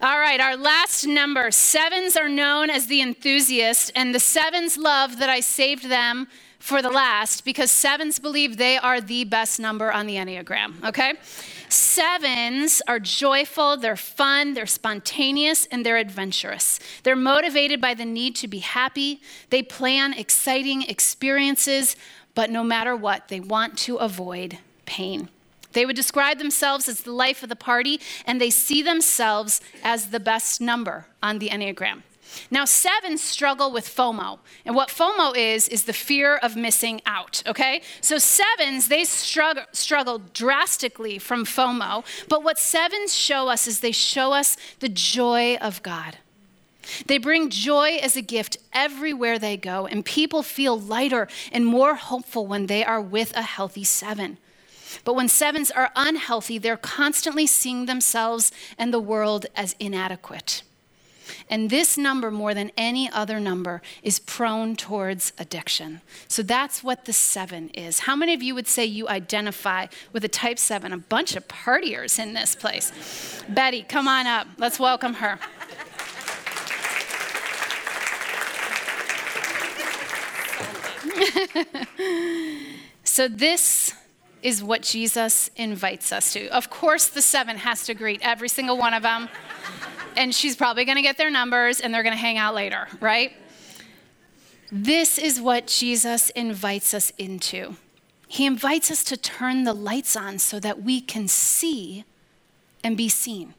All 0.00 0.18
right, 0.18 0.40
our 0.40 0.56
last 0.56 1.06
number. 1.06 1.52
Sevens 1.52 2.16
are 2.16 2.28
known 2.28 2.70
as 2.70 2.88
the 2.88 3.00
enthusiast, 3.00 3.92
and 3.94 4.12
the 4.12 4.18
sevens 4.18 4.76
love 4.76 5.18
that 5.18 5.30
I 5.30 5.38
saved 5.40 5.88
them 5.88 6.26
for 6.58 6.82
the 6.82 6.90
last 6.90 7.44
because 7.44 7.70
sevens 7.70 8.18
believe 8.18 8.56
they 8.56 8.78
are 8.78 9.00
the 9.00 9.24
best 9.24 9.60
number 9.60 9.92
on 9.92 10.06
the 10.06 10.16
Enneagram, 10.16 10.82
okay? 10.84 11.14
Sevens 11.68 12.82
are 12.88 12.98
joyful, 12.98 13.76
they're 13.76 13.96
fun, 13.96 14.54
they're 14.54 14.66
spontaneous, 14.66 15.66
and 15.66 15.86
they're 15.86 15.96
adventurous. 15.96 16.80
They're 17.04 17.16
motivated 17.16 17.80
by 17.80 17.94
the 17.94 18.04
need 18.04 18.34
to 18.36 18.48
be 18.48 18.58
happy. 18.58 19.20
They 19.50 19.62
plan 19.62 20.14
exciting 20.14 20.82
experiences, 20.82 21.94
but 22.34 22.50
no 22.50 22.64
matter 22.64 22.96
what, 22.96 23.28
they 23.28 23.40
want 23.40 23.78
to 23.78 23.96
avoid 23.96 24.58
pain. 24.84 25.28
They 25.72 25.86
would 25.86 25.96
describe 25.96 26.38
themselves 26.38 26.88
as 26.88 27.00
the 27.00 27.12
life 27.12 27.42
of 27.42 27.48
the 27.48 27.56
party, 27.56 28.00
and 28.26 28.40
they 28.40 28.50
see 28.50 28.82
themselves 28.82 29.60
as 29.82 30.10
the 30.10 30.20
best 30.20 30.60
number 30.60 31.06
on 31.22 31.38
the 31.38 31.48
Enneagram. 31.48 32.02
Now, 32.50 32.64
sevens 32.64 33.22
struggle 33.22 33.72
with 33.72 33.86
FOMO. 33.86 34.38
And 34.64 34.74
what 34.74 34.88
FOMO 34.88 35.36
is, 35.36 35.68
is 35.68 35.84
the 35.84 35.92
fear 35.92 36.36
of 36.36 36.56
missing 36.56 37.00
out, 37.06 37.42
okay? 37.46 37.82
So, 38.00 38.18
sevens, 38.18 38.88
they 38.88 39.04
struggle, 39.04 39.64
struggle 39.72 40.18
drastically 40.32 41.18
from 41.18 41.44
FOMO. 41.44 42.04
But 42.28 42.42
what 42.42 42.58
sevens 42.58 43.14
show 43.14 43.48
us 43.48 43.66
is 43.66 43.80
they 43.80 43.92
show 43.92 44.32
us 44.32 44.56
the 44.80 44.88
joy 44.88 45.56
of 45.56 45.82
God. 45.82 46.18
They 47.06 47.18
bring 47.18 47.48
joy 47.48 47.98
as 48.02 48.16
a 48.16 48.22
gift 48.22 48.56
everywhere 48.72 49.38
they 49.38 49.56
go, 49.56 49.86
and 49.86 50.04
people 50.04 50.42
feel 50.42 50.78
lighter 50.78 51.28
and 51.52 51.64
more 51.64 51.94
hopeful 51.94 52.46
when 52.46 52.66
they 52.66 52.84
are 52.84 53.00
with 53.00 53.36
a 53.36 53.42
healthy 53.42 53.84
seven. 53.84 54.38
But 55.04 55.14
when 55.14 55.28
sevens 55.28 55.70
are 55.70 55.90
unhealthy, 55.96 56.58
they're 56.58 56.76
constantly 56.76 57.46
seeing 57.46 57.86
themselves 57.86 58.52
and 58.78 58.92
the 58.92 59.00
world 59.00 59.46
as 59.56 59.74
inadequate. 59.78 60.62
And 61.48 61.70
this 61.70 61.96
number, 61.96 62.30
more 62.30 62.54
than 62.54 62.70
any 62.76 63.10
other 63.10 63.40
number, 63.40 63.82
is 64.02 64.18
prone 64.18 64.76
towards 64.76 65.32
addiction. 65.38 66.00
So 66.28 66.42
that's 66.42 66.82
what 66.82 67.04
the 67.04 67.12
seven 67.12 67.68
is. 67.70 68.00
How 68.00 68.16
many 68.16 68.34
of 68.34 68.42
you 68.42 68.54
would 68.54 68.66
say 68.66 68.84
you 68.84 69.08
identify 69.08 69.86
with 70.12 70.24
a 70.24 70.28
type 70.28 70.58
seven? 70.58 70.92
A 70.92 70.98
bunch 70.98 71.36
of 71.36 71.46
partiers 71.48 72.18
in 72.18 72.34
this 72.34 72.54
place. 72.54 72.92
Betty, 73.48 73.82
come 73.82 74.08
on 74.08 74.26
up. 74.26 74.46
Let's 74.58 74.78
welcome 74.78 75.14
her. 75.14 75.38
so 83.04 83.28
this 83.28 83.94
is 84.42 84.62
what 84.62 84.82
Jesus 84.82 85.50
invites 85.56 86.12
us 86.12 86.32
to. 86.32 86.48
Of 86.48 86.68
course, 86.68 87.08
the 87.08 87.22
seven 87.22 87.58
has 87.58 87.84
to 87.86 87.94
greet 87.94 88.20
every 88.22 88.48
single 88.48 88.76
one 88.76 88.92
of 88.92 89.02
them, 89.02 89.28
and 90.16 90.34
she's 90.34 90.56
probably 90.56 90.84
going 90.84 90.96
to 90.96 91.02
get 91.02 91.16
their 91.16 91.30
numbers 91.30 91.80
and 91.80 91.94
they're 91.94 92.02
going 92.02 92.14
to 92.14 92.20
hang 92.20 92.38
out 92.38 92.54
later, 92.54 92.88
right? 93.00 93.32
This 94.70 95.18
is 95.18 95.40
what 95.40 95.66
Jesus 95.66 96.30
invites 96.30 96.92
us 96.94 97.12
into. 97.18 97.76
He 98.26 98.46
invites 98.46 98.90
us 98.90 99.04
to 99.04 99.16
turn 99.16 99.64
the 99.64 99.74
lights 99.74 100.16
on 100.16 100.38
so 100.38 100.58
that 100.60 100.82
we 100.82 101.00
can 101.00 101.28
see 101.28 102.04
and 102.82 102.96
be 102.96 103.08
seen. 103.08 103.54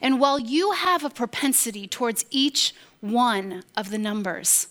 And 0.00 0.20
while 0.20 0.38
you 0.38 0.72
have 0.72 1.04
a 1.04 1.10
propensity 1.10 1.86
towards 1.86 2.24
each 2.30 2.74
one 3.00 3.64
of 3.76 3.90
the 3.90 3.98
numbers, 3.98 4.68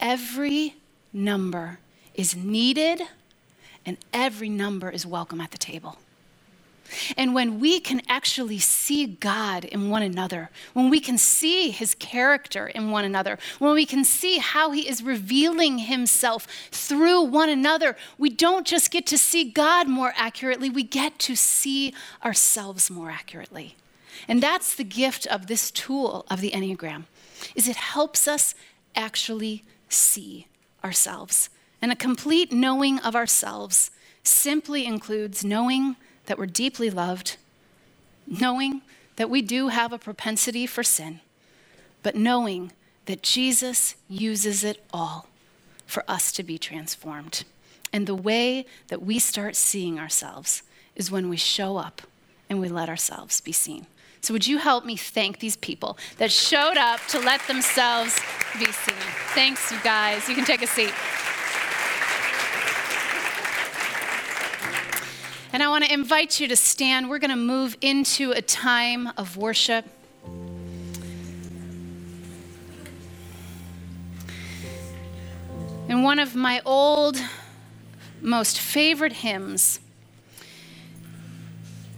every 0.00 0.76
number 1.12 1.78
is 2.14 2.34
needed 2.34 3.02
and 3.86 3.96
every 4.12 4.48
number 4.48 4.90
is 4.90 5.06
welcome 5.06 5.40
at 5.40 5.52
the 5.52 5.58
table. 5.58 5.96
And 7.16 7.34
when 7.34 7.58
we 7.58 7.80
can 7.80 8.02
actually 8.08 8.58
see 8.58 9.06
God 9.06 9.64
in 9.64 9.90
one 9.90 10.02
another, 10.02 10.50
when 10.72 10.90
we 10.90 11.00
can 11.00 11.18
see 11.18 11.70
his 11.70 11.94
character 11.94 12.66
in 12.68 12.90
one 12.90 13.04
another, 13.04 13.38
when 13.58 13.74
we 13.74 13.86
can 13.86 14.04
see 14.04 14.38
how 14.38 14.70
he 14.70 14.88
is 14.88 15.02
revealing 15.02 15.78
himself 15.78 16.46
through 16.70 17.22
one 17.22 17.48
another, 17.48 17.96
we 18.18 18.30
don't 18.30 18.66
just 18.66 18.90
get 18.90 19.06
to 19.06 19.18
see 19.18 19.50
God 19.50 19.88
more 19.88 20.12
accurately, 20.16 20.70
we 20.70 20.84
get 20.84 21.18
to 21.20 21.34
see 21.34 21.92
ourselves 22.24 22.90
more 22.90 23.10
accurately. 23.10 23.76
And 24.28 24.42
that's 24.42 24.74
the 24.74 24.84
gift 24.84 25.26
of 25.26 25.46
this 25.46 25.70
tool 25.70 26.24
of 26.30 26.40
the 26.40 26.50
Enneagram. 26.52 27.04
Is 27.54 27.68
it 27.68 27.76
helps 27.76 28.26
us 28.26 28.54
actually 28.94 29.62
see 29.88 30.46
ourselves. 30.82 31.50
And 31.86 31.92
a 31.92 31.94
complete 31.94 32.50
knowing 32.50 32.98
of 32.98 33.14
ourselves 33.14 33.92
simply 34.24 34.86
includes 34.86 35.44
knowing 35.44 35.94
that 36.24 36.36
we're 36.36 36.46
deeply 36.46 36.90
loved, 36.90 37.36
knowing 38.26 38.82
that 39.14 39.30
we 39.30 39.40
do 39.40 39.68
have 39.68 39.92
a 39.92 39.98
propensity 39.98 40.66
for 40.66 40.82
sin, 40.82 41.20
but 42.02 42.16
knowing 42.16 42.72
that 43.04 43.22
Jesus 43.22 43.94
uses 44.08 44.64
it 44.64 44.84
all 44.92 45.28
for 45.86 46.02
us 46.08 46.32
to 46.32 46.42
be 46.42 46.58
transformed. 46.58 47.44
And 47.92 48.08
the 48.08 48.16
way 48.16 48.66
that 48.88 49.02
we 49.02 49.20
start 49.20 49.54
seeing 49.54 49.96
ourselves 49.96 50.64
is 50.96 51.12
when 51.12 51.28
we 51.28 51.36
show 51.36 51.76
up 51.76 52.02
and 52.50 52.60
we 52.60 52.68
let 52.68 52.88
ourselves 52.88 53.40
be 53.40 53.52
seen. 53.52 53.86
So, 54.22 54.34
would 54.34 54.48
you 54.48 54.58
help 54.58 54.84
me 54.84 54.96
thank 54.96 55.38
these 55.38 55.56
people 55.56 55.98
that 56.18 56.32
showed 56.32 56.78
up 56.78 56.98
to 57.10 57.20
let 57.20 57.46
themselves 57.46 58.18
be 58.58 58.72
seen? 58.72 58.96
Thanks, 59.36 59.70
you 59.70 59.78
guys. 59.84 60.28
You 60.28 60.34
can 60.34 60.44
take 60.44 60.62
a 60.62 60.66
seat. 60.66 60.92
And 65.56 65.62
I 65.62 65.68
want 65.68 65.86
to 65.86 65.90
invite 65.90 66.38
you 66.38 66.48
to 66.48 66.54
stand. 66.54 67.08
We're 67.08 67.18
going 67.18 67.30
to 67.30 67.34
move 67.34 67.78
into 67.80 68.32
a 68.32 68.42
time 68.42 69.08
of 69.16 69.38
worship. 69.38 69.86
And 75.88 76.04
one 76.04 76.18
of 76.18 76.34
my 76.34 76.60
old, 76.66 77.18
most 78.20 78.60
favorite 78.60 79.14
hymns 79.14 79.80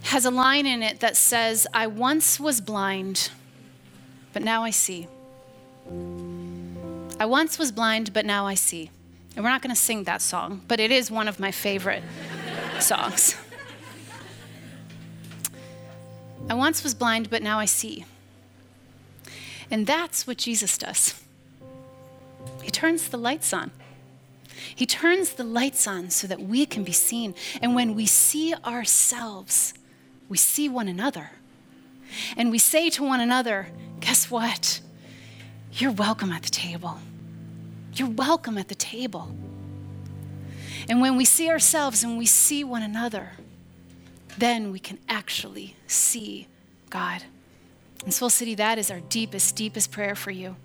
has 0.02 0.24
a 0.24 0.30
line 0.30 0.64
in 0.64 0.84
it 0.84 1.00
that 1.00 1.16
says, 1.16 1.66
I 1.74 1.88
once 1.88 2.38
was 2.38 2.60
blind, 2.60 3.32
but 4.32 4.44
now 4.44 4.62
I 4.62 4.70
see. 4.70 5.08
I 7.18 7.26
once 7.26 7.58
was 7.58 7.72
blind, 7.72 8.12
but 8.12 8.24
now 8.24 8.46
I 8.46 8.54
see. 8.54 8.92
And 9.34 9.44
we're 9.44 9.50
not 9.50 9.62
going 9.62 9.74
to 9.74 9.80
sing 9.80 10.04
that 10.04 10.22
song, 10.22 10.62
but 10.68 10.78
it 10.78 10.92
is 10.92 11.10
one 11.10 11.26
of 11.26 11.40
my 11.40 11.50
favorite 11.50 12.04
songs. 12.78 13.34
I 16.48 16.54
once 16.54 16.82
was 16.82 16.94
blind, 16.94 17.30
but 17.30 17.42
now 17.42 17.58
I 17.58 17.66
see. 17.66 18.04
And 19.70 19.86
that's 19.86 20.26
what 20.26 20.38
Jesus 20.38 20.78
does. 20.78 21.22
He 22.62 22.70
turns 22.70 23.08
the 23.08 23.18
lights 23.18 23.52
on. 23.52 23.70
He 24.74 24.86
turns 24.86 25.34
the 25.34 25.44
lights 25.44 25.86
on 25.86 26.10
so 26.10 26.26
that 26.26 26.40
we 26.40 26.66
can 26.66 26.84
be 26.84 26.92
seen. 26.92 27.34
And 27.60 27.74
when 27.74 27.94
we 27.94 28.06
see 28.06 28.54
ourselves, 28.64 29.74
we 30.28 30.36
see 30.36 30.68
one 30.68 30.88
another. 30.88 31.30
And 32.36 32.50
we 32.50 32.58
say 32.58 32.88
to 32.90 33.02
one 33.02 33.20
another, 33.20 33.68
guess 34.00 34.30
what? 34.30 34.80
You're 35.72 35.92
welcome 35.92 36.32
at 36.32 36.42
the 36.42 36.50
table. 36.50 36.98
You're 37.92 38.08
welcome 38.08 38.56
at 38.56 38.68
the 38.68 38.74
table. 38.74 39.34
And 40.88 41.00
when 41.00 41.16
we 41.16 41.24
see 41.24 41.50
ourselves 41.50 42.02
and 42.02 42.16
we 42.16 42.26
see 42.26 42.64
one 42.64 42.82
another, 42.82 43.32
then 44.38 44.72
we 44.72 44.78
can 44.78 44.98
actually 45.08 45.76
see 45.86 46.48
God. 46.90 47.24
And 48.04 48.12
Soul 48.14 48.30
City, 48.30 48.54
that 48.54 48.78
is 48.78 48.90
our 48.90 49.00
deepest, 49.00 49.56
deepest 49.56 49.90
prayer 49.90 50.14
for 50.14 50.30
you. 50.30 50.56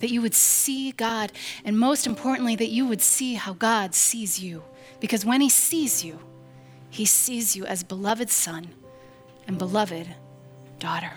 That 0.00 0.10
you 0.10 0.22
would 0.22 0.34
see 0.34 0.92
God, 0.92 1.32
and 1.64 1.78
most 1.78 2.06
importantly, 2.06 2.54
that 2.56 2.68
you 2.68 2.86
would 2.86 3.02
see 3.02 3.34
how 3.34 3.52
God 3.52 3.94
sees 3.94 4.38
you. 4.38 4.62
Because 5.00 5.24
when 5.24 5.40
He 5.40 5.48
sees 5.48 6.04
you, 6.04 6.20
He 6.88 7.04
sees 7.04 7.56
you 7.56 7.64
as 7.66 7.82
beloved 7.82 8.30
son 8.30 8.68
and 9.46 9.58
beloved 9.58 10.08
daughter. 10.78 11.12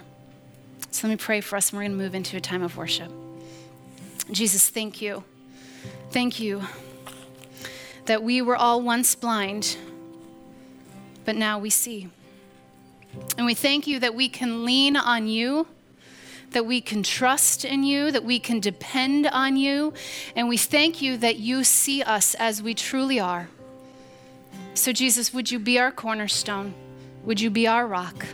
So 0.90 1.08
let 1.08 1.14
me 1.14 1.18
pray 1.18 1.42
for 1.42 1.56
us, 1.56 1.70
and 1.70 1.78
we're 1.78 1.84
going 1.84 1.98
to 1.98 2.04
move 2.04 2.16
into 2.16 2.38
a 2.38 2.42
time 2.42 2.64
of 2.64 2.76
worship. 2.76 3.12
Jesus, 4.32 4.70
thank 4.70 5.02
you. 5.02 5.24
Thank 6.10 6.40
you 6.40 6.64
that 8.06 8.24
we 8.24 8.42
were 8.42 8.56
all 8.56 8.82
once 8.82 9.16
blind 9.16 9.78
but 11.26 11.36
now 11.36 11.60
we 11.60 11.70
see. 11.70 12.10
And 13.38 13.46
we 13.46 13.54
thank 13.54 13.88
you 13.88 14.00
that 14.00 14.16
we 14.16 14.30
can 14.30 14.66
lean 14.66 14.96
on 14.96 15.28
you, 15.28 15.68
that 16.52 16.66
we 16.66 16.82
can 16.82 17.04
trust 17.04 17.66
in 17.66 17.84
you, 17.84 18.12
that 18.12 18.24
we 18.24 18.40
can 18.40 18.60
depend 18.60 19.28
on 19.28 19.58
you, 19.58 19.94
and 20.36 20.48
we 20.48 20.58
thank 20.58 21.02
you 21.02 21.18
that 21.18 21.38
you 21.38 21.64
see 21.64 22.02
us 22.04 22.36
as 22.36 22.62
we 22.62 22.74
truly 22.74 23.20
are. 23.20 23.50
So, 24.74 24.92
Jesus, 24.92 25.34
would 25.34 25.52
you 25.52 25.60
be 25.60 25.80
our 25.80 25.92
cornerstone? 25.92 26.74
Would 27.26 27.40
you 27.40 27.50
be 27.50 27.68
our 27.68 27.86
rock? 27.86 28.26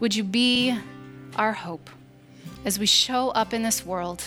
Would 0.00 0.14
you 0.14 0.24
be 0.24 0.78
our 1.36 1.52
hope 1.52 1.90
as 2.64 2.78
we 2.78 2.86
show 2.86 3.30
up 3.30 3.52
in 3.52 3.62
this 3.62 3.84
world 3.84 4.22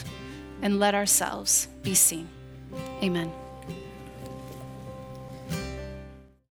and 0.61 0.79
let 0.79 0.95
ourselves 0.95 1.67
be 1.83 1.95
seen? 1.95 2.27
Amen. 3.01 3.31